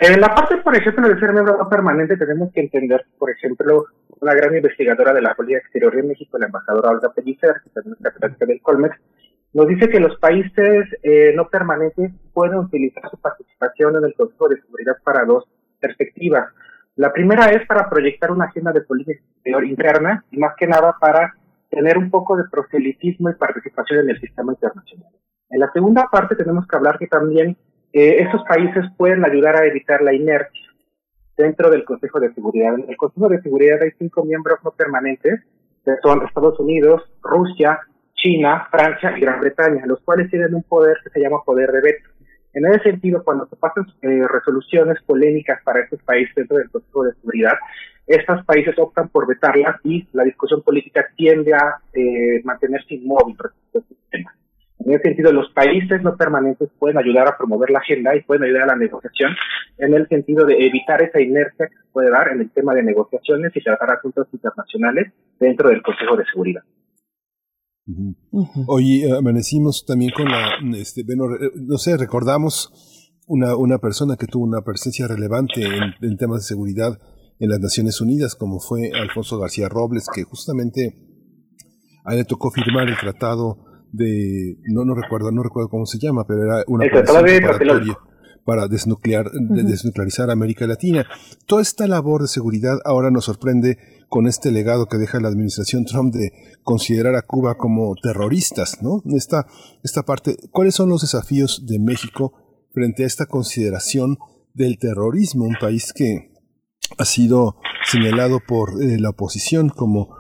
[0.00, 3.86] En la parte, por ejemplo, de ser miembro no permanente, tenemos que entender, por ejemplo,
[4.20, 7.96] una gran investigadora de la política exterior de México, la embajadora Olga Pellicer, que también
[7.98, 8.96] es catedrática del Colmex,
[9.54, 14.48] nos dice que los países eh, no permanentes pueden utilizar su participación en el Consejo
[14.48, 15.44] de Seguridad para dos
[15.80, 16.48] perspectivas.
[16.94, 20.94] La primera es para proyectar una agenda de política exterior interna y más que nada
[21.00, 21.34] para
[21.70, 25.10] tener un poco de proselitismo y participación en el sistema internacional.
[25.50, 27.56] En la segunda parte tenemos que hablar que también
[27.98, 30.68] eh, esos países pueden ayudar a evitar la inercia
[31.36, 32.74] dentro del Consejo de Seguridad.
[32.74, 35.40] En el Consejo de Seguridad hay cinco miembros no permanentes,
[35.84, 37.80] que son Estados Unidos, Rusia,
[38.14, 41.80] China, Francia y Gran Bretaña, los cuales tienen un poder que se llama poder de
[41.80, 42.08] veto.
[42.52, 47.04] En ese sentido, cuando se pasan eh, resoluciones polémicas para estos países dentro del Consejo
[47.04, 47.54] de Seguridad,
[48.06, 53.78] estos países optan por vetarlas y la discusión política tiende a eh, mantenerse inmóvil respecto
[53.78, 54.37] a este tema.
[54.80, 58.44] En ese sentido, los países no permanentes pueden ayudar a promover la agenda y pueden
[58.44, 59.32] ayudar a la negociación
[59.78, 62.82] en el sentido de evitar esa inercia que se puede dar en el tema de
[62.82, 66.62] negociaciones y tratar asuntos internacionales dentro del Consejo de Seguridad.
[68.66, 74.62] Hoy amanecimos también con la, este, no sé, recordamos una, una persona que tuvo una
[74.62, 76.98] presencia relevante en, en temas de seguridad
[77.40, 80.94] en las Naciones Unidas, como fue Alfonso García Robles, que justamente
[82.04, 85.98] a él le tocó firmar el tratado de, no, no recuerdo, no recuerdo cómo se
[85.98, 86.86] llama, pero era una
[88.48, 91.06] para desnuclear, desnuclearizar América Latina.
[91.44, 93.76] Toda esta labor de seguridad ahora nos sorprende
[94.08, 96.32] con este legado que deja la administración Trump de
[96.62, 99.02] considerar a Cuba como terroristas, ¿no?
[99.14, 99.46] Esta,
[99.84, 102.32] esta parte, ¿cuáles son los desafíos de México
[102.72, 104.16] frente a esta consideración
[104.54, 105.44] del terrorismo?
[105.44, 106.32] Un país que
[106.96, 110.16] ha sido señalado por eh, la oposición como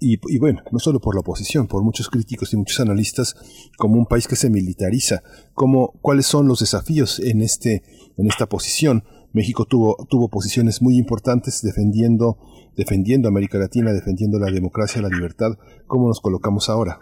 [0.00, 3.34] y, bueno, no solo por la oposición, por muchos críticos y muchos analistas,
[3.78, 5.22] como un país que se militariza,
[5.54, 7.82] como cuáles son los desafíos en este
[8.18, 9.04] en esta posición.
[9.32, 12.38] México tuvo tuvo posiciones muy importantes defendiendo
[12.76, 15.52] defendiendo América Latina, defendiendo la democracia, la libertad.
[15.86, 17.00] ¿Cómo nos colocamos ahora?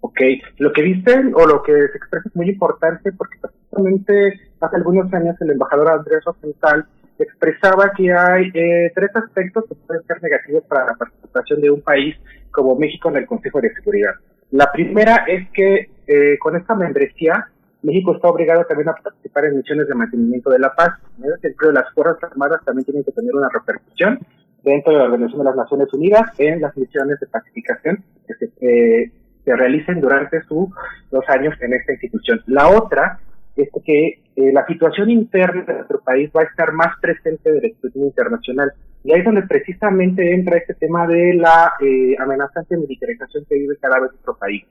[0.00, 0.20] Ok,
[0.58, 5.12] lo que dicen o lo que se expresa es muy importante porque precisamente hace algunos
[5.12, 6.86] años el embajador Andrés Rosenthal
[7.18, 11.80] expresaba que hay eh, tres aspectos que pueden ser negativos para la participación de un
[11.80, 12.16] país
[12.50, 14.14] como México en el Consejo de Seguridad.
[14.50, 17.48] La primera es que eh, con esta membresía
[17.82, 20.98] México está obligado también a participar en misiones de mantenimiento de la paz.
[21.18, 24.18] En ese sentido, las Fuerzas Armadas también tienen que tener una repercusión
[24.64, 28.50] dentro de la Organización de las Naciones Unidas en las misiones de pacificación que se,
[28.60, 29.12] eh,
[29.44, 30.68] se realicen durante sus
[31.10, 32.40] dos años en esta institución.
[32.46, 33.20] La otra
[33.62, 37.64] es que eh, la situación interna de nuestro país va a estar más presente del
[37.64, 38.72] escrutinio internacional.
[39.04, 43.76] Y ahí es donde precisamente entra este tema de la eh, amenazante militarización que vive
[43.80, 44.64] cada vez nuestro país.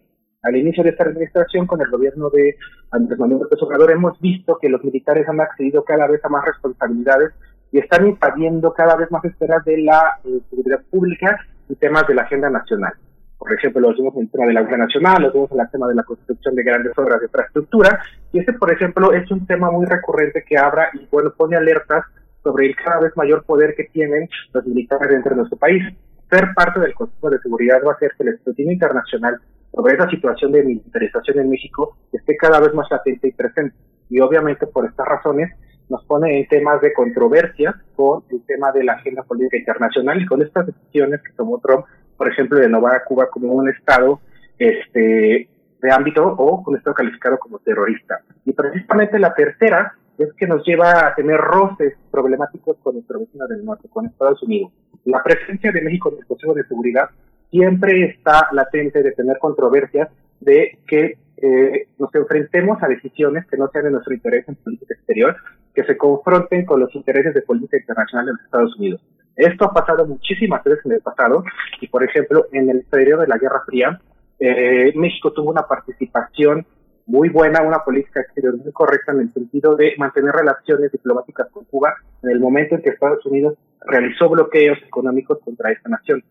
[0.44, 2.56] Al inicio de esta administración, con el gobierno de
[2.92, 6.46] Andrés Manuel López Obrador, hemos visto que los militares han accedido cada vez a más
[6.46, 7.34] responsabilidades
[7.72, 12.16] y están invadiendo cada vez más esferas de la eh, seguridad pública y temas de
[12.16, 12.94] la agenda nacional.
[13.38, 15.70] Por ejemplo, los vimos en el tema de la Guardia Nacional, los vimos en el
[15.70, 18.00] tema de la construcción de grandes obras de infraestructura,
[18.32, 22.06] y ese, por ejemplo, es un tema muy recurrente que abra y bueno, pone alertas
[22.44, 25.84] sobre el cada vez mayor poder que tienen los militares dentro de nuestro país.
[26.30, 29.40] Ser parte del Consejo de Seguridad va a hacer que el escrutinio internacional
[29.74, 33.76] sobre esa situación de militarización en México esté cada vez más latente y presente.
[34.10, 35.52] Y obviamente por estas razones
[35.90, 40.26] nos pone en temas de controversia con el tema de la agenda política internacional y
[40.26, 41.86] con estas decisiones que tomó Trump
[42.18, 44.19] por ejemplo, de a Cuba como un Estado
[44.57, 45.48] este,
[45.81, 48.22] de ámbito o un Estado calificado como terrorista.
[48.45, 53.48] Y precisamente la tercera es que nos lleva a tener roces problemáticos con nuestro vecino
[53.48, 54.72] del norte, con Estados Unidos.
[55.06, 57.10] La presencia de México en el Consejo de Seguridad
[57.52, 63.69] siempre está latente de tener controversias de que eh, nos enfrentemos a decisiones que no
[63.69, 65.35] sean de nuestro interés en política exterior,
[65.73, 69.02] que se confronten con los intereses de política internacional de los Estados Unidos.
[69.38, 71.44] Esto ha pasado muchísimas veces en el pasado
[71.80, 74.02] y, por ejemplo, en el periodo de la Guerra Fría,
[74.40, 76.66] eh, México tuvo una participación
[77.06, 81.66] muy buena, una política exterior muy correcta en el sentido de mantener relaciones diplomáticas con
[81.66, 81.94] Cuba
[82.24, 83.56] en el momento en que Estados Unidos
[83.86, 86.24] realizó bloqueos económicos contra esta nación.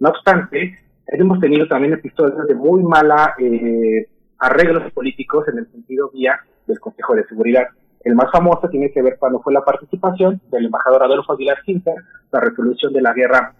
[0.00, 4.08] No obstante, hemos tenido también episodios de muy mala eh,
[4.38, 7.68] arreglos políticos en el sentido vía del Consejo de Seguridad.
[8.04, 11.94] El más famoso tiene que ver cuando fue la participación del embajador Adolfo Aguilar Sinter,
[12.30, 13.54] la resolución de la guerra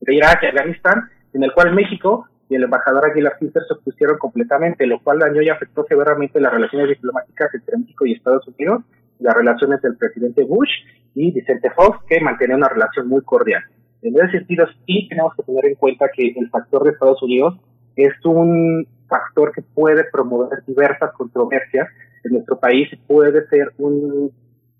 [0.00, 4.18] de Irak y Afganistán, en el cual México y el embajador Aguilar Sinter se opusieron
[4.18, 8.84] completamente, lo cual dañó y afectó severamente las relaciones diplomáticas entre México y Estados Unidos,
[9.18, 10.70] las relaciones del presidente Bush
[11.14, 13.64] y Vicente Fox, que mantenía una relación muy cordial.
[14.02, 17.56] En ese sentido, sí tenemos que tener en cuenta que el factor de Estados Unidos
[17.96, 21.88] es un factor que puede promover diversas controversias
[22.24, 24.30] en nuestro país puede ser un,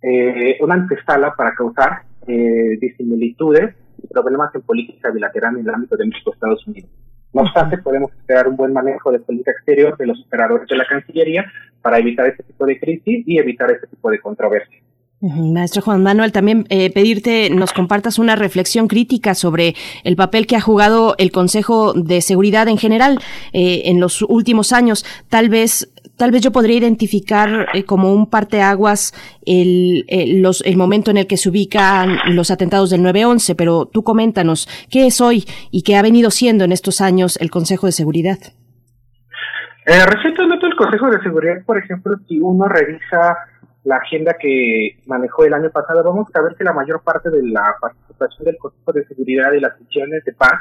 [0.03, 5.97] eh, una antesala para causar eh, disimilitudes y problemas en política bilateral en el ámbito
[5.97, 6.91] de México-Estados Unidos.
[7.33, 10.87] No obstante, podemos esperar un buen manejo de política exterior de los operadores de la
[10.87, 11.47] Cancillería
[11.81, 14.83] para evitar este tipo de crisis y evitar este tipo de controversias.
[15.23, 20.57] Maestro Juan Manuel, también eh, pedirte nos compartas una reflexión crítica sobre el papel que
[20.57, 23.21] ha jugado el Consejo de Seguridad en general
[23.53, 25.07] eh, en los últimos años.
[25.29, 25.93] Tal vez
[26.23, 29.13] tal vez yo podría identificar eh, como un parteaguas
[29.45, 30.05] el,
[30.41, 34.69] los, el momento en el que se ubican los atentados del 9-11, pero tú coméntanos,
[34.89, 35.43] ¿qué es hoy
[35.73, 38.39] y qué ha venido siendo en estos años el Consejo de Seguridad?
[39.85, 43.39] Eh, recientemente el Consejo de Seguridad, por ejemplo, si uno revisa
[43.83, 47.43] la agenda que manejó el año pasado, vamos a ver que la mayor parte de
[47.49, 50.53] la participación del Consejo de Seguridad y las misiones de paz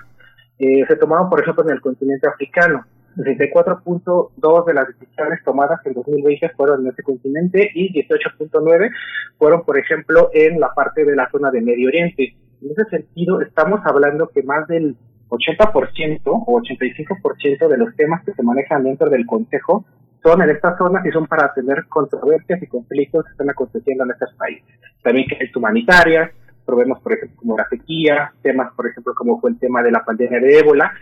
[0.57, 2.83] eh, se tomaron, por ejemplo, en el continente africano.
[3.15, 8.91] 64.2 de las decisiones tomadas en 2020 fueron en ese continente y 18.9
[9.37, 12.35] fueron, por ejemplo, en la parte de la zona de Medio Oriente.
[12.61, 14.95] En ese sentido, estamos hablando que más del
[15.29, 19.85] 80% o 85% de los temas que se manejan dentro del Consejo
[20.23, 24.11] son en estas zonas y son para atender controversias y conflictos que están aconteciendo en
[24.11, 24.69] estos países.
[25.01, 26.31] También crisis humanitarias,
[26.65, 30.05] problemas, por ejemplo, como la sequía, temas, por ejemplo, como fue el tema de la
[30.05, 30.93] pandemia de ébola.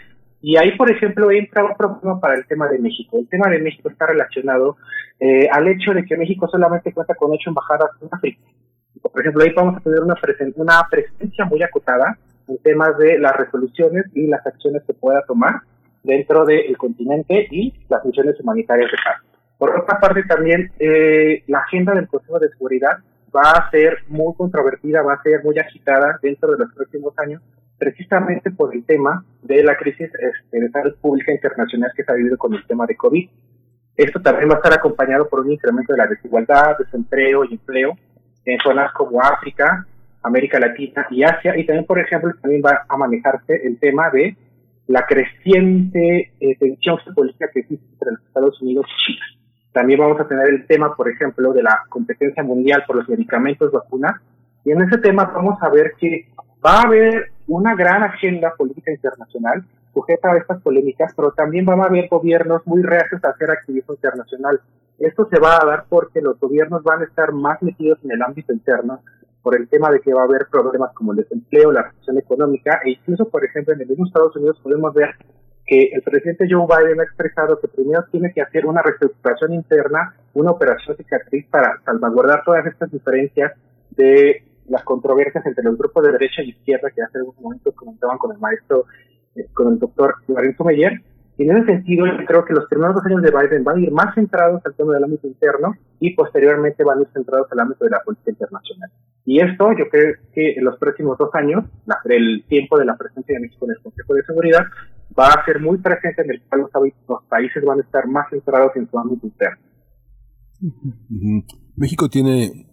[0.41, 3.17] Y ahí, por ejemplo, entra un problema para el tema de México.
[3.17, 4.77] El tema de México está relacionado
[5.19, 8.39] eh, al hecho de que México solamente cuenta con ocho embajadas en África.
[9.01, 10.15] Por ejemplo, ahí vamos a tener una,
[10.55, 12.17] una presencia muy acotada
[12.47, 15.61] en temas de las resoluciones y las acciones que pueda tomar
[16.03, 19.21] dentro del continente y las misiones humanitarias de paz.
[19.57, 22.99] Por otra parte, también eh, la agenda del Consejo de Seguridad
[23.35, 27.41] va a ser muy controvertida, va a ser muy agitada dentro de los próximos años,
[27.79, 32.15] precisamente por el tema de la crisis este, de salud pública internacional que se ha
[32.15, 33.29] vivido con el tema de COVID.
[33.95, 37.97] Esto también va a estar acompañado por un incremento de la desigualdad, desempleo y empleo
[38.45, 39.85] en zonas como África,
[40.23, 44.35] América Latina y Asia, y también, por ejemplo, también va a manejarse el tema de
[44.87, 49.25] la creciente eh, tensión geopolítica que existe entre los Estados Unidos y China.
[49.71, 53.71] También vamos a tener el tema, por ejemplo, de la competencia mundial por los medicamentos
[53.71, 54.19] vacunas.
[54.65, 56.27] Y en ese tema vamos a ver que
[56.65, 61.81] va a haber una gran agenda política internacional sujeta a estas polémicas, pero también van
[61.81, 64.61] a haber gobiernos muy reacios a hacer activismo internacional.
[64.99, 68.21] Esto se va a dar porque los gobiernos van a estar más metidos en el
[68.21, 68.99] ámbito interno
[69.41, 72.81] por el tema de que va a haber problemas como el desempleo, la recesión económica
[72.85, 75.15] e incluso, por ejemplo, en el mismo Estados Unidos podemos ver
[75.65, 80.13] que el presidente Joe Biden ha expresado que primero tiene que hacer una reestructuración interna,
[80.35, 83.53] una operación cicatriz para salvaguardar todas estas diferencias
[83.91, 88.17] de las controversias entre los grupos de derecha y izquierda que hace algunos momentos comentaban
[88.17, 88.85] con el maestro,
[89.35, 91.01] eh, con el doctor Lorenzo Meyer,
[91.39, 93.79] y en ese sentido, yo creo que los primeros dos años de Biden van a
[93.79, 97.61] ir más centrados al tema del ámbito interno y posteriormente van a ir centrados al
[97.61, 98.91] ámbito de la política internacional.
[99.23, 101.63] Y esto, yo creo que en los próximos dos años,
[102.09, 104.65] el tiempo de la presencia de México en el Consejo de Seguridad,
[105.17, 106.67] va a ser muy presente en el cual
[107.07, 109.63] los, países van a estar más centrados en su ámbito interno.
[111.77, 112.67] México tiene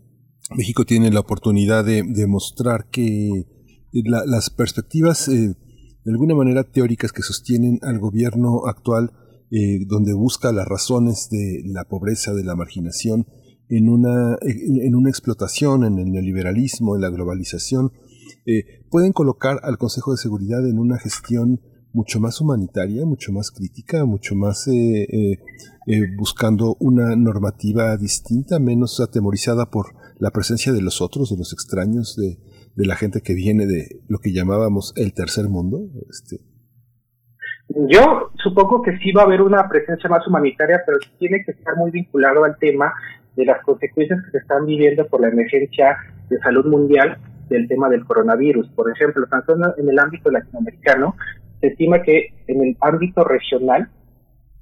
[0.55, 3.47] México tiene la oportunidad de demostrar que
[3.93, 5.57] las perspectivas eh,
[6.07, 9.11] de alguna manera teóricas que sostienen al gobierno actual,
[9.51, 13.27] eh, donde busca las razones de la pobreza, de la marginación,
[13.69, 17.91] en una, en una explotación, en el neoliberalismo, en la globalización,
[18.47, 21.61] eh, pueden colocar al Consejo de Seguridad en una gestión
[21.93, 25.39] mucho más humanitaria, mucho más crítica, mucho más eh,
[26.17, 29.87] buscando una normativa distinta, menos atemorizada por
[30.19, 32.37] la presencia de los otros, de los extraños, de,
[32.77, 35.89] la gente que viene de lo que llamábamos el tercer mundo?
[36.11, 36.37] Este.
[37.69, 41.77] Yo supongo que sí va a haber una presencia más humanitaria, pero tiene que estar
[41.77, 42.93] muy vinculado al tema
[43.35, 45.97] de las consecuencias que se están viviendo por la emergencia
[46.29, 47.19] de salud mundial
[47.49, 48.69] del tema del coronavirus.
[48.71, 51.17] Por ejemplo, tanto en el ámbito latinoamericano,
[51.61, 53.89] se estima que en el ámbito regional,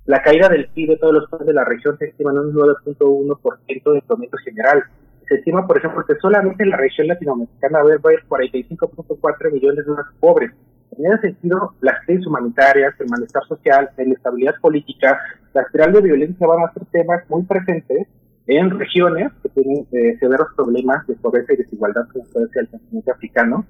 [0.07, 2.53] la caída del PIB de todos los países de la región se estima en un
[2.53, 4.85] 9.1% de promedio general
[5.29, 9.87] se estima, por ejemplo, que solamente en la región latinoamericana va a haber 45.4 millones
[9.87, 10.53] de más pobres.
[10.97, 15.19] En ese sentido, las crisis humanitarias, el malestar social, la inestabilidad política,
[15.53, 18.07] la espiral de violencia van a ser temas muy presentes
[18.47, 22.69] en regiones que tienen eh, severos problemas de pobreza y desigualdad, como puede ser el
[22.69, 23.67] continente africano,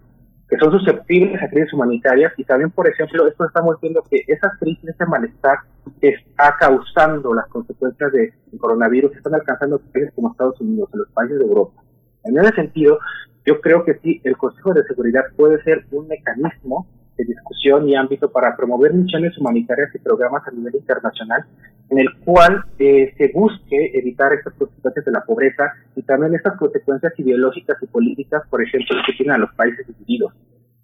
[0.54, 4.56] que son susceptibles a crisis humanitarias y también, por ejemplo, esto estamos viendo que esas
[4.60, 5.58] crisis, ese malestar
[6.00, 11.38] está causando las consecuencias del coronavirus, están alcanzando países como Estados Unidos, en los países
[11.40, 11.82] de Europa.
[12.22, 13.00] En ese sentido,
[13.44, 16.86] yo creo que sí, el Consejo de Seguridad puede ser un mecanismo
[17.16, 21.44] de discusión y ámbito para promover misiones humanitarias y programas a nivel internacional
[21.90, 26.56] en el cual eh, se busque evitar estas consecuencias de la pobreza y también estas
[26.58, 30.32] consecuencias ideológicas y políticas, por ejemplo, que tienen a los países divididos,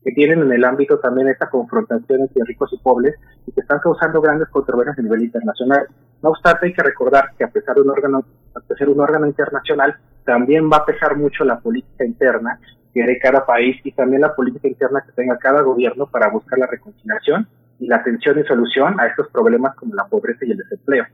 [0.04, 3.14] que tienen en el ámbito también esta confrontación entre ricos y pobres
[3.46, 5.86] y que están causando grandes controversias a nivel internacional.
[6.22, 8.24] No obstante, hay que recordar que a pesar de un órgano,
[8.54, 12.60] a ser un órgano internacional, también va a pesar mucho la política interna
[12.92, 16.66] que cada país y también la política interna que tenga cada gobierno para buscar la
[16.66, 17.46] reconciliación
[17.78, 21.04] y la atención y solución a estos problemas como la pobreza y el desempleo.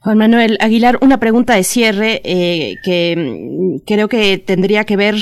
[0.00, 5.14] Juan Manuel Aguilar, una pregunta de cierre eh, que mm, creo que tendría que ver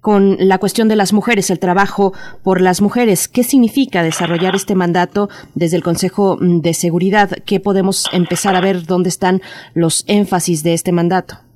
[0.00, 2.12] con la cuestión de las mujeres, el trabajo
[2.42, 3.26] por las mujeres.
[3.28, 7.30] ¿Qué significa desarrollar este mandato desde el Consejo mm, de Seguridad?
[7.46, 9.40] ¿Qué podemos empezar a ver dónde están
[9.74, 11.47] los énfasis de este mandato?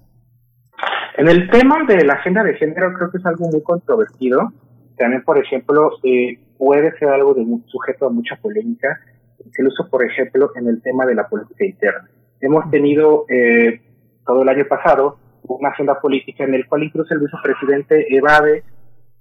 [1.16, 4.52] En el tema de la agenda de género creo que es algo muy controvertido.
[4.97, 8.98] También, por ejemplo, eh, puede ser algo de sujeto a mucha polémica,
[9.44, 12.09] incluso, por ejemplo, en el tema de la política interna.
[12.40, 13.80] Hemos tenido eh,
[14.24, 18.64] todo el año pasado una agenda política en el cual incluso el vicepresidente evade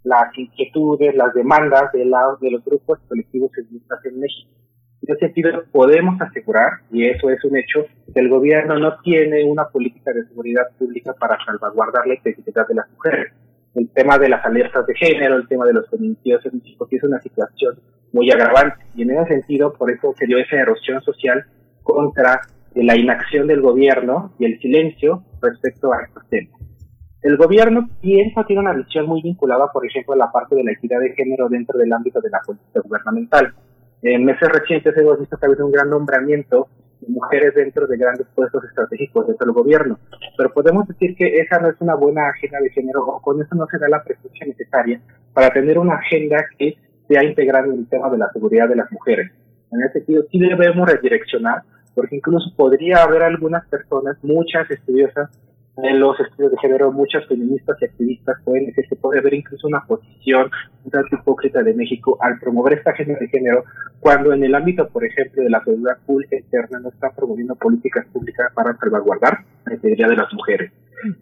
[0.03, 4.49] las inquietudes, las demandas de, la, de los grupos colectivos feministas en México.
[5.01, 9.43] En ese sentido, podemos asegurar, y eso es un hecho, que el gobierno no tiene
[9.45, 13.33] una política de seguridad pública para salvaguardar la integridad de las mujeres.
[13.73, 16.97] el tema de las alertas de género, el tema de los feminicidios en México, que
[16.97, 17.79] es una situación
[18.11, 18.83] muy agravante.
[18.95, 21.45] Y en ese sentido, por eso se dio esa erosión social
[21.81, 22.41] contra
[22.75, 26.59] la inacción del gobierno y el silencio respecto a estos temas.
[27.21, 30.71] El gobierno piensa, tiene una visión muy vinculada, por ejemplo, a la parte de la
[30.71, 33.53] equidad de género dentro del ámbito de la política gubernamental.
[34.03, 36.67] En meses recientes hemos visto que ha habido un gran nombramiento
[37.01, 39.99] de mujeres dentro de grandes puestos estratégicos dentro del gobierno,
[40.37, 43.53] pero podemos decir que esa no es una buena agenda de género o con eso
[43.55, 44.99] no se da la presencia necesaria
[45.33, 48.91] para tener una agenda que sea integrada en el tema de la seguridad de las
[48.91, 49.31] mujeres.
[49.71, 51.63] En ese sentido, sí debemos redireccionar,
[51.93, 55.29] porque incluso podría haber algunas personas, muchas estudiosas,
[55.77, 59.67] en los estudios de género, muchas feministas y activistas pueden decir que puede haber incluso
[59.67, 60.51] una posición
[60.83, 63.63] un hipócrita de México al promover esta agenda de género,
[63.99, 68.05] cuando en el ámbito, por ejemplo, de la seguridad pública interna no está promoviendo políticas
[68.07, 70.71] públicas para salvaguardar la integridad de las mujeres.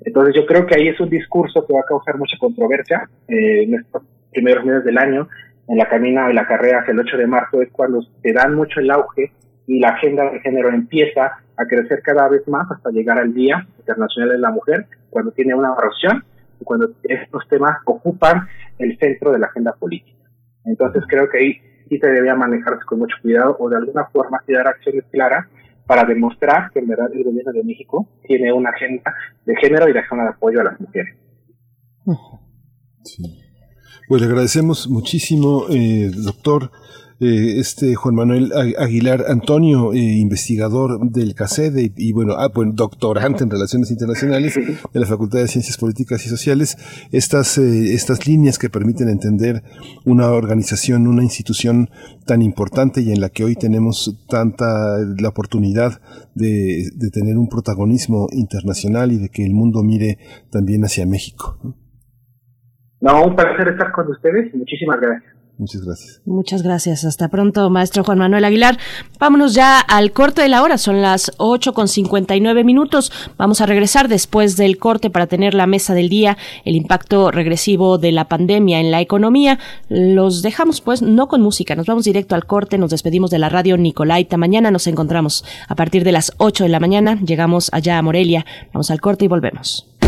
[0.04, 3.64] Entonces yo creo que ahí es un discurso que va a causar mucha controversia eh,
[3.64, 5.28] en estos primeros meses del año,
[5.68, 8.56] en la camina de la carrera hacia el 8 de marzo es cuando se dan
[8.56, 9.32] mucho el auge
[9.70, 13.68] y la agenda de género empieza a crecer cada vez más hasta llegar al Día
[13.78, 16.24] Internacional de la Mujer, cuando tiene una erosión
[16.60, 18.48] y cuando estos temas ocupan
[18.80, 20.28] el centro de la agenda política.
[20.66, 21.54] Entonces creo que ahí
[21.88, 25.46] sí se debía manejarse con mucho cuidado o de alguna forma sí dar acciones claras
[25.86, 29.14] para demostrar que en verdad el gobierno de México tiene una agenda
[29.46, 31.16] de género y de agenda de apoyo a las mujeres.
[34.08, 36.72] Pues le agradecemos muchísimo, eh, doctor
[37.22, 43.44] eh, este Juan Manuel Aguilar Antonio, eh, investigador del CACED y, bueno, ah, bueno, doctorante
[43.44, 46.78] en Relaciones Internacionales de la Facultad de Ciencias Políticas y Sociales,
[47.12, 49.64] estas, eh, estas líneas que permiten entender
[50.06, 51.90] una organización, una institución
[52.26, 56.02] tan importante y en la que hoy tenemos tanta la oportunidad
[56.36, 60.20] de, tener un protagonismo internacional y de que el mundo mire
[60.52, 61.58] también hacia México.
[63.02, 65.39] No, un placer estar con ustedes muchísimas gracias.
[65.60, 66.22] Muchas gracias.
[66.26, 67.04] Muchas gracias.
[67.04, 68.78] Hasta pronto, maestro Juan Manuel Aguilar.
[69.20, 70.78] Vámonos ya al corte de la hora.
[70.78, 73.12] Son las 8 con 59 minutos.
[73.38, 77.98] Vamos a regresar después del corte para tener la mesa del día, el impacto regresivo
[77.98, 79.60] de la pandemia en la economía.
[79.90, 81.76] Los dejamos pues no con música.
[81.76, 82.78] Nos vamos directo al corte.
[82.78, 84.38] Nos despedimos de la radio Nicolaita.
[84.38, 87.20] Mañana nos encontramos a partir de las 8 de la mañana.
[87.20, 88.46] Llegamos allá a Morelia.
[88.72, 89.99] Vamos al corte y volvemos.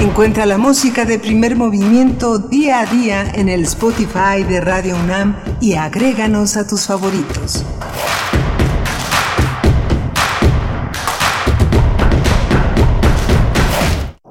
[0.00, 5.36] Encuentra la música de primer movimiento día a día en el Spotify de Radio UNAM
[5.60, 7.64] y agréganos a tus favoritos.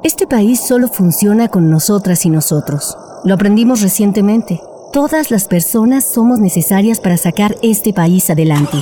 [0.04, 2.98] Este país solo funciona con nosotras y nosotros.
[3.26, 4.62] Lo aprendimos recientemente.
[4.94, 8.78] Todas las personas somos necesarias para sacar este país adelante.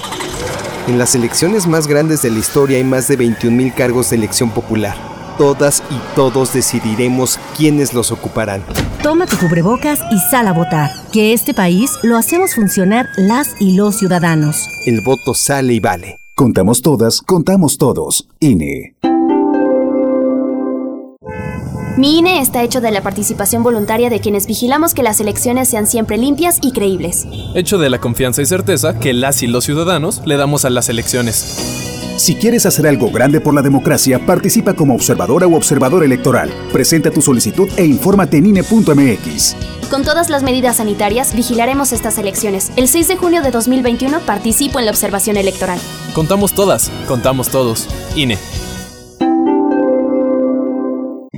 [0.87, 4.51] En las elecciones más grandes de la historia hay más de 21.000 cargos de elección
[4.51, 8.63] popular todas y todos decidiremos quiénes los ocuparán.
[9.03, 13.75] Toma tu cubrebocas y sal a votar, que este país lo hacemos funcionar las y
[13.75, 14.67] los ciudadanos.
[14.85, 16.17] El voto sale y vale.
[16.35, 18.27] Contamos todas, contamos todos.
[18.39, 18.95] INE.
[21.97, 25.87] Mi INE está hecho de la participación voluntaria de quienes vigilamos que las elecciones sean
[25.87, 27.25] siempre limpias y creíbles.
[27.53, 30.89] Hecho de la confianza y certeza que las y los ciudadanos le damos a las
[30.89, 31.94] elecciones.
[32.17, 36.49] Si quieres hacer algo grande por la democracia, participa como observadora u observador electoral.
[36.71, 39.55] Presenta tu solicitud e infórmate en INE.mx.
[39.89, 42.71] Con todas las medidas sanitarias, vigilaremos estas elecciones.
[42.77, 45.79] El 6 de junio de 2021 participo en la observación electoral.
[46.13, 47.87] Contamos todas, contamos todos.
[48.15, 48.37] INE.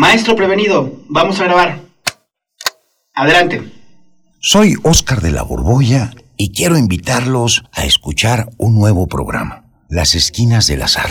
[0.00, 1.78] Maestro prevenido, vamos a grabar.
[3.14, 3.70] Adelante.
[4.40, 10.66] Soy Óscar de la Borbolla y quiero invitarlos a escuchar un nuevo programa, Las Esquinas
[10.68, 11.10] del Azar.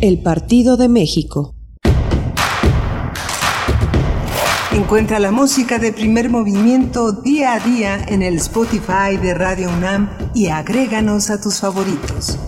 [0.00, 1.54] el Partido de México.
[4.72, 10.10] Encuentra la música de primer movimiento día a día en el Spotify de Radio UNAM
[10.34, 12.38] y agréganos a tus favoritos.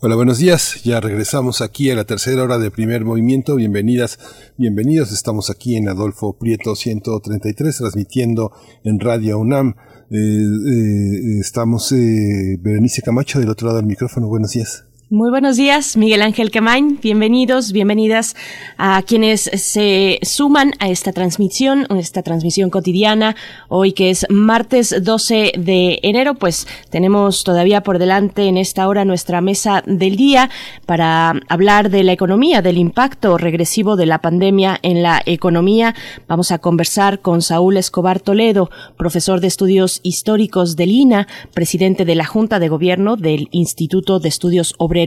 [0.00, 0.84] Hola, buenos días.
[0.84, 3.56] Ya regresamos aquí a la tercera hora de primer movimiento.
[3.56, 4.20] Bienvenidas,
[4.56, 5.10] bienvenidos.
[5.10, 8.52] Estamos aquí en Adolfo Prieto 133, transmitiendo
[8.84, 9.74] en Radio UNAM.
[10.10, 14.26] Eh, eh, estamos, eh, Berenice Camacho, del otro lado del micrófono.
[14.26, 14.87] Buenos días.
[15.10, 16.98] Muy buenos días, Miguel Ángel Quemain.
[17.00, 18.36] Bienvenidos, bienvenidas
[18.76, 23.34] a quienes se suman a esta transmisión, esta transmisión cotidiana.
[23.68, 29.06] Hoy que es martes 12 de enero, pues tenemos todavía por delante en esta hora
[29.06, 30.50] nuestra mesa del día
[30.84, 35.94] para hablar de la economía, del impacto regresivo de la pandemia en la economía.
[36.26, 38.68] Vamos a conversar con Saúl Escobar Toledo,
[38.98, 44.28] profesor de estudios históricos del INA, presidente de la Junta de Gobierno del Instituto de
[44.28, 44.97] Estudios Obreros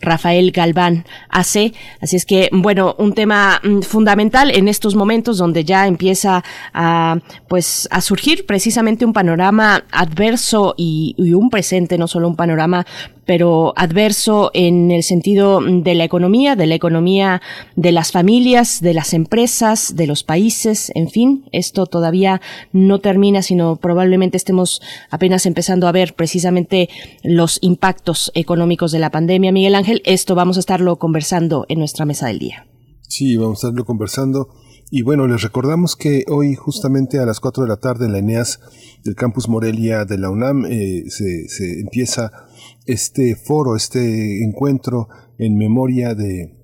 [0.00, 1.72] Rafael Galván AC.
[2.00, 7.18] Así es que, bueno, un tema mm, fundamental en estos momentos donde ya empieza a,
[7.48, 12.86] pues, a surgir precisamente un panorama adverso y, y un presente, no solo un panorama
[13.28, 17.42] pero adverso en el sentido de la economía, de la economía
[17.76, 22.40] de las familias, de las empresas, de los países, en fin, esto todavía
[22.72, 24.80] no termina, sino probablemente estemos
[25.10, 26.88] apenas empezando a ver precisamente
[27.22, 29.52] los impactos económicos de la pandemia.
[29.52, 32.66] Miguel Ángel, esto vamos a estarlo conversando en nuestra mesa del día.
[33.08, 34.48] Sí, vamos a estarlo conversando.
[34.90, 38.20] Y bueno, les recordamos que hoy justamente a las 4 de la tarde en la
[38.20, 38.58] ENEAS
[39.04, 42.47] del campus Morelia de la UNAM eh, se, se empieza
[42.88, 46.58] este foro, este encuentro en memoria de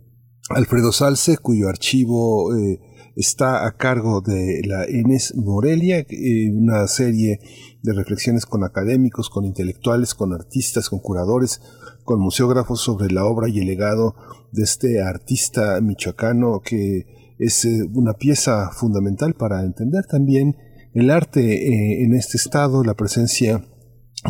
[0.49, 2.81] Alfredo Salce, cuyo archivo eh,
[3.15, 7.41] está a cargo de la Enes Morelia, eh, una serie
[7.83, 11.61] de reflexiones con académicos, con intelectuales, con artistas, con curadores,
[12.05, 14.17] con museógrafos sobre la obra y el legado
[14.51, 20.57] de este artista michoacano que es eh, una pieza fundamental para entender también
[20.95, 23.63] el arte en este estado, la presencia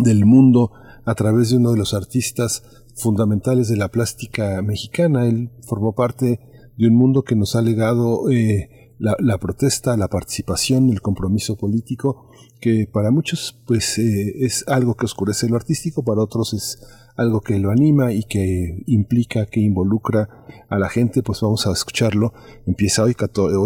[0.02, 0.72] del mundo
[1.04, 2.62] a través de uno de los artistas
[2.94, 5.26] fundamentales de la plástica mexicana.
[5.26, 6.40] Él formó parte
[6.76, 12.30] de un mundo que nos ha legado eh, la, protesta, la participación, el compromiso político,
[12.60, 16.78] que para muchos pues eh, es algo que oscurece lo artístico, para otros es
[17.16, 21.72] algo que lo anima y que implica, que involucra a la gente, pues vamos a
[21.72, 22.32] escucharlo.
[22.66, 23.14] Empieza hoy,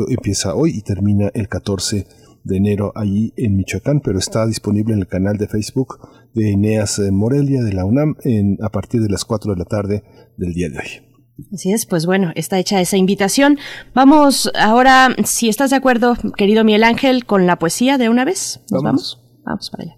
[0.09, 2.07] empieza hoy y termina el 14
[2.45, 5.99] de enero allí en Michoacán, pero está disponible en el canal de Facebook
[6.35, 10.05] de Eneas Morelia de la UNAM en, a partir de las 4 de la tarde
[10.37, 11.09] del día de hoy.
[11.53, 13.59] Así es, pues bueno, está hecha esa invitación.
[13.95, 18.61] Vamos ahora, si estás de acuerdo, querido Miguel Ángel, con la poesía de una vez.
[18.71, 19.23] ¿Nos vamos?
[19.45, 19.97] Vamos, vamos para allá.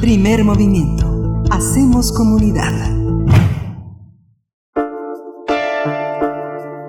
[0.00, 1.42] Primer movimiento.
[1.50, 2.72] Hacemos comunidad.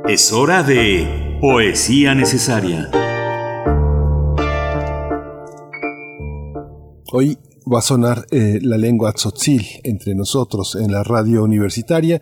[0.07, 2.89] Es hora de poesía necesaria.
[7.11, 7.39] Hoy
[7.71, 12.21] va a sonar eh, la lengua tzotzil entre nosotros en la radio universitaria.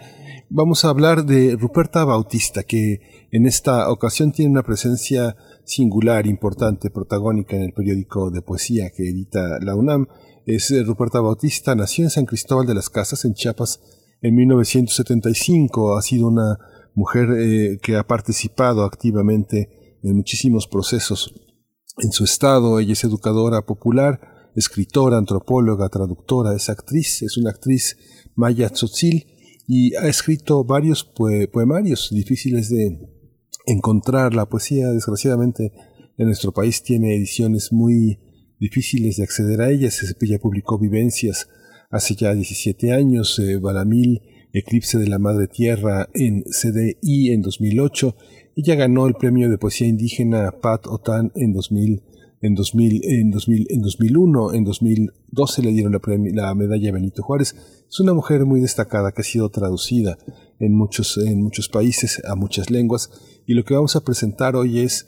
[0.49, 5.35] Vamos a hablar de Ruperta Bautista, que en esta ocasión tiene una presencia
[5.65, 10.07] singular, importante, protagónica en el periódico de poesía que edita la UNAM.
[10.45, 13.81] Es eh, Ruperta Bautista, nació en San Cristóbal de las Casas, en Chiapas,
[14.21, 15.97] en 1975.
[15.97, 16.59] Ha sido una
[16.93, 21.33] mujer eh, que ha participado activamente en muchísimos procesos
[21.97, 22.79] en su estado.
[22.79, 27.95] Ella es educadora popular, escritora, antropóloga, traductora, es actriz, es una actriz
[28.35, 29.27] maya tzotzil
[29.67, 32.99] y ha escrito varios poemarios difíciles de
[33.67, 34.33] encontrar.
[34.33, 35.71] La poesía, desgraciadamente,
[36.17, 38.19] en nuestro país tiene ediciones muy
[38.59, 40.03] difíciles de acceder a ellas.
[40.19, 41.47] Ella publicó Vivencias
[41.91, 44.21] hace ya 17 años, eh, Balamil,
[44.53, 48.15] Eclipse de la Madre Tierra en CDI en 2008.
[48.55, 52.01] Ella ganó el premio de poesía indígena Pat Otan en 2000,
[52.41, 56.01] en 2000, en 2000, en 2001, en 2012 le dieron la,
[56.43, 57.55] la medalla Benito Juárez.
[57.89, 60.17] Es una mujer muy destacada que ha sido traducida
[60.59, 63.09] en muchos, en muchos países a muchas lenguas
[63.45, 65.07] y lo que vamos a presentar hoy es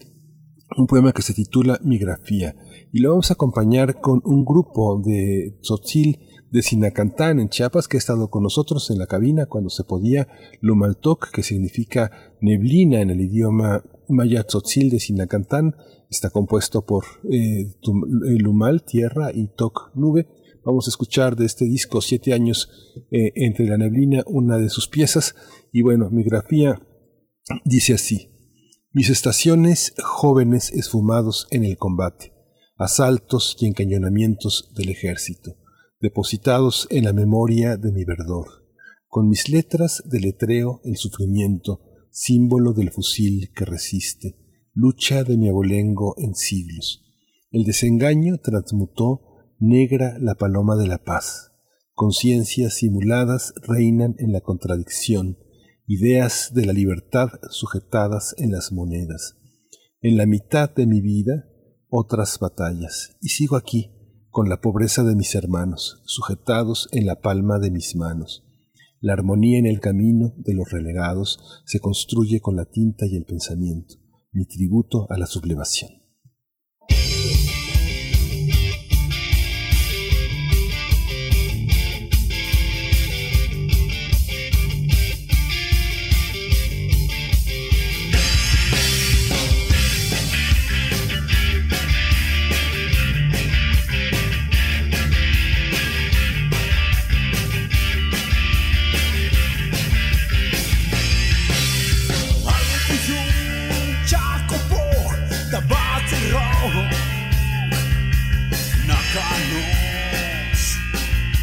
[0.78, 2.56] un poema que se titula Migrafía
[2.92, 6.20] y lo vamos a acompañar con un grupo de tzotzil
[6.52, 10.28] de Sinacantán en Chiapas que ha estado con nosotros en la cabina cuando se podía,
[10.62, 12.12] Lumaltoc, que significa
[12.42, 15.76] neblina en el idioma maya tzotzil de Sinacantán,
[16.10, 17.74] está compuesto por eh,
[18.40, 20.28] Lumal, tierra, y Toc, nube.
[20.66, 22.70] Vamos a escuchar de este disco Siete años
[23.12, 25.36] eh, entre la neblina, una de sus piezas.
[25.72, 26.82] Y bueno, mi grafía
[27.66, 28.30] dice así.
[28.92, 32.34] Mis estaciones jóvenes esfumados en el combate,
[32.78, 35.56] asaltos y encañonamientos del ejército
[36.02, 38.48] depositados en la memoria de mi verdor.
[39.08, 41.82] Con mis letras deletreo el sufrimiento,
[42.12, 44.38] símbolo del fusil que resiste,
[44.82, 47.04] lucha de mi abolengo en siglos.
[47.52, 49.22] El desengaño transmutó
[49.60, 51.52] negra la paloma de la paz.
[51.94, 55.38] Conciencias simuladas reinan en la contradicción,
[55.86, 59.36] ideas de la libertad sujetadas en las monedas.
[60.02, 61.50] En la mitad de mi vida,
[61.90, 63.92] otras batallas, y sigo aquí,
[64.30, 68.46] con la pobreza de mis hermanos, sujetados en la palma de mis manos.
[69.02, 73.26] La armonía en el camino de los relegados se construye con la tinta y el
[73.26, 73.96] pensamiento,
[74.32, 75.99] mi tributo a la sublevación.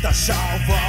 [0.07, 0.86] da Chalva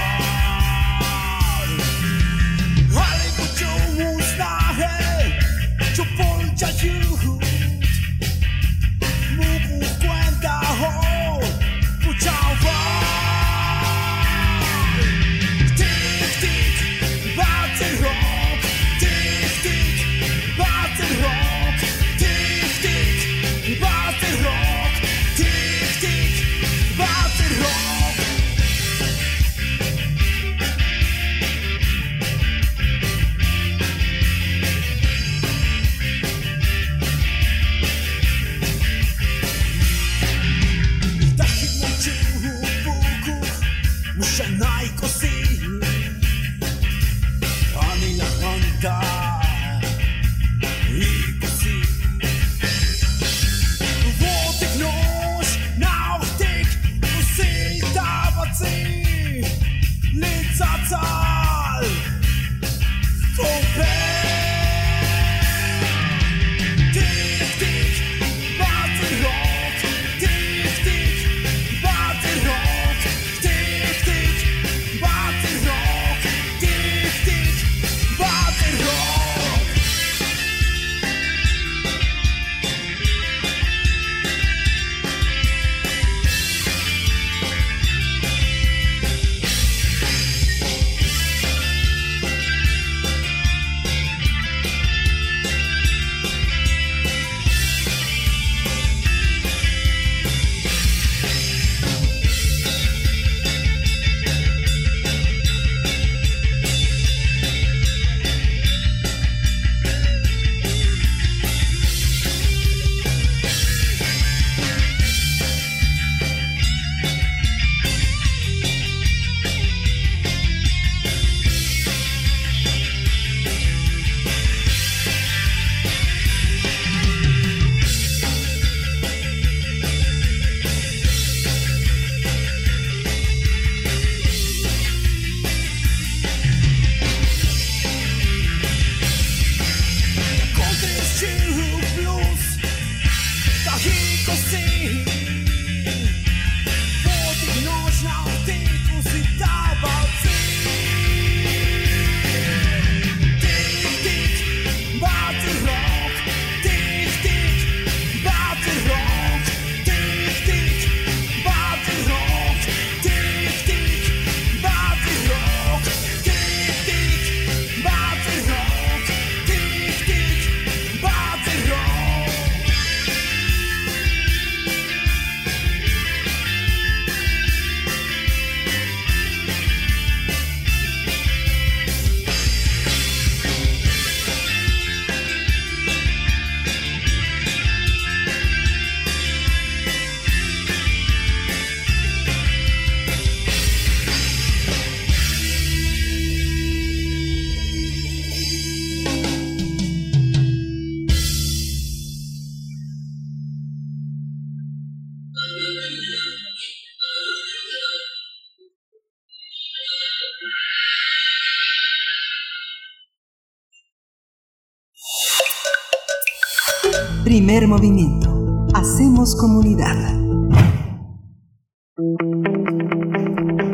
[217.57, 218.67] Primer movimiento.
[218.75, 219.95] Hacemos comunidad.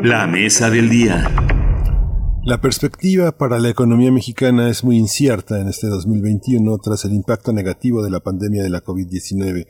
[0.02, 1.30] La mesa del día.
[2.44, 7.52] La perspectiva para la economía mexicana es muy incierta en este 2021 tras el impacto
[7.52, 9.66] negativo de la pandemia de la COVID-19.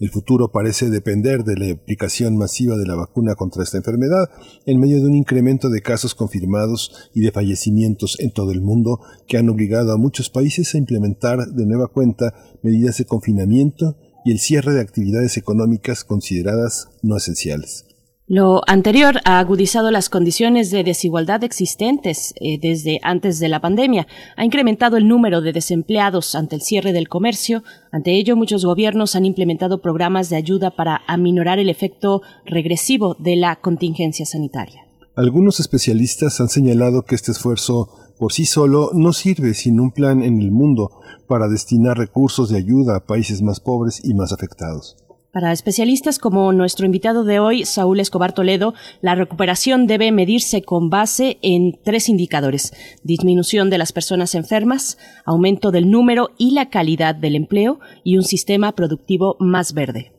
[0.00, 4.30] El futuro parece depender de la aplicación masiva de la vacuna contra esta enfermedad
[4.64, 9.00] en medio de un incremento de casos confirmados y de fallecimientos en todo el mundo
[9.26, 14.30] que han obligado a muchos países a implementar de nueva cuenta medidas de confinamiento y
[14.30, 17.87] el cierre de actividades económicas consideradas no esenciales.
[18.30, 24.06] Lo anterior ha agudizado las condiciones de desigualdad existentes eh, desde antes de la pandemia,
[24.36, 27.62] ha incrementado el número de desempleados ante el cierre del comercio.
[27.90, 33.36] Ante ello, muchos gobiernos han implementado programas de ayuda para aminorar el efecto regresivo de
[33.36, 34.82] la contingencia sanitaria.
[35.16, 37.88] Algunos especialistas han señalado que este esfuerzo
[38.18, 40.90] por sí solo no sirve sin un plan en el mundo
[41.28, 44.98] para destinar recursos de ayuda a países más pobres y más afectados.
[45.32, 48.72] Para especialistas como nuestro invitado de hoy, Saúl Escobar Toledo,
[49.02, 52.72] la recuperación debe medirse con base en tres indicadores.
[53.02, 54.96] Disminución de las personas enfermas,
[55.26, 60.12] aumento del número y la calidad del empleo y un sistema productivo más verde.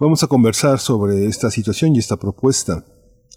[0.00, 2.86] Vamos a conversar sobre esta situación y esta propuesta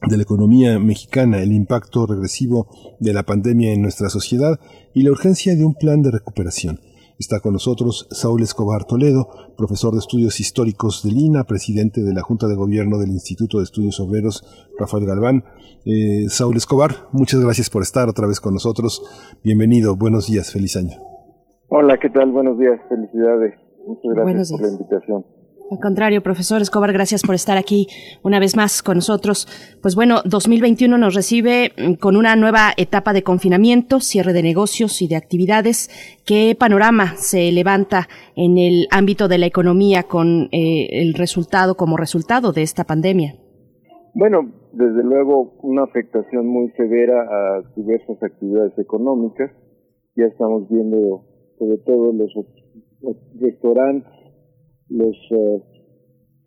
[0.07, 2.69] de la economía mexicana, el impacto regresivo
[3.01, 4.61] de la pandemia en nuestra sociedad
[4.93, 6.79] y la urgencia de un plan de recuperación.
[7.19, 9.27] Está con nosotros Saúl Escobar Toledo,
[9.57, 13.63] profesor de estudios históricos de Lina, presidente de la Junta de Gobierno del Instituto de
[13.63, 14.43] Estudios Obreros
[14.77, 15.43] Rafael Galván.
[15.83, 19.01] Eh, Saúl Escobar, muchas gracias por estar otra vez con nosotros.
[19.43, 20.97] Bienvenido, buenos días, feliz año.
[21.69, 22.31] Hola, ¿qué tal?
[22.31, 23.55] Buenos días, felicidades.
[23.87, 25.25] Muchas gracias por la invitación.
[25.69, 27.87] Al contrario, profesor Escobar, gracias por estar aquí
[28.23, 29.47] una vez más con nosotros.
[29.81, 35.01] Pues bueno, 2021 nos recibe mm, con una nueva etapa de confinamiento, cierre de negocios
[35.01, 35.89] y de actividades.
[36.25, 38.07] ¿Qué panorama se levanta
[38.37, 43.35] en el ámbito de la economía con eh, el resultado, como resultado de esta pandemia?
[44.13, 49.51] Bueno, desde luego una afectación muy severa a diversas actividades económicas.
[50.15, 51.25] Ya estamos viendo
[51.59, 52.33] sobre todo los,
[53.01, 54.16] los restaurantes
[54.89, 55.63] los eh,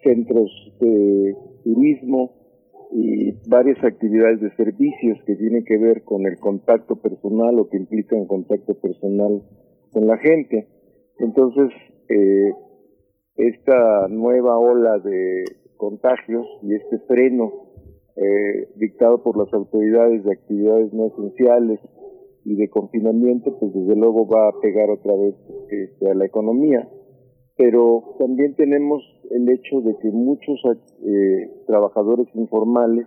[0.02, 0.50] centros
[0.80, 2.32] de turismo
[2.92, 7.76] y varias actividades de servicios que tienen que ver con el contacto personal o que
[7.76, 9.42] implican contacto personal
[9.92, 10.66] con la gente.
[11.18, 11.70] Entonces,
[12.08, 12.52] eh,
[13.36, 15.44] esta nueva ola de
[15.76, 17.52] contagios y este freno
[18.16, 21.80] eh, dictado por las autoridades de actividades no esenciales
[22.44, 25.34] y de confinamiento, pues desde luego va a pegar otra vez
[25.70, 26.88] este, a la economía
[27.60, 30.58] pero también tenemos el hecho de que muchos
[31.04, 33.06] eh, trabajadores informales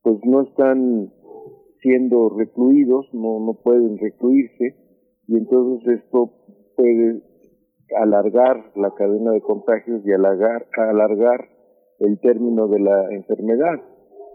[0.00, 1.12] pues no están
[1.82, 4.76] siendo recluidos, no, no pueden recluirse
[5.28, 6.32] y entonces esto
[6.74, 7.20] puede
[8.00, 11.46] alargar la cadena de contagios y alargar, alargar
[11.98, 13.82] el término de la enfermedad,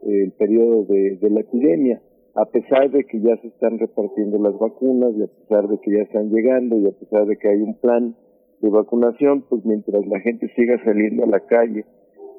[0.03, 1.99] el periodo de, de la epidemia,
[2.35, 5.93] a pesar de que ya se están repartiendo las vacunas y a pesar de que
[5.93, 8.15] ya están llegando y a pesar de que hay un plan
[8.61, 11.85] de vacunación, pues mientras la gente siga saliendo a la calle,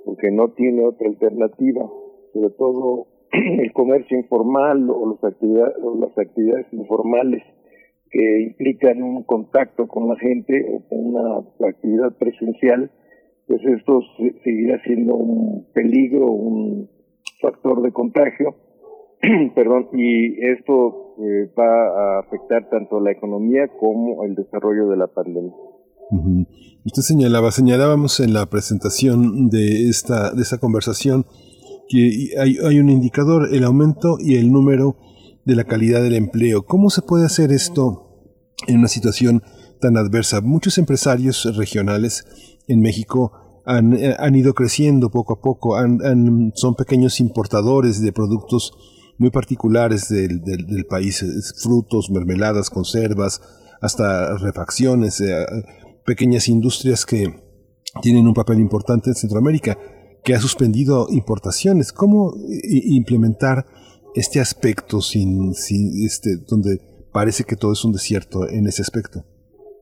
[0.05, 1.89] porque no tiene otra alternativa,
[2.32, 7.43] sobre todo el comercio informal o, las actividades, o las actividades informales
[8.11, 12.90] que implican un contacto con la gente o con una actividad presencial,
[13.47, 14.01] pues esto
[14.44, 16.89] seguirá siendo un peligro, un
[17.40, 18.55] factor de contagio,
[19.55, 25.07] perdón, y esto eh, va a afectar tanto la economía como el desarrollo de la
[25.07, 25.53] pandemia.
[26.84, 31.26] Usted señalaba, señalábamos en la presentación de esta, de esta conversación
[31.89, 34.97] que hay, hay un indicador, el aumento y el número
[35.44, 36.64] de la calidad del empleo.
[36.64, 38.34] ¿Cómo se puede hacer esto
[38.66, 39.43] en una situación
[39.80, 40.40] tan adversa?
[40.40, 42.24] Muchos empresarios regionales
[42.68, 43.32] en México
[43.64, 45.76] han, han ido creciendo poco a poco,
[46.55, 48.72] son pequeños importadores de productos
[49.18, 51.24] muy particulares del, del, país,
[51.62, 53.40] frutos, mermeladas, conservas,
[53.80, 55.20] hasta refacciones.
[55.20, 55.47] Eh,
[56.05, 57.35] pequeñas industrias que
[58.01, 59.77] tienen un papel importante en Centroamérica,
[60.24, 61.93] que ha suspendido importaciones.
[61.93, 63.66] ¿Cómo implementar
[64.15, 66.79] este aspecto sin, sin este, donde
[67.12, 69.24] parece que todo es un desierto en ese aspecto?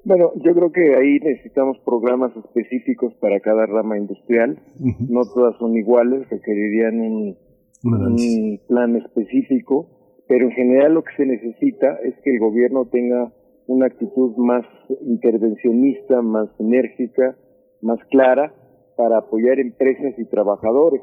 [0.02, 4.58] Bueno, yo creo que ahí necesitamos programas específicos para cada rama industrial.
[4.78, 7.36] No todas son iguales, requerirían un,
[7.82, 9.88] un plan específico,
[10.26, 13.30] pero en general lo que se necesita es que el gobierno tenga
[13.70, 14.66] una actitud más
[15.02, 17.36] intervencionista, más enérgica,
[17.80, 18.52] más clara
[18.96, 21.02] para apoyar empresas y trabajadores.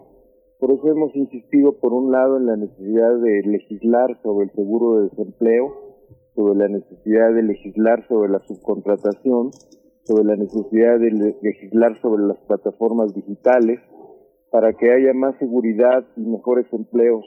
[0.60, 4.98] Por eso hemos insistido, por un lado, en la necesidad de legislar sobre el seguro
[4.98, 5.74] de desempleo,
[6.36, 9.52] sobre la necesidad de legislar sobre la subcontratación
[10.04, 13.82] sobre la necesidad de legislar sobre las plataformas digitales
[14.52, 17.26] para que haya más seguridad y mejores empleos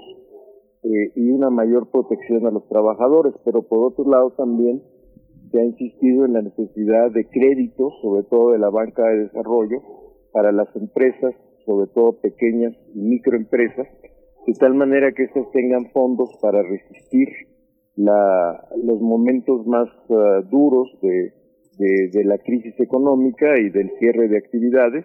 [0.82, 4.82] eh, y una mayor protección a los trabajadores, pero por otro lado también
[5.50, 9.82] se ha insistido en la necesidad de créditos, sobre todo de la banca de desarrollo,
[10.32, 11.34] para las empresas,
[11.66, 13.86] sobre todo pequeñas y microempresas,
[14.46, 17.28] de tal manera que éstas tengan fondos para resistir
[17.96, 21.32] la, los momentos más uh, duros de,
[22.12, 25.04] de, la crisis económica y del cierre de actividades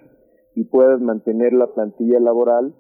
[0.56, 2.74] y puedan mantener la plantilla laboral,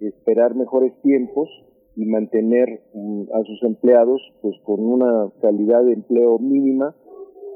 [0.00, 1.48] esperar mejores tiempos
[1.96, 6.94] y mantener um, a sus empleados pues con una calidad de empleo mínima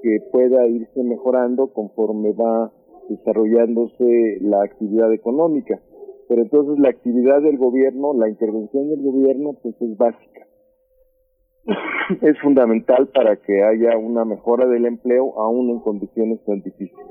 [0.02, 2.72] que pueda irse mejorando conforme va
[3.08, 5.80] desarrollándose la actividad económica.
[6.28, 10.46] Pero entonces la actividad del gobierno, la intervención del gobierno, pues es básica.
[12.22, 17.06] es fundamental para que haya una mejora del empleo aún en condiciones tan difíciles.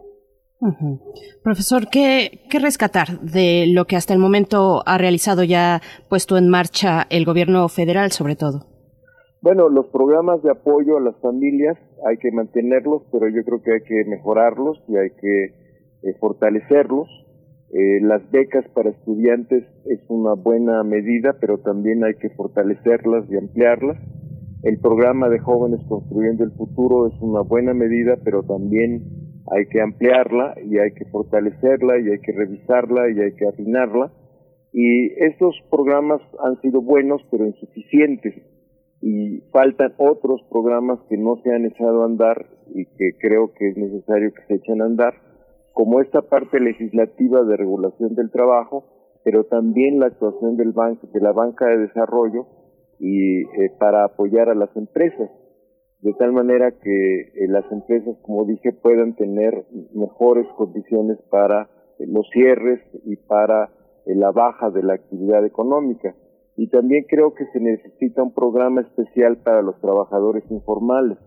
[1.43, 6.49] Profesor, ¿qué, ¿qué rescatar de lo que hasta el momento ha realizado ya puesto en
[6.49, 8.76] marcha el gobierno federal sobre todo?
[9.47, 13.75] Bueno, los programas de apoyo a las familias hay que mantenerlos, pero yo creo que
[13.75, 15.45] hay que mejorarlos y hay que
[16.03, 17.07] eh, fortalecerlos.
[17.71, 23.37] Eh, las becas para estudiantes es una buena medida, pero también hay que fortalecerlas y
[23.37, 23.97] ampliarlas.
[24.63, 29.01] El programa de jóvenes construyendo el futuro es una buena medida, pero también
[29.55, 34.11] hay que ampliarla y hay que fortalecerla y hay que revisarla y hay que afinarla.
[34.73, 38.35] Y estos programas han sido buenos, pero insuficientes
[39.01, 43.69] y faltan otros programas que no se han echado a andar y que creo que
[43.69, 45.13] es necesario que se echen a andar,
[45.73, 48.85] como esta parte legislativa de regulación del trabajo,
[49.23, 52.47] pero también la actuación del banco, de la banca de desarrollo
[52.99, 55.29] y eh, para apoyar a las empresas,
[56.01, 61.69] de tal manera que eh, las empresas, como dije, puedan tener mejores condiciones para
[61.99, 63.69] eh, los cierres y para
[64.05, 66.15] la baja de la actividad económica
[66.57, 71.19] y también creo que se necesita un programa especial para los trabajadores informales,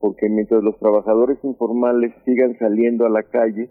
[0.00, 3.70] porque mientras los trabajadores informales sigan saliendo a la calle,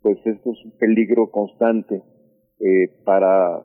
[0.00, 2.04] pues esto es un peligro constante
[2.60, 3.64] eh, para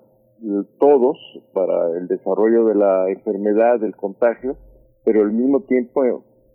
[0.80, 1.18] todos,
[1.54, 4.58] para el desarrollo de la enfermedad, del contagio,
[5.06, 6.02] pero al mismo tiempo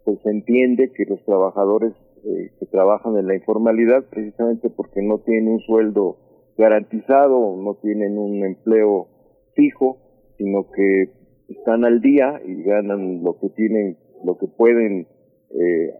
[0.04, 5.18] pues se entiende que los trabajadores eh, que trabajan en la informalidad, precisamente porque no
[5.18, 6.16] tienen un sueldo
[6.56, 9.06] garantizado, no tienen un empleo
[9.54, 10.07] fijo,
[10.38, 11.10] sino que
[11.48, 15.06] están al día y ganan lo que tienen, lo que pueden,
[15.50, 15.94] eh,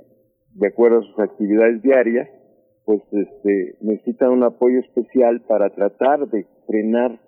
[0.54, 2.28] de acuerdo a sus actividades diarias,
[2.84, 7.20] pues este, necesitan un apoyo especial para tratar de frenar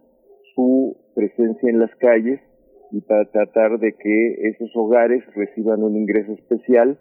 [0.55, 2.41] su presencia en las calles
[2.93, 6.99] y para tratar de que esos hogares reciban un ingreso especial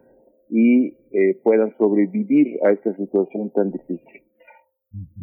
[0.49, 4.23] y eh, puedan sobrevivir a esta situación tan difícil.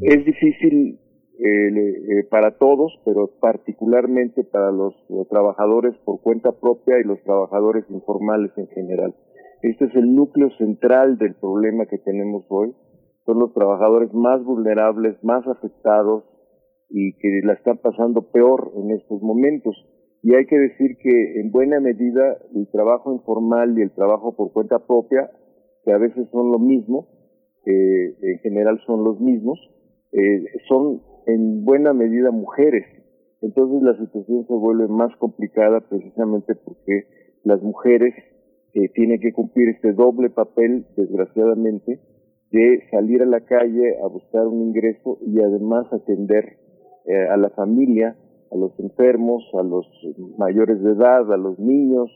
[0.00, 1.00] Es difícil
[1.38, 4.94] eh, eh, para todos, pero particularmente para los,
[5.28, 9.14] trabajadores por cuenta propia y los trabajadores informales en general.
[9.62, 12.74] Este es el núcleo central del problema que tenemos hoy.
[13.26, 16.24] Son los trabajadores más vulnerables, más afectados
[16.88, 19.76] y que la están pasando peor en estos momentos.
[20.22, 24.52] Y hay que decir que en buena medida el trabajo informal y el trabajo por
[24.52, 25.30] cuenta propia,
[25.84, 27.08] que a veces son lo mismo,
[27.66, 29.58] eh, en general son los mismos,
[30.12, 32.86] eh, son en buena medida mujeres.
[33.42, 37.04] Entonces la situación se vuelve más complicada precisamente porque
[37.44, 38.14] las mujeres
[38.74, 42.00] eh, tienen que cumplir este doble papel, desgraciadamente,
[42.50, 46.58] de salir a la calle a buscar un ingreso y además atender
[47.06, 48.16] eh, a la familia,
[48.50, 49.86] a los enfermos, a los
[50.38, 52.10] mayores de edad, a los niños,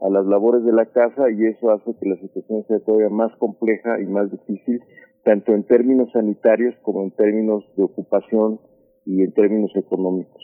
[0.00, 3.34] a las labores de la casa y eso hace que la situación sea todavía más
[3.36, 4.82] compleja y más difícil
[5.24, 8.60] tanto en términos sanitarios como en términos de ocupación
[9.04, 10.42] y en términos económicos.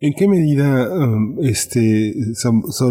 [0.00, 2.14] ¿En qué medida, um, este,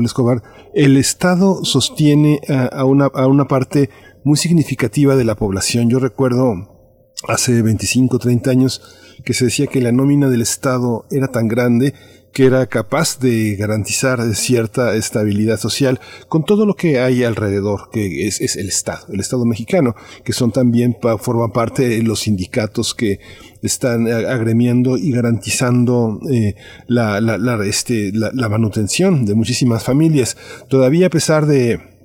[0.03, 0.41] Escobar,
[0.73, 3.89] el Estado sostiene a, una, a una parte
[4.23, 5.89] muy significativa de la población?
[5.89, 11.29] Yo recuerdo hace 25, 30 años que se decía que la nómina del Estado era
[11.29, 11.93] tan grande
[12.37, 18.27] que era capaz de garantizar cierta estabilidad social con todo lo que hay alrededor, que
[18.27, 23.19] es, el Estado, el Estado mexicano, que son también, forman parte de los sindicatos que
[23.63, 26.53] están agremiando y garantizando eh,
[26.85, 27.17] la,
[27.65, 30.37] este, la manutención de muchísimas familias.
[30.69, 31.96] Todavía a pesar de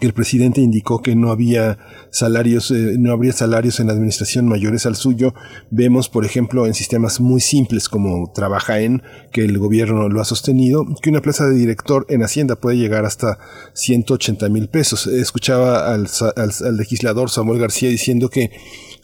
[0.00, 1.78] que el presidente indicó que no había
[2.10, 5.34] salarios, eh, no habría salarios en la administración mayores al suyo.
[5.70, 10.24] Vemos, por ejemplo, en sistemas muy simples como Trabaja en, que el gobierno lo ha
[10.24, 13.38] sostenido, que una plaza de director en Hacienda puede llegar hasta
[13.74, 15.06] 180 mil pesos.
[15.06, 16.06] Escuchaba al,
[16.36, 18.50] al legislador Samuel García diciendo que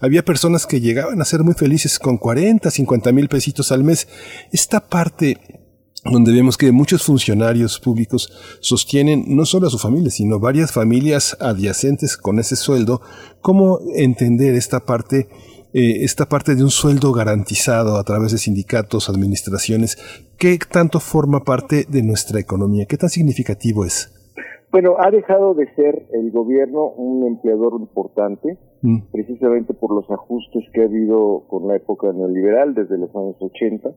[0.00, 4.08] había personas que llegaban a ser muy felices con 40, 50 mil pesitos al mes.
[4.50, 5.59] Esta parte
[6.04, 11.36] donde vemos que muchos funcionarios públicos sostienen no solo a su familia, sino varias familias
[11.40, 13.00] adyacentes con ese sueldo.
[13.40, 15.28] ¿Cómo entender esta parte,
[15.74, 19.98] eh, esta parte de un sueldo garantizado a través de sindicatos, administraciones?
[20.38, 22.86] ¿Qué tanto forma parte de nuestra economía?
[22.86, 24.16] ¿Qué tan significativo es?
[24.72, 28.98] Bueno, ha dejado de ser el gobierno un empleador importante, mm.
[29.10, 33.90] precisamente por los ajustes que ha habido con la época neoliberal desde los años 80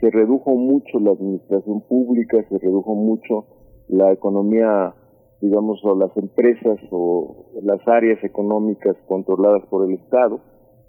[0.00, 3.44] se redujo mucho la administración pública, se redujo mucho
[3.88, 4.94] la economía,
[5.40, 10.40] digamos, o las empresas o las áreas económicas controladas por el Estado.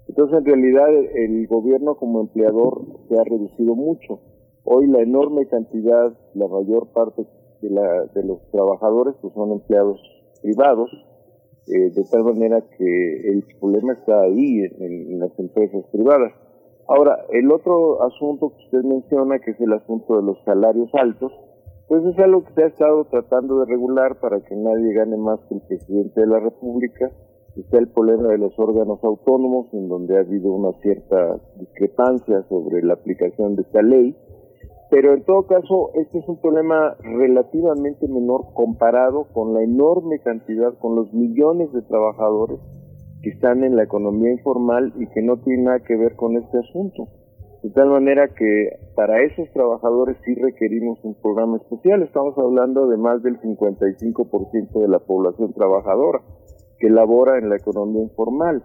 [0.08, 4.20] Entonces, en realidad, el gobierno como empleador se ha reducido mucho.
[4.64, 7.26] Hoy la enorme cantidad, la mayor parte
[7.60, 10.00] de, la, de los trabajadores pues son empleados
[10.40, 10.90] privados,
[11.66, 16.32] eh, de tal manera que el problema está ahí en las empresas privadas.
[16.88, 21.32] Ahora, el otro asunto que usted menciona, que es el asunto de los salarios altos,
[21.88, 25.40] pues es algo que se ha estado tratando de regular para que nadie gane más
[25.48, 27.10] que el presidente de la República.
[27.56, 32.82] Está el problema de los órganos autónomos, en donde ha habido una cierta discrepancia sobre
[32.82, 34.16] la aplicación de esta ley.
[34.90, 40.74] Pero en todo caso, este es un problema relativamente menor comparado con la enorme cantidad,
[40.78, 42.58] con los millones de trabajadores
[43.22, 46.58] que están en la economía informal y que no tienen nada que ver con este
[46.58, 47.08] asunto.
[47.62, 52.02] De tal manera que para esos trabajadores sí requerimos un programa especial.
[52.02, 56.20] Estamos hablando de más del 55% de la población trabajadora
[56.80, 58.64] que labora en la economía informal.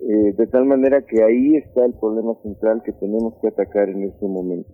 [0.00, 4.04] Eh, de tal manera que ahí está el problema central que tenemos que atacar en
[4.04, 4.72] este momento.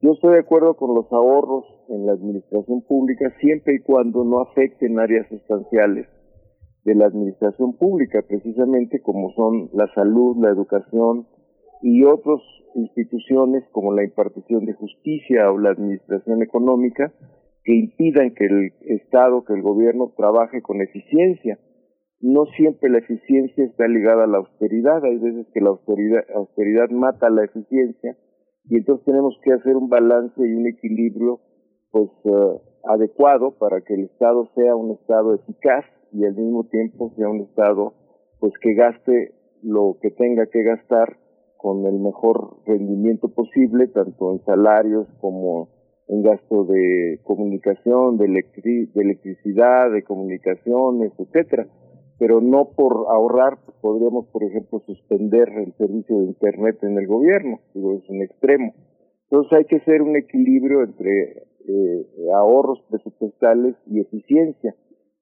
[0.00, 4.40] Yo estoy de acuerdo con los ahorros en la administración pública siempre y cuando no
[4.40, 6.08] afecten áreas sustanciales
[6.84, 11.26] de la administración pública, precisamente como son la salud, la educación
[11.82, 12.40] y otras
[12.74, 17.12] instituciones como la impartición de justicia o la administración económica
[17.64, 21.58] que impidan que el Estado, que el gobierno trabaje con eficiencia.
[22.20, 26.88] No siempre la eficiencia está ligada a la austeridad, hay veces que la austeridad, austeridad
[26.90, 28.16] mata la eficiencia
[28.64, 31.40] y entonces tenemos que hacer un balance y un equilibrio
[31.90, 37.12] pues eh, adecuado para que el Estado sea un Estado eficaz y al mismo tiempo
[37.16, 37.94] sea un Estado
[38.40, 39.32] pues que gaste
[39.62, 41.16] lo que tenga que gastar
[41.56, 45.68] con el mejor rendimiento posible, tanto en salarios como
[46.08, 51.68] en gasto de comunicación, de, de electricidad, de comunicaciones, etcétera.
[52.18, 57.60] Pero no por ahorrar podríamos, por ejemplo, suspender el servicio de Internet en el gobierno,
[57.74, 58.74] digo, es un extremo.
[59.30, 64.74] Entonces hay que hacer un equilibrio entre eh, ahorros presupuestales y eficiencia.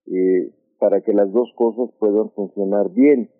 [0.06, 0.50] Eh,
[0.80, 3.30] para que las dos cosas puedan funcionar bien.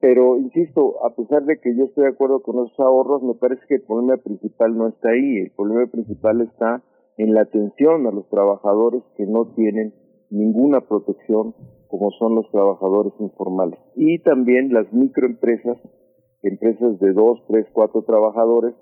[0.00, 3.62] Pero, insisto, a pesar de que yo estoy de acuerdo con esos ahorros, me parece
[3.68, 5.38] que el problema principal no está ahí.
[5.38, 6.82] El problema principal está
[7.16, 9.92] en la atención a los trabajadores que no tienen
[10.30, 11.54] ninguna protección,
[11.88, 13.78] como son los trabajadores informales.
[13.96, 15.78] Y también las microempresas,
[16.42, 18.74] empresas de dos, tres, cuatro trabajadores,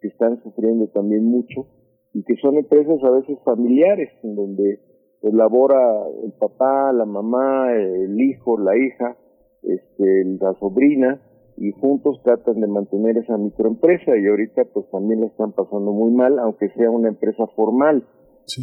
[0.00, 1.66] que están sufriendo también mucho
[2.12, 4.80] y que son empresas a veces familiares, en donde
[5.22, 9.16] elabora el papá, la mamá, el hijo, la hija,
[9.62, 11.20] este, la sobrina,
[11.60, 16.10] y juntos tratan de mantener esa microempresa y ahorita pues también la están pasando muy
[16.10, 18.06] mal, aunque sea una empresa formal.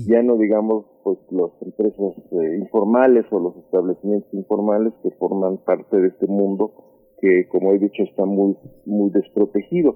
[0.08, 5.96] Ya no digamos pues las empresas eh, informales o los establecimientos informales que forman parte
[5.96, 6.74] de este mundo
[7.22, 9.96] que como he dicho está muy muy desprotegido.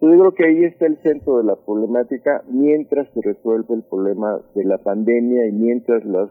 [0.00, 4.40] Yo creo que ahí está el centro de la problemática mientras se resuelve el problema
[4.54, 6.30] de la pandemia y mientras las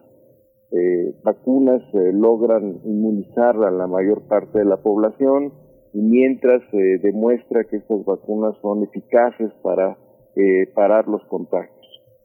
[0.72, 5.52] eh, vacunas eh, logran inmunizar a la mayor parte de la población
[5.94, 9.98] y mientras se demuestra que estas vacunas son eficaces para
[10.36, 11.74] eh, parar los contagios.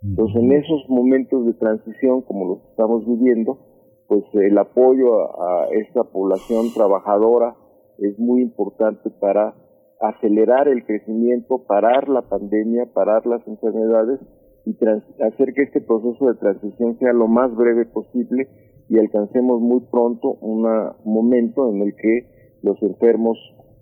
[0.03, 3.59] Entonces, en esos momentos de transición como los que estamos viviendo,
[4.07, 7.55] pues el apoyo a esta población trabajadora
[7.99, 9.55] es muy importante para
[10.03, 14.21] acelerar el crecimiento, parar la pandemia, parar las enfermedades
[14.67, 14.77] y
[15.23, 18.49] hacer que este proceso de transición sea lo más breve posible
[18.89, 20.67] y alcancemos muy pronto un
[21.05, 22.27] momento en el que
[22.63, 23.39] los enfermos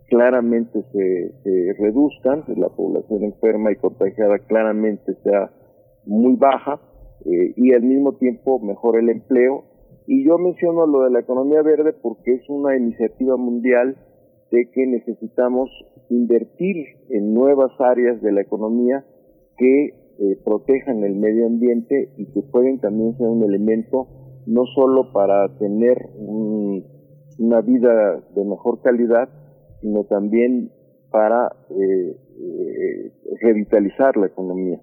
[0.08, 5.50] claramente se, reduzcan, la población enferma y contagiada claramente sea
[6.04, 6.80] muy baja
[7.24, 9.64] eh, y al mismo tiempo mejore el empleo.
[10.06, 13.96] Y yo menciono lo de la economía verde porque es una iniciativa mundial
[14.50, 15.70] de que necesitamos
[16.08, 19.04] invertir en nuevas áreas de la economía
[19.56, 19.86] que
[20.18, 24.08] eh, protejan el medio ambiente y que pueden también ser un elemento
[24.46, 29.28] no solo para tener una vida de mejor calidad,
[29.80, 30.72] sino también
[31.10, 34.80] para eh, eh, revitalizar la economía.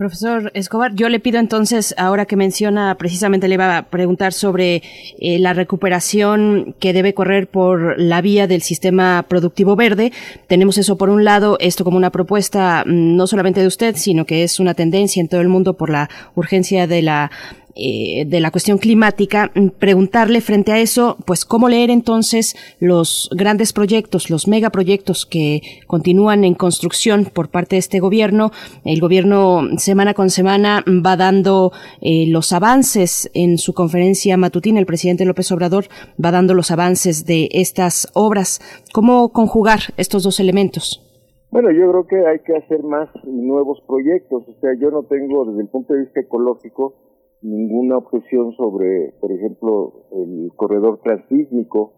[0.00, 4.82] Profesor Escobar, yo le pido entonces, ahora que menciona, precisamente le iba a preguntar sobre
[5.18, 10.10] eh, la recuperación que debe correr por la vía del sistema productivo verde.
[10.46, 14.24] Tenemos eso por un lado, esto como una propuesta mm, no solamente de usted, sino
[14.24, 17.30] que es una tendencia en todo el mundo por la urgencia de la
[17.74, 23.30] eh, de la cuestión climática, mm, preguntarle frente a eso, pues cómo leer entonces los
[23.32, 28.50] grandes proyectos, los megaproyectos que continúan en construcción por parte de este gobierno.
[28.84, 34.80] El gobierno semana con semana va dando eh, los avances en su conferencia matutina.
[34.80, 35.86] El presidente López Obrador
[36.22, 38.60] va dando los avances de estas obras.
[38.92, 41.06] ¿Cómo conjugar estos dos elementos?
[41.50, 44.44] Bueno, yo creo que hay que hacer más nuevos proyectos.
[44.48, 46.94] O sea, yo no tengo desde el punto de vista ecológico
[47.42, 51.94] ninguna objeción sobre, por ejemplo, el corredor transísmico.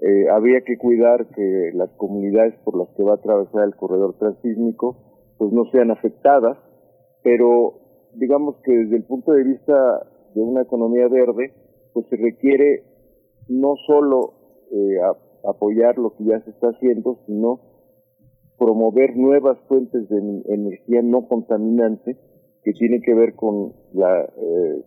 [0.00, 4.16] Eh, habría que cuidar que las comunidades por las que va a atravesar el corredor
[4.18, 4.96] transísmico
[5.38, 6.58] pues no sean afectadas,
[7.22, 7.74] pero
[8.14, 9.74] digamos que desde el punto de vista
[10.34, 11.52] de una economía verde,
[11.92, 12.84] pues se requiere
[13.48, 14.34] no solo
[14.72, 14.98] eh,
[15.48, 17.60] apoyar lo que ya se está haciendo, sino
[18.58, 22.16] promover nuevas fuentes de energía no contaminante
[22.62, 24.84] que tiene que ver con la eh,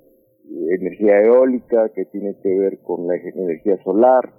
[0.80, 4.34] energía eólica, que tiene que ver con la energía solar.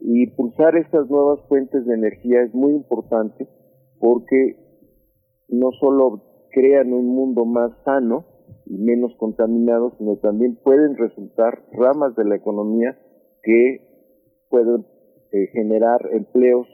[0.00, 3.48] Y pulsar estas nuevas fuentes de energía es muy importante
[3.98, 4.56] porque
[5.48, 8.24] no solo crean un mundo más sano
[8.66, 12.96] y menos contaminado, sino también pueden resultar ramas de la economía
[13.42, 13.80] que
[14.50, 14.86] pueden
[15.32, 16.66] eh, generar empleos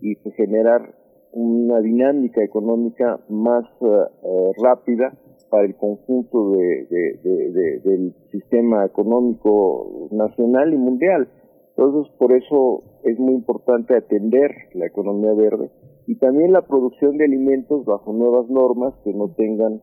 [0.00, 0.94] y generar
[1.32, 5.12] una dinámica económica más eh, rápida
[5.50, 11.28] para el conjunto de, del sistema económico nacional y mundial.
[11.76, 15.70] Entonces, por eso es muy importante atender la economía verde
[16.06, 19.80] y también la producción de alimentos bajo nuevas normas que no tengan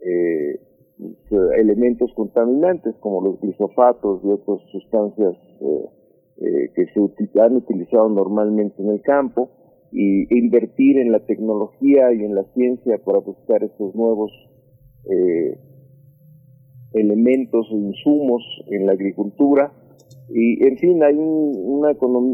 [0.00, 0.60] eh,
[1.58, 5.84] elementos contaminantes como los glisofatos y otras sustancias eh,
[6.38, 9.50] eh, que se han utilizado normalmente en el campo
[9.92, 14.32] y e invertir en la tecnología y en la ciencia para buscar estos nuevos
[15.10, 15.58] eh,
[16.92, 19.72] elementos e insumos en la agricultura.
[20.28, 21.86] Y, en fin, hay un,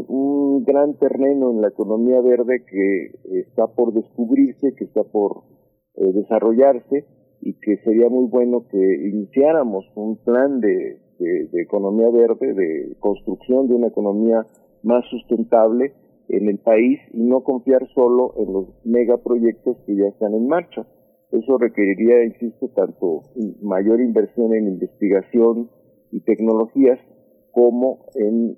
[0.07, 5.43] un gran terreno en la economía verde que está por descubrirse, que está por
[5.95, 7.05] eh, desarrollarse
[7.41, 13.67] y que sería muy bueno que iniciáramos un plan de, de, economía verde, de construcción
[13.67, 14.45] de una economía
[14.81, 15.93] más sustentable
[16.29, 20.85] en el país y no confiar solo en los megaproyectos que ya están en marcha.
[21.33, 23.23] Eso requeriría, insisto, tanto
[23.63, 25.71] mayor inversión en investigación
[26.11, 26.99] y tecnologías
[27.51, 28.55] como en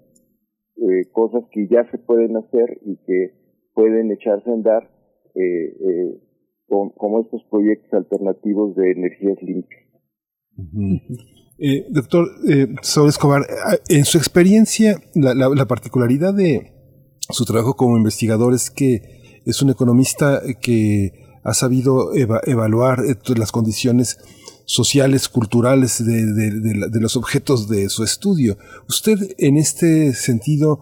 [0.76, 3.32] eh, cosas que ya se pueden hacer y que
[3.74, 4.90] pueden echarse a andar
[5.36, 6.20] eh, eh,
[6.68, 9.82] como estos proyectos alternativos de energías limpias.
[11.92, 12.28] doctor
[12.82, 13.44] Saúl Escobar,
[13.88, 16.74] en su experiencia, la particularidad de
[17.30, 19.00] su trabajo como investigador es que
[19.46, 24.18] es un economista que ha sabido evaluar eh, las condiciones
[24.66, 28.58] sociales, culturales de, los objetos de su estudio.
[28.90, 30.80] Usted en este sentido,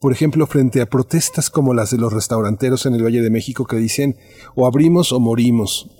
[0.00, 3.66] por ejemplo, frente a protestas como las de los restauranteros en el Valle de México
[3.66, 4.16] que dicen
[4.54, 5.90] o abrimos o morimos,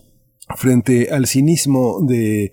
[0.54, 2.52] frente al cinismo de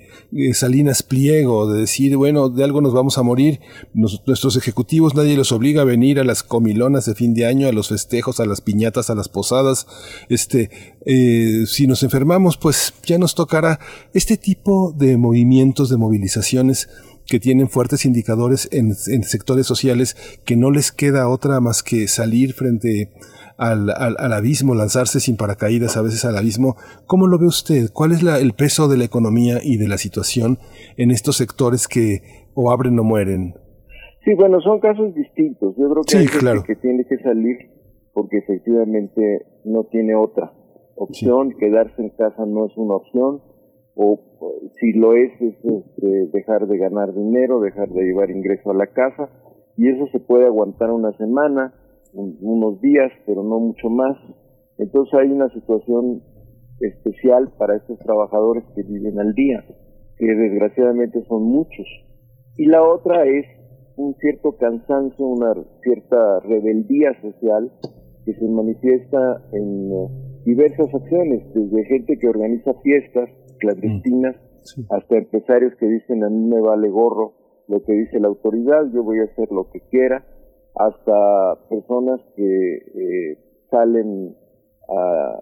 [0.53, 3.59] Salinas Pliego, de decir, bueno, de algo nos vamos a morir,
[3.93, 7.71] nuestros ejecutivos nadie los obliga a venir a las comilonas de fin de año, a
[7.71, 9.85] los festejos, a las piñatas, a las posadas,
[10.27, 10.71] este,
[11.05, 13.79] eh, si nos enfermamos, pues ya nos tocará.
[14.13, 16.89] Este tipo de movimientos, de movilizaciones,
[17.25, 22.53] que tienen fuertes indicadores en sectores sociales que no les queda otra más que salir
[22.53, 23.13] frente
[23.71, 26.75] al, al, abismo, lanzarse sin paracaídas a veces al abismo.
[27.07, 27.89] ¿Cómo lo ve usted?
[27.93, 30.57] ¿Cuál es la, el peso de la economía y de la situación
[30.97, 32.21] en estos sectores que
[32.53, 33.53] o abren o mueren?
[34.25, 35.75] Sí, bueno, son casos distintos.
[35.77, 37.57] Yo creo que hay gente que tiene que salir
[38.13, 40.53] porque efectivamente no tiene otra
[40.95, 41.51] opción.
[41.59, 43.41] Quedarse en casa no es una opción.
[43.95, 44.19] O
[44.79, 48.87] si lo es, es este, dejar de ganar dinero, dejar de llevar ingreso a la
[48.87, 49.29] casa.
[49.77, 51.73] Y eso se puede aguantar una semana,
[52.13, 54.17] unos días, pero no mucho más.
[54.77, 56.21] Entonces hay una situación
[56.79, 59.63] especial para estos trabajadores que viven al día,
[60.17, 61.87] que desgraciadamente son muchos.
[62.57, 63.45] y la otra es
[63.95, 67.71] un cierto cansancio, una cierta rebeldía social
[68.25, 70.07] que se manifiesta en eh,
[70.45, 74.35] diversas acciones, desde gente que organiza fiestas clandestinas
[74.77, 77.33] mm, hasta empresarios que dicen a mí me vale gorro
[77.67, 80.25] lo que dice la autoridad, yo voy a hacer lo que quiera,
[80.75, 83.37] hasta personas que eh,
[83.69, 84.35] salen
[84.89, 85.39] a,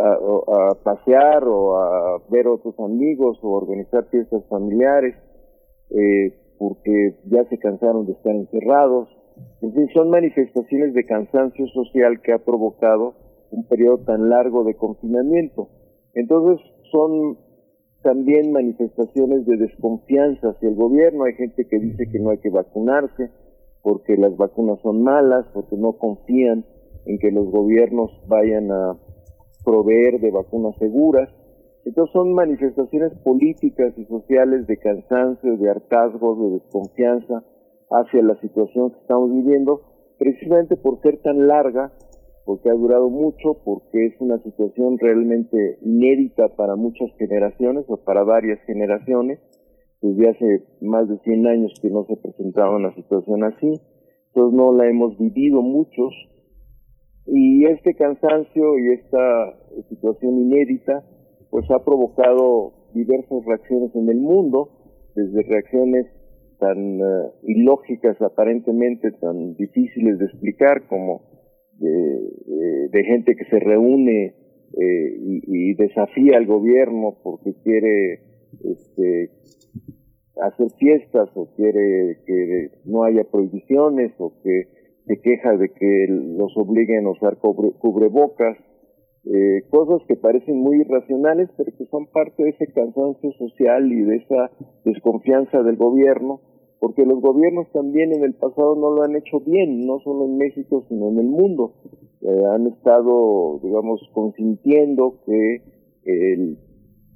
[0.00, 5.14] a, pasear o a ver a otros amigos o organizar fiestas familiares
[5.90, 9.08] eh, porque ya se cansaron de estar encerrados.
[9.60, 13.14] En fin, son manifestaciones de cansancio social que ha provocado
[13.50, 15.68] un periodo tan largo de confinamiento.
[16.14, 17.38] Entonces son
[18.04, 21.24] también manifestaciones de desconfianza hacia el gobierno.
[21.24, 23.30] Hay gente que dice que no hay que vacunarse
[23.82, 26.64] porque las vacunas son malas, porque no confían
[27.06, 28.96] en que los gobiernos vayan a
[29.64, 31.30] proveer de vacunas seguras.
[31.84, 37.42] Entonces son manifestaciones políticas y sociales de cansancio, de hartazgo, de desconfianza
[37.90, 39.80] hacia la situación que estamos viviendo,
[40.18, 41.92] precisamente por ser tan larga,
[42.44, 48.22] porque ha durado mucho, porque es una situación realmente inédita para muchas generaciones o para
[48.22, 49.38] varias generaciones,
[50.02, 53.80] desde hace más de 100 años que no se presentaba una situación así,
[54.28, 56.12] entonces no la hemos vivido muchos,
[57.26, 59.54] y este cansancio y esta
[59.88, 61.02] situación inédita
[61.50, 64.70] pues ha provocado diversas reacciones en el mundo,
[65.14, 66.06] desde reacciones
[66.58, 71.22] tan uh, ilógicas aparentemente, tan difíciles de explicar como
[71.78, 74.34] de, gente que se reúne
[74.76, 78.20] eh, y, y, desafía al gobierno porque quiere
[78.64, 79.30] este,
[80.40, 84.68] hacer fiestas o quiere que no haya prohibiciones o que
[85.06, 88.56] se queja de que los obliguen a usar cubrebocas,
[89.26, 94.02] eh, cosas que parecen muy irracionales, pero que son parte de ese cansancio social y
[94.02, 94.50] de esa
[94.84, 96.40] desconfianza del gobierno,
[96.80, 100.36] porque los gobiernos también en el pasado no lo han hecho bien, no solo en
[100.36, 101.74] México, sino en el mundo.
[102.20, 105.62] Eh, han estado, digamos, consintiendo que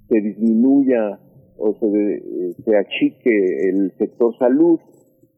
[0.09, 1.20] se disminuya
[1.59, 4.78] o se, eh, se achique el sector salud,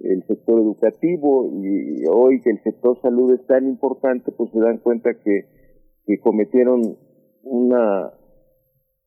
[0.00, 4.78] el sector educativo y hoy que el sector salud es tan importante, pues se dan
[4.78, 5.46] cuenta que,
[6.06, 6.96] que cometieron
[7.42, 8.12] una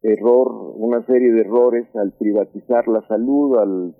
[0.01, 3.95] error, una serie de errores al privatizar la salud, al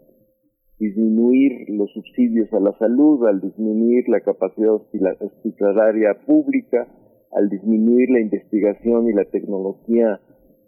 [0.80, 6.88] disminuir los subsidios a la salud, al disminuir la capacidad hospitalaria pública,
[7.32, 10.20] al disminuir la investigación y la tecnología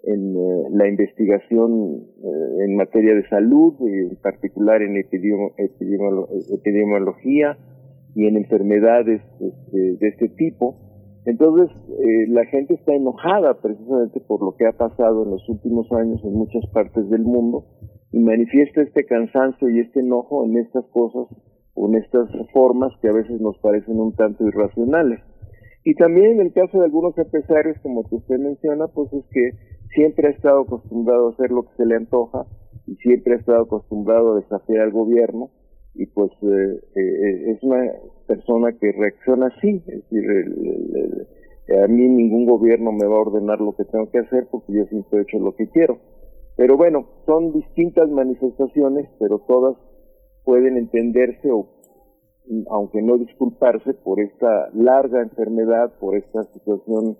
[0.03, 7.57] en eh, la investigación eh, en materia de salud, en particular en epidemiología
[8.13, 10.75] y en enfermedades este, de este tipo.
[11.25, 15.91] Entonces, eh, la gente está enojada precisamente por lo que ha pasado en los últimos
[15.91, 17.65] años en muchas partes del mundo
[18.11, 21.27] y manifiesta este cansancio y este enojo en estas cosas
[21.73, 25.19] o en estas formas que a veces nos parecen un tanto irracionales.
[25.83, 29.51] Y también en el caso de algunos empresarios, como que usted menciona, pues es que
[29.93, 32.45] siempre ha estado acostumbrado a hacer lo que se le antoja
[32.87, 35.49] y siempre ha estado acostumbrado a desafiar al gobierno
[35.93, 37.91] y pues eh, eh, es una
[38.27, 41.27] persona que reacciona así, es decir,
[41.83, 44.85] a mí ningún gobierno me va a ordenar lo que tengo que hacer porque yo
[44.85, 45.99] siempre he hecho lo que quiero.
[46.55, 49.75] Pero bueno, son distintas manifestaciones, pero todas
[50.43, 51.67] pueden entenderse o
[52.69, 57.17] aunque no disculparse por esta larga enfermedad, por esta situación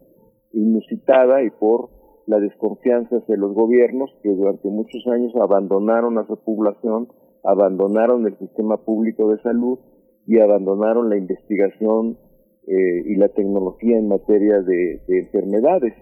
[0.54, 1.90] inusitada y por
[2.28, 7.08] la desconfianza hacia los gobiernos que durante muchos años abandonaron a su población,
[7.44, 9.80] abandonaron el sistema público de salud
[10.26, 12.18] y abandonaron la investigación
[12.68, 15.94] eh, y la tecnología en materia de, de, enfermedades.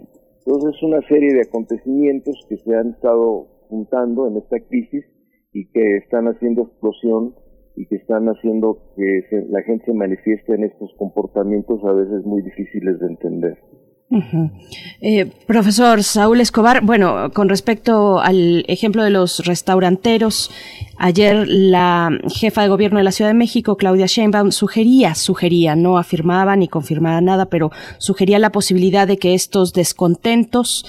[0.46, 5.06] Entonces es una serie de acontecimientos que se han estado juntando en esta crisis
[5.54, 7.34] y que están haciendo explosión
[7.76, 12.42] y que están haciendo que la gente se manifieste en estos comportamientos a veces muy
[12.42, 13.58] difíciles de entender.
[15.02, 20.52] Eh, profesor Saúl Escobar, bueno, con respecto al ejemplo de los restauranteros,
[20.98, 25.98] ayer la jefa de gobierno de la Ciudad de México, Claudia Sheinbaum, sugería, sugería, no
[25.98, 30.86] afirmaba ni confirmaba nada, pero sugería la posibilidad de que estos descontentos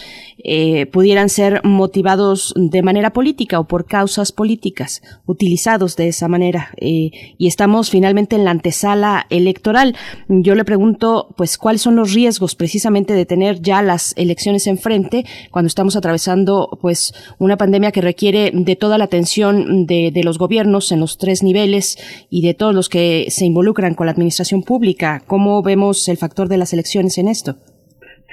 [0.46, 6.68] eh, pudieran ser motivados de manera política o por causas políticas, utilizados de esa manera.
[6.76, 9.96] Eh, y estamos finalmente en la antesala electoral.
[10.28, 15.24] Yo le pregunto, pues, ¿cuáles son los riesgos precisamente de tener ya las elecciones enfrente
[15.50, 20.36] cuando estamos atravesando, pues, una pandemia que requiere de toda la atención de, de los
[20.36, 21.96] gobiernos en los tres niveles
[22.28, 25.22] y de todos los que se involucran con la administración pública?
[25.26, 27.56] ¿Cómo vemos el factor de las elecciones en esto?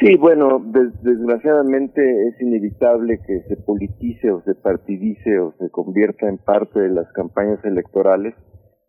[0.01, 0.59] Sí, bueno,
[1.03, 6.89] desgraciadamente es inevitable que se politice o se partidice o se convierta en parte de
[6.89, 8.33] las campañas electorales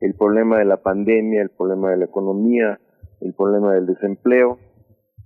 [0.01, 2.81] el problema de la pandemia, el problema de la economía,
[3.21, 4.59] el problema del desempleo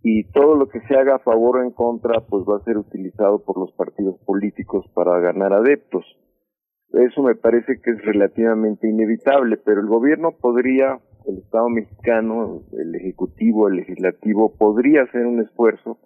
[0.02, 2.78] y todo lo que se haga a favor o en contra pues va a ser
[2.78, 6.04] utilizado por los partidos políticos para ganar adeptos.
[6.90, 12.94] Eso me parece que es relativamente inevitable, pero el gobierno podría el Estado mexicano, el
[12.94, 15.98] Ejecutivo, el Legislativo, podría hacer un esfuerzo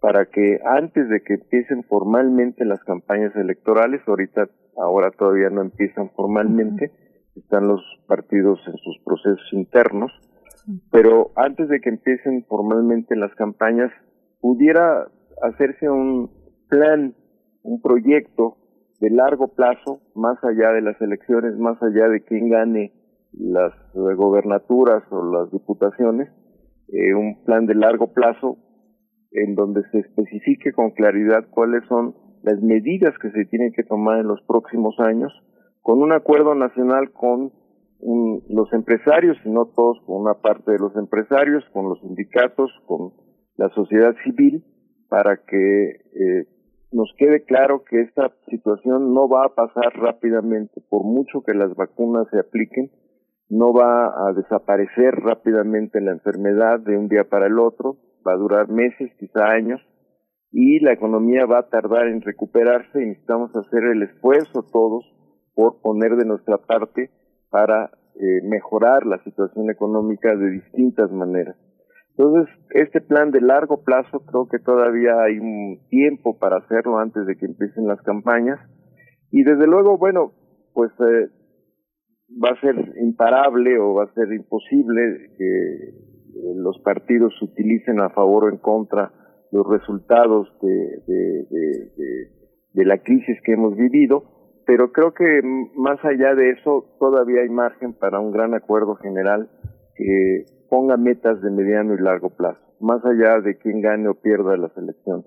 [0.00, 6.10] para que antes de que empiecen formalmente las campañas electorales, ahorita, ahora todavía no empiezan
[6.10, 6.90] formalmente,
[7.36, 10.12] están los partidos en sus procesos internos,
[10.90, 13.90] pero antes de que empiecen formalmente las campañas,
[14.40, 15.08] pudiera
[15.42, 16.30] hacerse un
[16.68, 17.14] plan,
[17.62, 18.56] un proyecto
[19.00, 22.92] de largo plazo, más allá de las elecciones, más allá de quién gane
[23.38, 26.28] las gobernaturas o las diputaciones,
[26.88, 28.58] eh, un plan de largo plazo
[29.32, 34.20] en donde se especifique con claridad cuáles son las medidas que se tienen que tomar
[34.20, 35.32] en los próximos años,
[35.82, 37.52] con un acuerdo nacional con
[38.48, 43.14] los empresarios, y no todos, con una parte de los empresarios, con los sindicatos, con
[43.56, 44.62] la sociedad civil,
[45.08, 46.46] para que eh,
[46.92, 51.74] nos quede claro que esta situación no va a pasar rápidamente, por mucho que las
[51.74, 52.90] vacunas se apliquen,
[53.48, 58.38] no va a desaparecer rápidamente la enfermedad de un día para el otro, va a
[58.38, 59.80] durar meses, quizá años,
[60.50, 65.04] y la economía va a tardar en recuperarse y necesitamos hacer el esfuerzo todos
[65.54, 67.10] por poner de nuestra parte
[67.50, 71.56] para eh, mejorar la situación económica de distintas maneras.
[72.16, 77.26] Entonces, este plan de largo plazo creo que todavía hay un tiempo para hacerlo antes
[77.26, 78.60] de que empiecen las campañas.
[79.32, 80.32] Y desde luego, bueno,
[80.72, 81.28] pues eh,
[82.30, 86.04] va a ser imparable o va a ser imposible que
[86.34, 89.12] eh, los partidos utilicen a favor o en contra
[89.52, 91.02] los resultados de,
[92.74, 94.24] de, la crisis que hemos vivido,
[94.66, 95.40] pero creo que
[95.76, 99.48] más allá de eso todavía hay margen para un gran acuerdo general
[99.94, 104.56] que ponga metas de mediano y largo plazo, más allá de quién gane o pierda
[104.56, 105.26] las elecciones.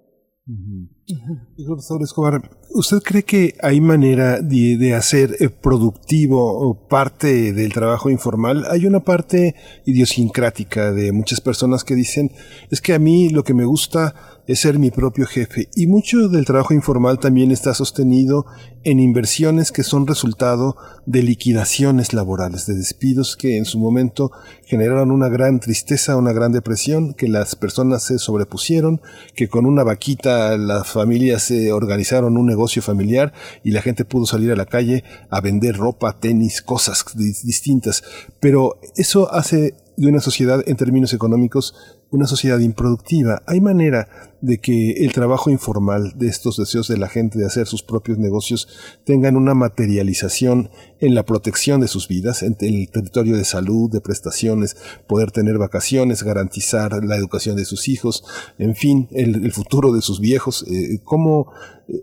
[1.66, 8.66] Profesor Escobar, ¿usted cree que hay manera de, hacer eh, productivo parte del trabajo informal?
[8.70, 9.56] Hay una parte
[9.86, 12.34] idiosincrática de muchas personas que dicen,
[12.72, 14.16] es que a mí lo que me gusta
[14.48, 15.70] es ser mi propio jefe.
[15.76, 18.46] Y mucho del trabajo informal también está sostenido
[18.84, 24.32] en inversiones que son resultado de liquidaciones laborales, de despidos que en su momento
[24.64, 29.02] generaron una gran tristeza, una gran depresión, que las personas se sobrepusieron,
[29.36, 34.26] que con una vaquita las familias se organizaron un negocio familiar y la gente pudo
[34.26, 38.04] salir a la calle a vender ropa, tenis, cosas distintas.
[38.40, 43.44] Pero eso hace de una sociedad en términos económicos una sociedad improductiva.
[43.48, 44.08] Hay manera
[44.42, 48.18] de que el trabajo informal de estos deseos de la gente de hacer sus propios
[48.18, 48.68] negocios
[49.04, 50.70] tengan una materialización
[51.00, 54.78] en la protección de sus vidas, en el territorio de salud, de prestaciones,
[55.08, 58.24] poder tener vacaciones, garantizar la educación de sus hijos,
[58.58, 60.66] en fin, el, futuro de sus viejos.
[60.70, 61.52] Eh, ¿Cómo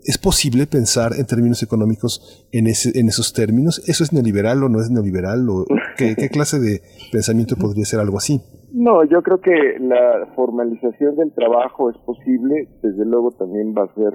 [0.03, 3.81] es posible pensar en términos económicos en, ese, en esos términos?
[3.85, 5.49] ¿Eso es neoliberal o no es neoliberal?
[5.49, 5.65] ¿O
[5.97, 8.41] qué, qué clase de pensamiento podría ser algo así?
[8.77, 13.95] No, yo creo que la formalización del trabajo es posible, desde luego también va a
[13.95, 14.11] ser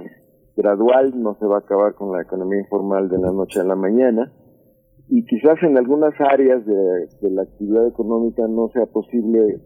[0.54, 3.74] gradual, no se va a acabar con la economía informal de la noche a la
[3.74, 4.30] mañana,
[5.08, 9.62] y quizás en algunas áreas de, la actividad económica no sea posible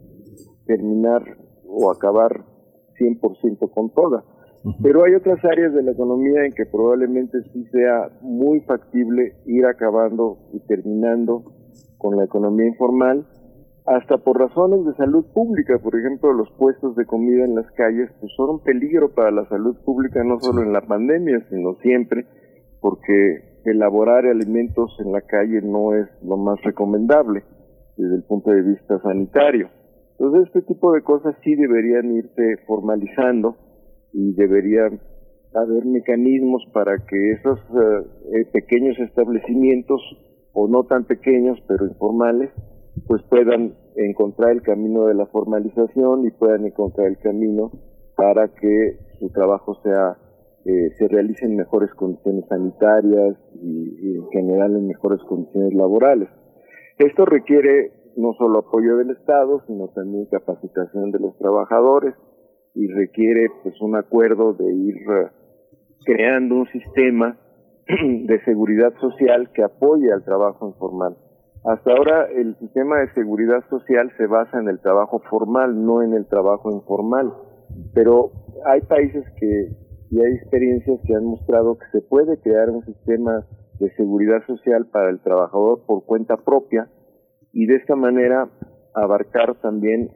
[0.65, 1.23] terminar
[1.67, 2.45] o acabar
[2.97, 4.23] 100% con toda.
[4.81, 9.65] Pero hay otras áreas de la economía en que probablemente sí sea muy factible ir
[9.65, 11.43] acabando y terminando
[11.97, 13.27] con la economía informal
[13.85, 18.09] hasta por razones de salud pública, por ejemplo, los puestos de comida en las calles
[18.19, 22.25] pues son un peligro para la salud pública no solo en la pandemia, sino siempre,
[22.81, 27.43] porque elaborar alimentos en la calle no es lo más recomendable
[27.95, 29.69] desde el punto de vista sanitario.
[30.17, 33.55] Entonces, este tipo de cosas sí deberían irse formalizando
[34.13, 34.99] y deberían
[35.53, 37.59] haber mecanismos para que esos
[38.33, 40.01] eh, pequeños establecimientos,
[40.53, 42.49] o no tan pequeños, pero informales,
[43.07, 47.71] pues puedan encontrar el camino de la formalización y puedan encontrar el camino
[48.15, 50.17] para que su trabajo sea
[50.65, 56.27] eh, se realice en mejores condiciones sanitarias y, en general en mejores condiciones laborales.
[56.97, 62.15] Esto requiere no solo apoyo del Estado, sino también capacitación de los trabajadores
[62.73, 65.27] y requiere pues un acuerdo de ir eh,
[66.03, 67.37] creando un sistema
[67.87, 71.15] de seguridad social que apoye al trabajo informal.
[71.65, 76.13] Hasta ahora el sistema de seguridad social se basa en el trabajo formal, no en
[76.13, 77.33] el trabajo informal.
[77.93, 78.31] Pero
[78.65, 83.45] hay países que y hay experiencias que han mostrado que se puede crear un sistema
[83.79, 86.87] de seguridad social para el trabajador por cuenta propia
[87.51, 88.49] y de esta manera
[88.93, 90.11] abarcar también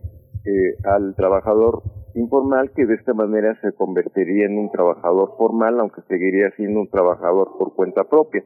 [0.45, 1.83] eh, al trabajador
[2.15, 6.89] informal que de esta manera se convertiría en un trabajador formal aunque seguiría siendo un
[6.89, 8.43] trabajador por cuenta propia.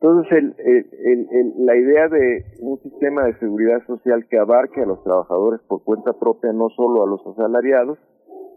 [0.00, 5.02] Entonces, el, el, la idea de un sistema de seguridad social que abarque a los
[5.02, 7.98] trabajadores por cuenta propia, no solo a los asalariados,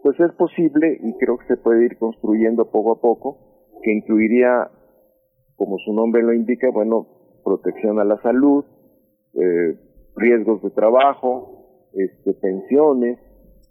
[0.04, 3.38] pues es posible y creo que se puede ir construyendo poco a poco,
[3.82, 4.70] que incluiría,
[5.56, 7.08] como su nombre lo indica, bueno,
[7.44, 8.64] protección a la salud,
[9.34, 9.80] eh,
[10.16, 13.18] riesgos de trabajo, este, pensiones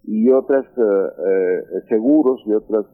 [0.03, 2.87] y otras eh, eh, seguros y otras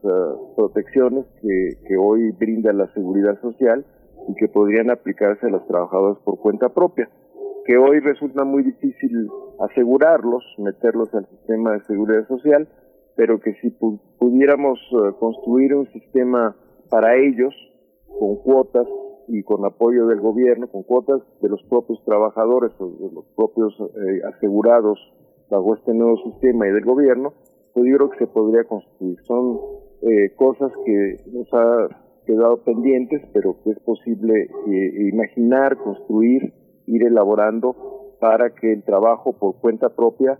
[0.54, 3.86] protecciones que, que hoy brinda la seguridad social
[4.28, 7.08] y que podrían aplicarse a los trabajadores por cuenta propia,
[7.64, 9.28] que hoy resulta muy difícil
[9.60, 12.68] asegurarlos, meterlos al sistema de seguridad social,
[13.16, 16.54] pero que si pudiéramos eh, construir un sistema
[16.90, 17.54] para ellos,
[18.18, 18.86] con cuotas
[19.28, 23.74] y con apoyo del gobierno, con cuotas de los propios trabajadores o de los propios
[23.80, 24.98] eh, asegurados
[25.50, 27.32] bajo este nuevo sistema y del gobierno,
[27.72, 29.18] pues yo creo que se podría construir.
[29.24, 29.58] Son
[30.02, 31.88] eh, cosas que nos ha
[32.26, 36.52] quedado pendientes, pero que es posible eh, imaginar, construir,
[36.86, 37.74] ir elaborando
[38.20, 40.38] para que el trabajo por cuenta propia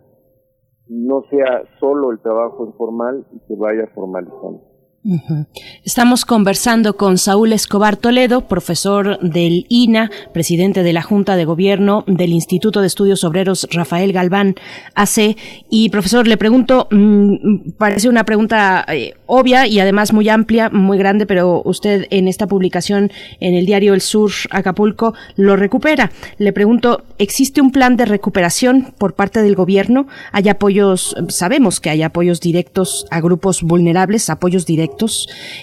[0.89, 4.76] no sea solo el trabajo informal y se vaya formalizando.
[5.85, 12.02] Estamos conversando con Saúl Escobar Toledo, profesor del INA, presidente de la Junta de Gobierno
[12.09, 14.57] del Instituto de Estudios Obreros Rafael Galván
[14.97, 15.36] AC.
[15.70, 20.99] Y profesor, le pregunto, mm, parece una pregunta eh, obvia y además muy amplia, muy
[20.99, 26.10] grande, pero usted en esta publicación en el diario El Sur Acapulco lo recupera.
[26.39, 30.09] Le pregunto, ¿existe un plan de recuperación por parte del gobierno?
[30.33, 34.95] ¿Hay apoyos, sabemos que hay apoyos directos a grupos vulnerables, apoyos directos?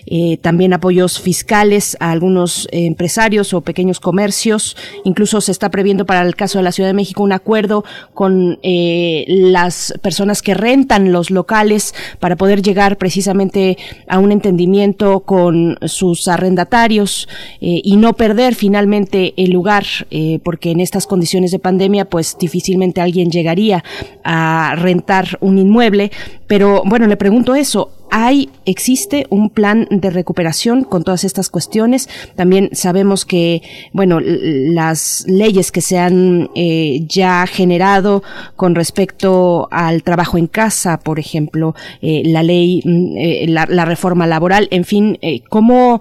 [0.05, 4.75] Eh, también apoyos fiscales a algunos eh, empresarios o pequeños comercios.
[5.03, 8.59] Incluso se está previendo para el caso de la Ciudad de México un acuerdo con
[8.63, 15.77] eh, las personas que rentan los locales para poder llegar precisamente a un entendimiento con
[15.85, 17.27] sus arrendatarios
[17.59, 19.85] y no perder finalmente el lugar,
[20.43, 23.83] porque en estas condiciones de pandemia, pues difícilmente alguien llegaría
[24.23, 26.11] a rentar un inmueble.
[26.47, 32.09] Pero bueno, le pregunto eso, hay, existe un plan de recuperación con todas estas cuestiones.
[32.35, 38.23] También sabemos que, bueno, las leyes que se han eh, ya generado
[38.55, 43.85] con respecto al trabajo en casa, por ejemplo, eh, la ley, mm, eh, la, la,
[43.85, 45.17] reforma laboral, en fin,
[45.49, 45.99] ¿cómo,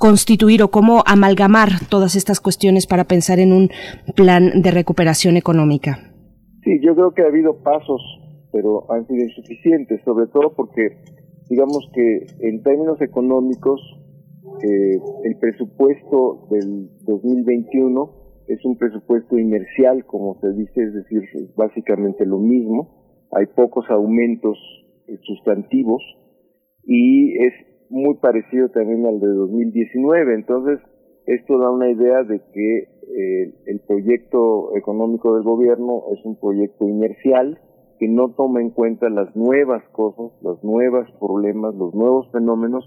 [0.00, 3.70] constituir o cómo amalgamar todas estas cuestiones para pensar en un
[4.16, 6.10] plan de recuperación económica?
[6.64, 8.00] Sí, yo creo que ha habido pasos,
[8.52, 10.96] pero han sido insuficientes, sobre todo porque
[11.48, 13.80] digamos que en términos económicos,
[14.62, 21.22] eh, el presupuesto del 2021 es un presupuesto inercial, como se dice, es decir,
[21.56, 23.26] básicamente lo mismo.
[23.32, 24.58] Hay pocos aumentos
[25.22, 26.02] sustantivos
[26.84, 27.52] y es
[27.90, 30.34] muy parecido también al de 2019.
[30.34, 30.78] Entonces,
[31.26, 36.88] esto da una idea de que eh, el proyecto económico del gobierno es un proyecto
[36.88, 37.58] inercial
[38.00, 42.82] que no toma en cuenta las nuevas cosas, los nuevos problemas, los nuevos fenómenos,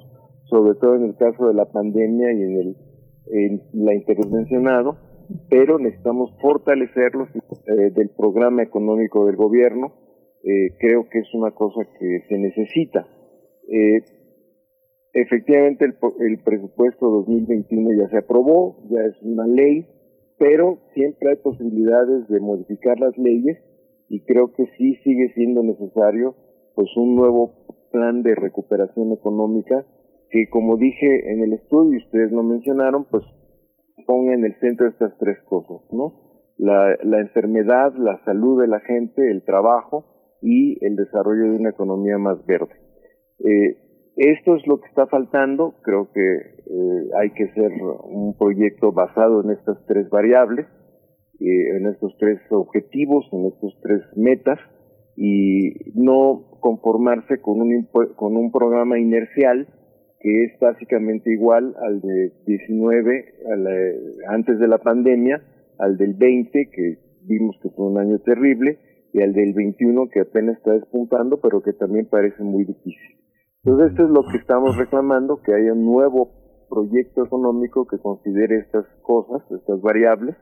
[0.45, 4.97] sobre todo en el caso de la pandemia y en, el, la intervencionado,
[5.51, 9.93] pero necesitamos fortalecerlos eh, del programa económico del gobierno.
[10.43, 13.05] Eh, creo que es una cosa que se necesita.
[13.71, 14.01] Eh,
[15.13, 15.95] efectivamente, el,
[16.27, 19.85] el presupuesto 2021 ya se aprobó, ya es una ley,
[20.39, 23.59] pero siempre hay posibilidades de modificar las leyes
[24.13, 26.35] y creo que sí sigue siendo necesario
[26.75, 29.85] pues un nuevo plan de recuperación económica
[30.29, 33.23] que como dije en el estudio y ustedes lo mencionaron pues
[34.05, 36.13] ponga en el centro estas tres cosas no
[36.57, 41.69] la, la enfermedad la salud de la gente el trabajo y el desarrollo de una
[41.69, 42.75] economía más verde.
[43.39, 43.77] Eh,
[44.17, 45.75] esto es lo que está faltando.
[45.81, 47.71] Creo que eh, hay que hacer
[48.03, 50.67] un proyecto basado en estas tres variables
[51.45, 54.59] eh, en estos tres objetivos, en estos tres metas
[55.15, 59.67] y no conformarse con un, con un programa inercial
[60.23, 63.25] que es básicamente igual al de 19,
[64.29, 65.43] antes de la pandemia,
[65.79, 68.79] al del 20, que vimos que fue un año terrible,
[69.11, 73.19] y al del 21, que apenas está despuntando, pero que también parece muy difícil.
[73.65, 76.31] Entonces, esto es lo que estamos reclamando, que haya un nuevo
[76.69, 80.35] proyecto económico que considere estas cosas, estas variables,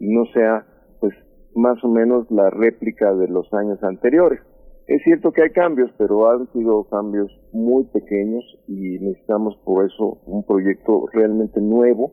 [0.00, 0.66] no sea
[1.00, 1.14] pues
[1.54, 4.40] más o menos la réplica de los años anteriores.
[4.86, 10.18] Es cierto que hay cambios, pero han sido cambios muy pequeños y necesitamos por eso
[10.26, 12.12] un proyecto realmente nuevo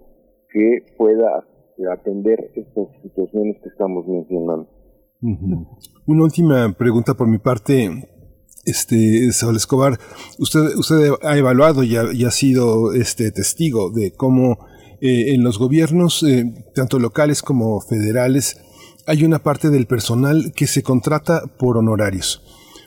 [0.51, 1.43] que pueda
[1.91, 4.67] atender estas situaciones que estamos mencionando.
[6.05, 7.89] Una última pregunta por mi parte,
[8.65, 9.97] este Saúl Escobar,
[10.37, 14.59] usted usted ha evaluado y ha, sido este testigo de cómo
[15.01, 18.57] eh, en los gobiernos eh, tanto locales como federales
[19.05, 22.43] hay una parte del personal que se contrata por honorarios.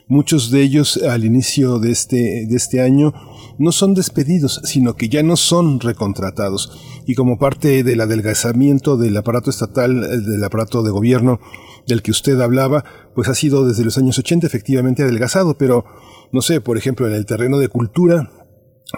[0.07, 3.15] Muchos de ellos al inicio de este, de este año
[3.59, 6.79] no son despedidos, sino que ya no son recontratados.
[7.07, 11.41] Y como parte del adelgazamiento del aparato estatal, del aparato de gobierno
[11.87, 15.85] del que usted hablaba, pues ha sido desde los años 80 efectivamente adelgazado, pero
[16.33, 18.31] no sé, por ejemplo, en el terreno de cultura,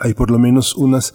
[0.00, 1.14] hay por lo menos unas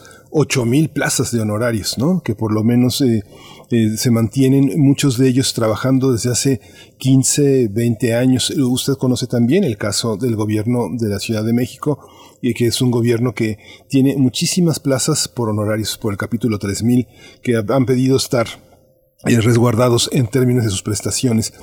[0.66, 2.22] mil plazas de honorarios, ¿no?
[2.22, 3.24] Que por lo menos eh,
[3.72, 6.62] eh, se mantienen muchos de ellos trabajando desde hace
[6.98, 8.52] 15, 20 años.
[8.52, 12.00] Usted conoce también el caso del gobierno de la Ciudad de México,
[12.42, 13.58] y que es un gobierno que
[13.90, 17.08] tiene muchísimas plazas por honorarios por el capítulo 3000
[17.42, 18.48] que han pedido estar
[19.26, 21.54] eh, resguardados en términos de sus prestaciones.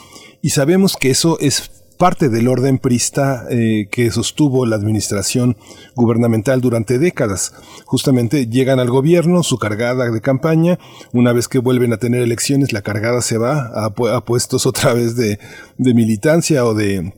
[0.42, 5.56] Y sabemos que eso es parte del orden prista eh, que sostuvo la administración
[5.94, 7.54] gubernamental durante décadas.
[7.84, 10.78] Justamente llegan al gobierno, su cargada de campaña,
[11.12, 13.90] una vez que vuelven a tener elecciones, la cargada se va a,
[14.24, 15.38] puestos otra vez de,
[15.78, 17.14] militancia o de,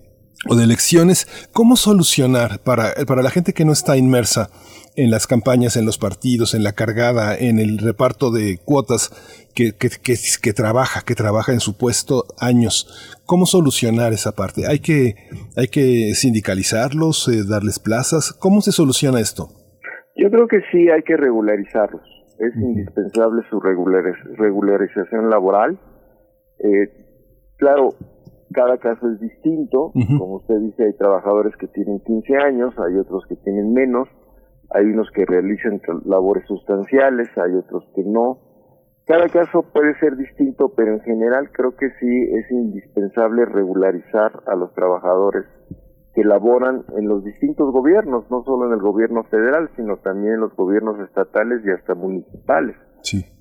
[0.49, 1.49] o de elecciones.
[1.53, 4.51] ¿Cómo solucionar para, para la gente que no está inmersa
[4.97, 9.11] en las campañas, en los partidos, en la cargada, en el reparto de cuotas,
[9.55, 9.89] que, que,
[10.43, 13.17] que, trabaja, que trabaja en su puesto años.
[13.27, 14.67] ¿Cómo solucionar esa parte?
[14.67, 15.15] ¿Hay que,
[15.57, 18.33] hay que sindicalizarlos, eh, darles plazas?
[18.33, 19.49] ¿Cómo se soluciona esto?
[20.17, 22.03] Yo creo que sí hay que regularizarlos.
[22.39, 25.79] Es indispensable su regularización laboral.
[26.59, 26.89] Eh,
[27.57, 27.95] claro,
[28.57, 29.93] cada caso es distinto.
[30.19, 34.09] Como usted dice, hay trabajadores que tienen 15 años, hay otros que tienen menos
[34.71, 38.39] hay unos que realizan labores sustanciales, hay otros que no.
[39.07, 44.57] Cada caso puede ser distinto, pero en general creo que sí es indispensable regularizar a
[44.57, 45.45] los trabajadores
[46.15, 50.41] que laboran en los distintos gobiernos, no solo en el gobierno federal, sino también en
[50.41, 52.75] los gobiernos estatales y hasta municipales.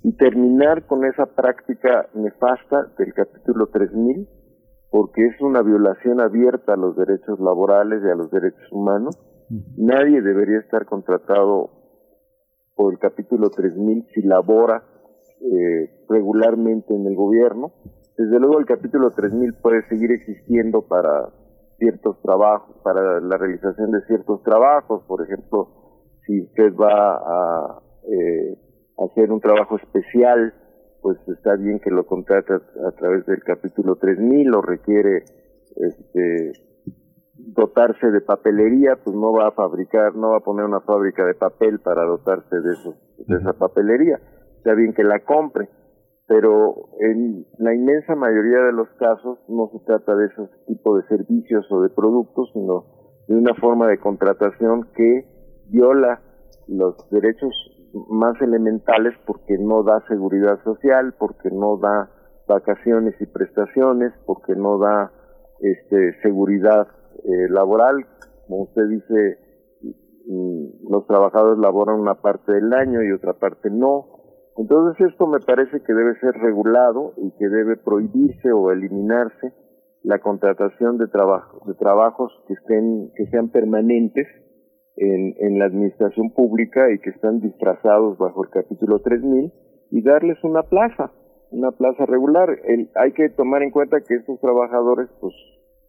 [0.04, 4.28] Y terminar con esa práctica nefasta del capítulo 3000,
[4.90, 9.18] porque es una violación abierta a los derechos laborales y a los derechos humanos,
[9.78, 11.70] Nadie debería estar contratado
[12.76, 14.84] por el capítulo 3000 si labora
[15.40, 17.72] eh, regularmente en el gobierno.
[18.18, 21.30] Desde luego el capítulo 3000 puede seguir existiendo para
[21.78, 25.68] ciertos trabajos, para la realización de ciertos trabajos, por ejemplo,
[26.26, 28.58] si usted va a eh,
[28.98, 30.54] hacer un trabajo especial,
[31.06, 35.24] pues está bien que lo contrate a, a través del capítulo 3000 o requiere
[35.76, 36.52] este
[37.36, 41.36] dotarse de papelería, pues no va a fabricar, no va a poner una fábrica de
[41.36, 44.20] papel para dotarse de, eso, de esa papelería.
[44.58, 45.70] Está bien que la compre,
[46.26, 51.18] pero en la inmensa mayoría de los casos no se trata de esos tipos de
[51.18, 52.86] servicios o de productos, sino
[53.28, 55.28] de una forma de contratación que
[55.70, 56.20] viola
[56.68, 57.54] los derechos
[58.10, 62.10] más elementales porque no da seguridad social, porque no da
[62.48, 65.12] vacaciones y prestaciones, porque no da
[65.60, 66.88] este, seguridad
[67.24, 68.06] eh, laboral,
[68.48, 69.38] como usted dice,
[70.28, 74.08] mm, los trabajadores laboran una parte del año y otra parte no.
[74.58, 79.54] Entonces esto me parece que debe ser regulado y que debe prohibirse o eliminarse
[80.04, 84.28] la contratación de, trabajo, de trabajos que estén que sean permanentes
[84.98, 89.52] en, la administración pública y que están disfrazados bajo el capítulo 3000
[89.92, 91.12] y darles una plaza,
[91.52, 92.50] una plaza regular.
[92.66, 95.34] El, hay que tomar en cuenta que estos trabajadores pues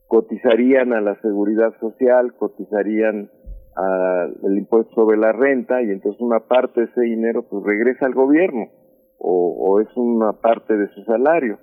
[0.09, 3.31] cotizarían a la seguridad social, cotizarían
[3.77, 8.15] al impuesto sobre la renta y entonces una parte de ese dinero pues regresa al
[8.15, 8.71] gobierno
[9.19, 11.59] o, es una parte de su salario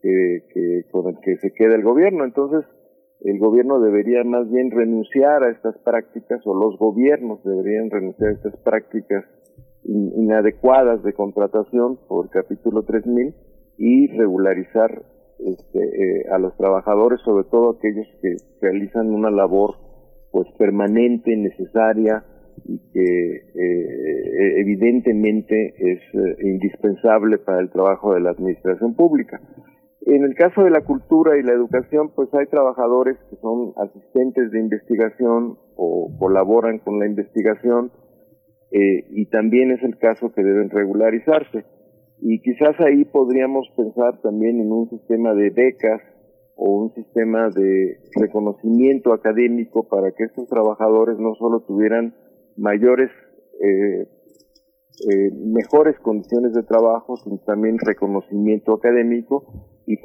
[0.00, 2.24] que, que con el que se queda el gobierno.
[2.24, 2.64] Entonces
[3.20, 8.34] el gobierno debería más bien renunciar a estas prácticas o los gobiernos deberían renunciar a
[8.34, 9.24] estas prácticas
[9.84, 13.34] inadecuadas de contratación por capítulo 3000
[13.78, 15.02] y regularizar
[15.38, 19.76] este, eh, a los trabajadores, sobre todo aquellos que realizan una labor
[20.30, 22.24] pues permanente, necesaria
[22.64, 29.40] y que eh, evidentemente es eh, indispensable para el trabajo de la administración pública.
[30.10, 34.50] En el caso de la cultura y la educación, pues hay trabajadores que son asistentes
[34.50, 37.92] de investigación o colaboran con la investigación
[38.70, 41.66] y también es el caso que deben regularizarse.
[42.22, 46.00] Y quizás ahí podríamos pensar también en un sistema de becas
[46.56, 52.14] o un sistema de reconocimiento académico para que estos trabajadores no solo tuvieran
[52.56, 53.10] mayores,
[53.60, 54.08] eh,
[55.10, 59.96] eh, mejores condiciones de trabajo, sino también reconocimiento académico y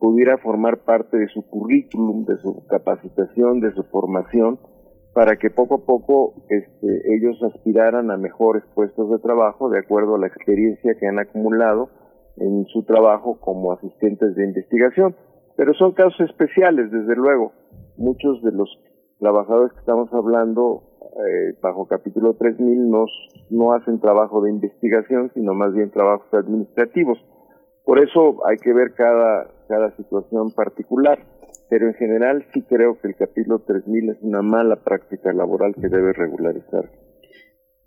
[0.00, 4.58] pudiera formar parte de su currículum, de su capacitación, de su formación,
[5.12, 10.14] para que poco a poco este, ellos aspiraran a mejores puestos de trabajo de acuerdo
[10.14, 11.90] a la experiencia que han acumulado
[12.38, 15.14] en su trabajo como asistentes de investigación.
[15.56, 17.52] Pero son casos especiales, desde luego.
[17.98, 18.68] Muchos de los
[19.18, 23.04] trabajadores que estamos hablando eh, bajo capítulo 3000 no,
[23.50, 27.18] no hacen trabajo de investigación, sino más bien trabajos administrativos.
[27.86, 31.20] Por eso hay que ver cada, cada situación particular,
[31.70, 35.88] pero en general sí creo que el capítulo 3000 es una mala práctica laboral que
[35.88, 36.90] debe regularizar.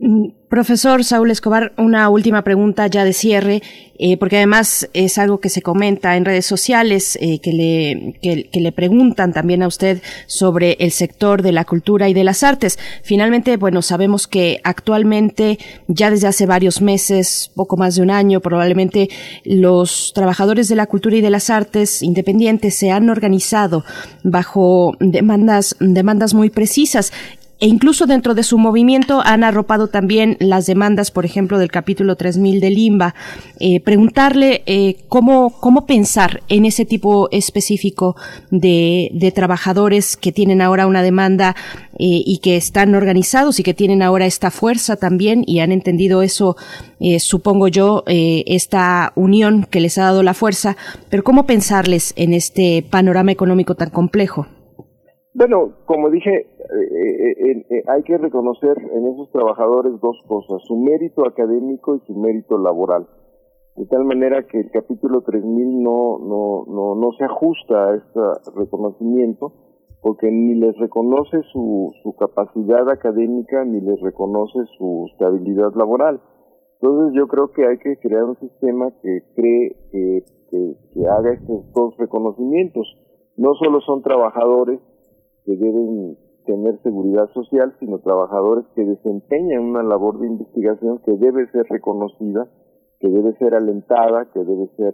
[0.01, 3.61] Mm, profesor Saúl Escobar, una última pregunta ya de cierre,
[3.99, 8.47] eh, porque además es algo que se comenta en redes sociales, eh, que, le, que,
[8.61, 12.79] le preguntan también a usted sobre el sector de la cultura y de las artes.
[13.03, 18.39] Finalmente, bueno, sabemos que actualmente, ya desde hace varios meses, poco más de un año,
[18.39, 19.09] probablemente
[19.43, 23.83] los trabajadores de la cultura y de las artes independientes se han organizado
[24.23, 27.11] bajo demandas, demandas muy precisas
[27.59, 32.15] e incluso dentro de su movimiento han arropado también las demandas, por ejemplo, del capítulo
[32.15, 33.15] 3000 de Limba.
[33.59, 38.15] Eh, preguntarle eh, cómo, cómo pensar en ese tipo específico
[38.49, 41.55] de, de trabajadores que tienen ahora una demanda
[41.93, 46.21] eh, y que están organizados y que tienen ahora esta fuerza también y han entendido
[46.21, 46.55] eso,
[47.19, 50.77] supongo yo, esta unión que les ha dado la fuerza.
[51.09, 54.47] Pero cómo pensarles en este panorama económico tan complejo.
[55.33, 60.75] Bueno, como dije, eh, eh, eh, hay que reconocer en esos trabajadores dos cosas, su
[60.75, 63.07] mérito académico y su mérito laboral.
[63.75, 68.19] De tal manera que el capítulo 3000 no, no, no, no se ajusta a este
[68.55, 69.53] reconocimiento
[70.01, 76.21] porque ni les reconoce su, su capacidad académica ni les reconoce su estabilidad laboral.
[76.81, 81.71] Entonces yo creo que hay que crear un sistema que cree que, que haga estos
[81.73, 82.87] dos reconocimientos.
[83.37, 84.79] No solo son trabajadores
[85.49, 91.49] que deben tener seguridad social, sino trabajadores que desempeñan una labor de investigación que debe
[91.51, 92.47] ser reconocida,
[92.99, 94.93] que debe ser alentada, que debe ser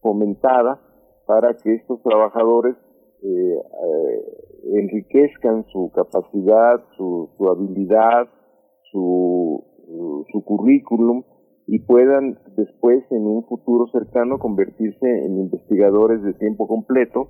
[0.00, 0.80] fomentada
[1.26, 2.76] para que estos trabajadores
[3.22, 8.28] eh, eh, enriquezcan su capacidad, su, habilidad,
[8.92, 9.64] su,
[10.30, 11.24] su currículum
[11.66, 17.28] y puedan después en un futuro cercano convertirse en investigadores de tiempo completo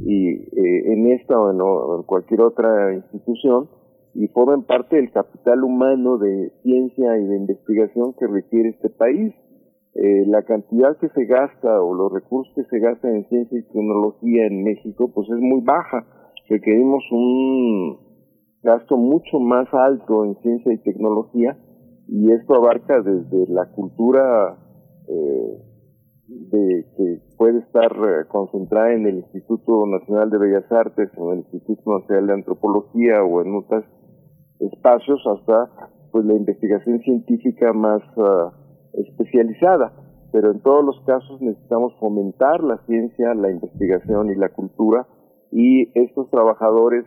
[0.00, 3.68] y eh, en esta o en, cualquier otra institución
[4.14, 9.34] y formen parte del capital humano de ciencia y de investigación que requiere este país.
[9.94, 13.62] Eh, la cantidad que se gasta o los recursos que se gastan en ciencia y
[13.62, 16.04] tecnología en México pues es muy baja.
[16.48, 17.98] Requerimos un
[18.62, 21.56] gasto mucho más alto en ciencia y tecnología
[22.08, 24.58] y esto abarca desde la cultura
[25.08, 25.73] eh,
[26.26, 31.38] de que puede estar eh, concentrada en el Instituto Nacional de Bellas Artes o en
[31.38, 33.84] el Instituto Nacional de Antropología o en otros
[34.60, 38.52] espacios hasta pues la investigación científica más ah,
[38.94, 39.92] especializada.
[40.32, 45.06] Pero en todos los casos necesitamos fomentar la ciencia, la investigación y la cultura
[45.52, 47.04] y estos trabajadores,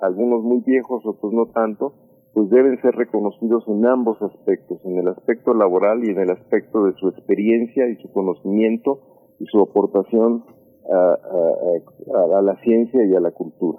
[0.00, 1.94] algunos muy viejos, otros no tanto,
[2.32, 6.84] pues deben ser reconocidos en ambos aspectos, en el aspecto laboral y en el aspecto
[6.84, 9.00] de su experiencia y su conocimiento
[9.40, 10.44] y su aportación
[10.90, 13.78] a, la ciencia y a la cultura.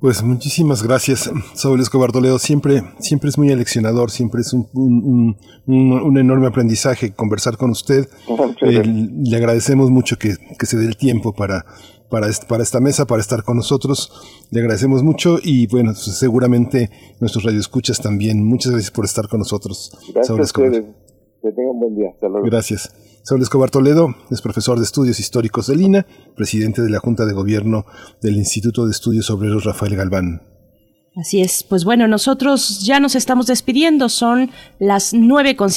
[0.00, 2.38] Pues muchísimas gracias, Saúl Escobar Toledo.
[2.38, 8.06] Siempre, siempre es muy aleccionador, siempre es un, un, enorme aprendizaje conversar con usted.
[8.60, 11.64] le agradecemos mucho que, que se dé el tiempo para
[12.10, 14.10] para, para esta mesa, para estar con nosotros.
[14.50, 18.44] Le agradecemos mucho y bueno, seguramente nuestros radioescuchas también.
[18.44, 19.96] Muchas gracias por estar con nosotros.
[20.12, 22.14] Gracias a Que tengan buen día.
[22.44, 22.92] Gracias.
[23.22, 27.32] Saúl Escobar Toledo es profesor de estudios históricos de Lina, presidente de la Junta de
[27.32, 27.84] Gobierno
[28.22, 30.55] del Instituto de Estudios Obreros Rafael Galván.
[31.16, 35.70] Así es, pues bueno, nosotros ya nos estamos despidiendo, son las nueve con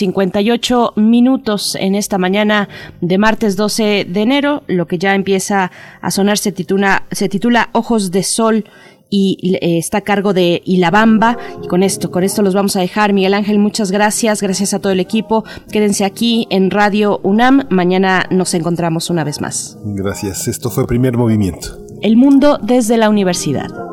[0.51, 2.67] ocho minutos en esta mañana
[2.99, 7.69] de martes 12 de enero, lo que ya empieza a sonar se titula, se titula
[7.71, 8.65] Ojos de Sol
[9.09, 11.37] y eh, está a cargo de Ilabamba.
[11.63, 13.13] Y con esto, con esto los vamos a dejar.
[13.13, 14.41] Miguel Ángel, muchas gracias.
[14.41, 15.45] Gracias a todo el equipo.
[15.71, 17.65] Quédense aquí en Radio UNAM.
[17.69, 19.79] Mañana nos encontramos una vez más.
[19.83, 20.47] Gracias.
[20.47, 21.79] Esto fue Primer Movimiento.
[22.01, 23.88] El mundo desde la universidad.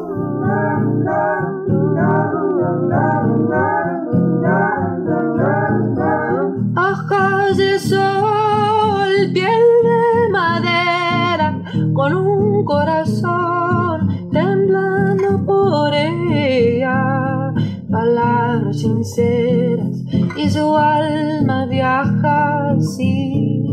[11.97, 17.55] con un corazón temblando por ella.
[17.91, 20.05] Palabras sinceras
[20.37, 23.65] y su alma viaja así.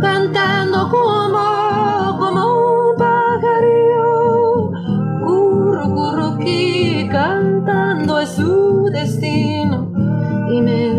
[0.00, 4.70] Cantando como, como un pajarillo,
[5.26, 9.92] curro, curro, que cantando es su destino.
[10.50, 10.93] Y me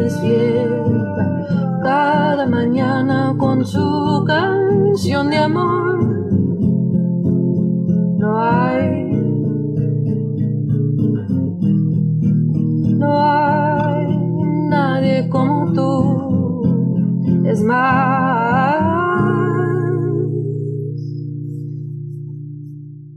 [1.85, 5.99] cada mañana con su canción de amor.
[8.17, 9.11] No hay,
[12.97, 14.17] no hay
[14.67, 15.83] nadie como tú.
[17.45, 18.83] Es más,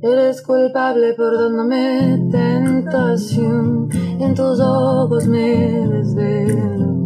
[0.03, 3.89] eres culpable perdonándome tentación.
[4.21, 6.98] En tus ojos me desvelo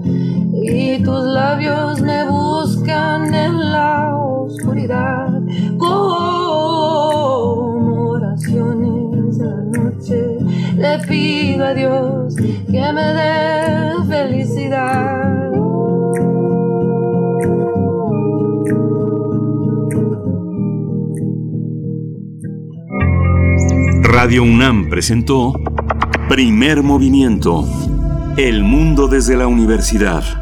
[0.64, 5.40] y tus labios me buscan en la oscuridad
[5.78, 5.90] como
[8.10, 10.38] oraciones de la noche.
[10.76, 15.42] Le pido a Dios que me dé felicidad.
[24.02, 25.54] Radio UNAM presentó
[26.28, 27.66] Primer Movimiento.
[28.36, 30.41] El mundo desde la universidad.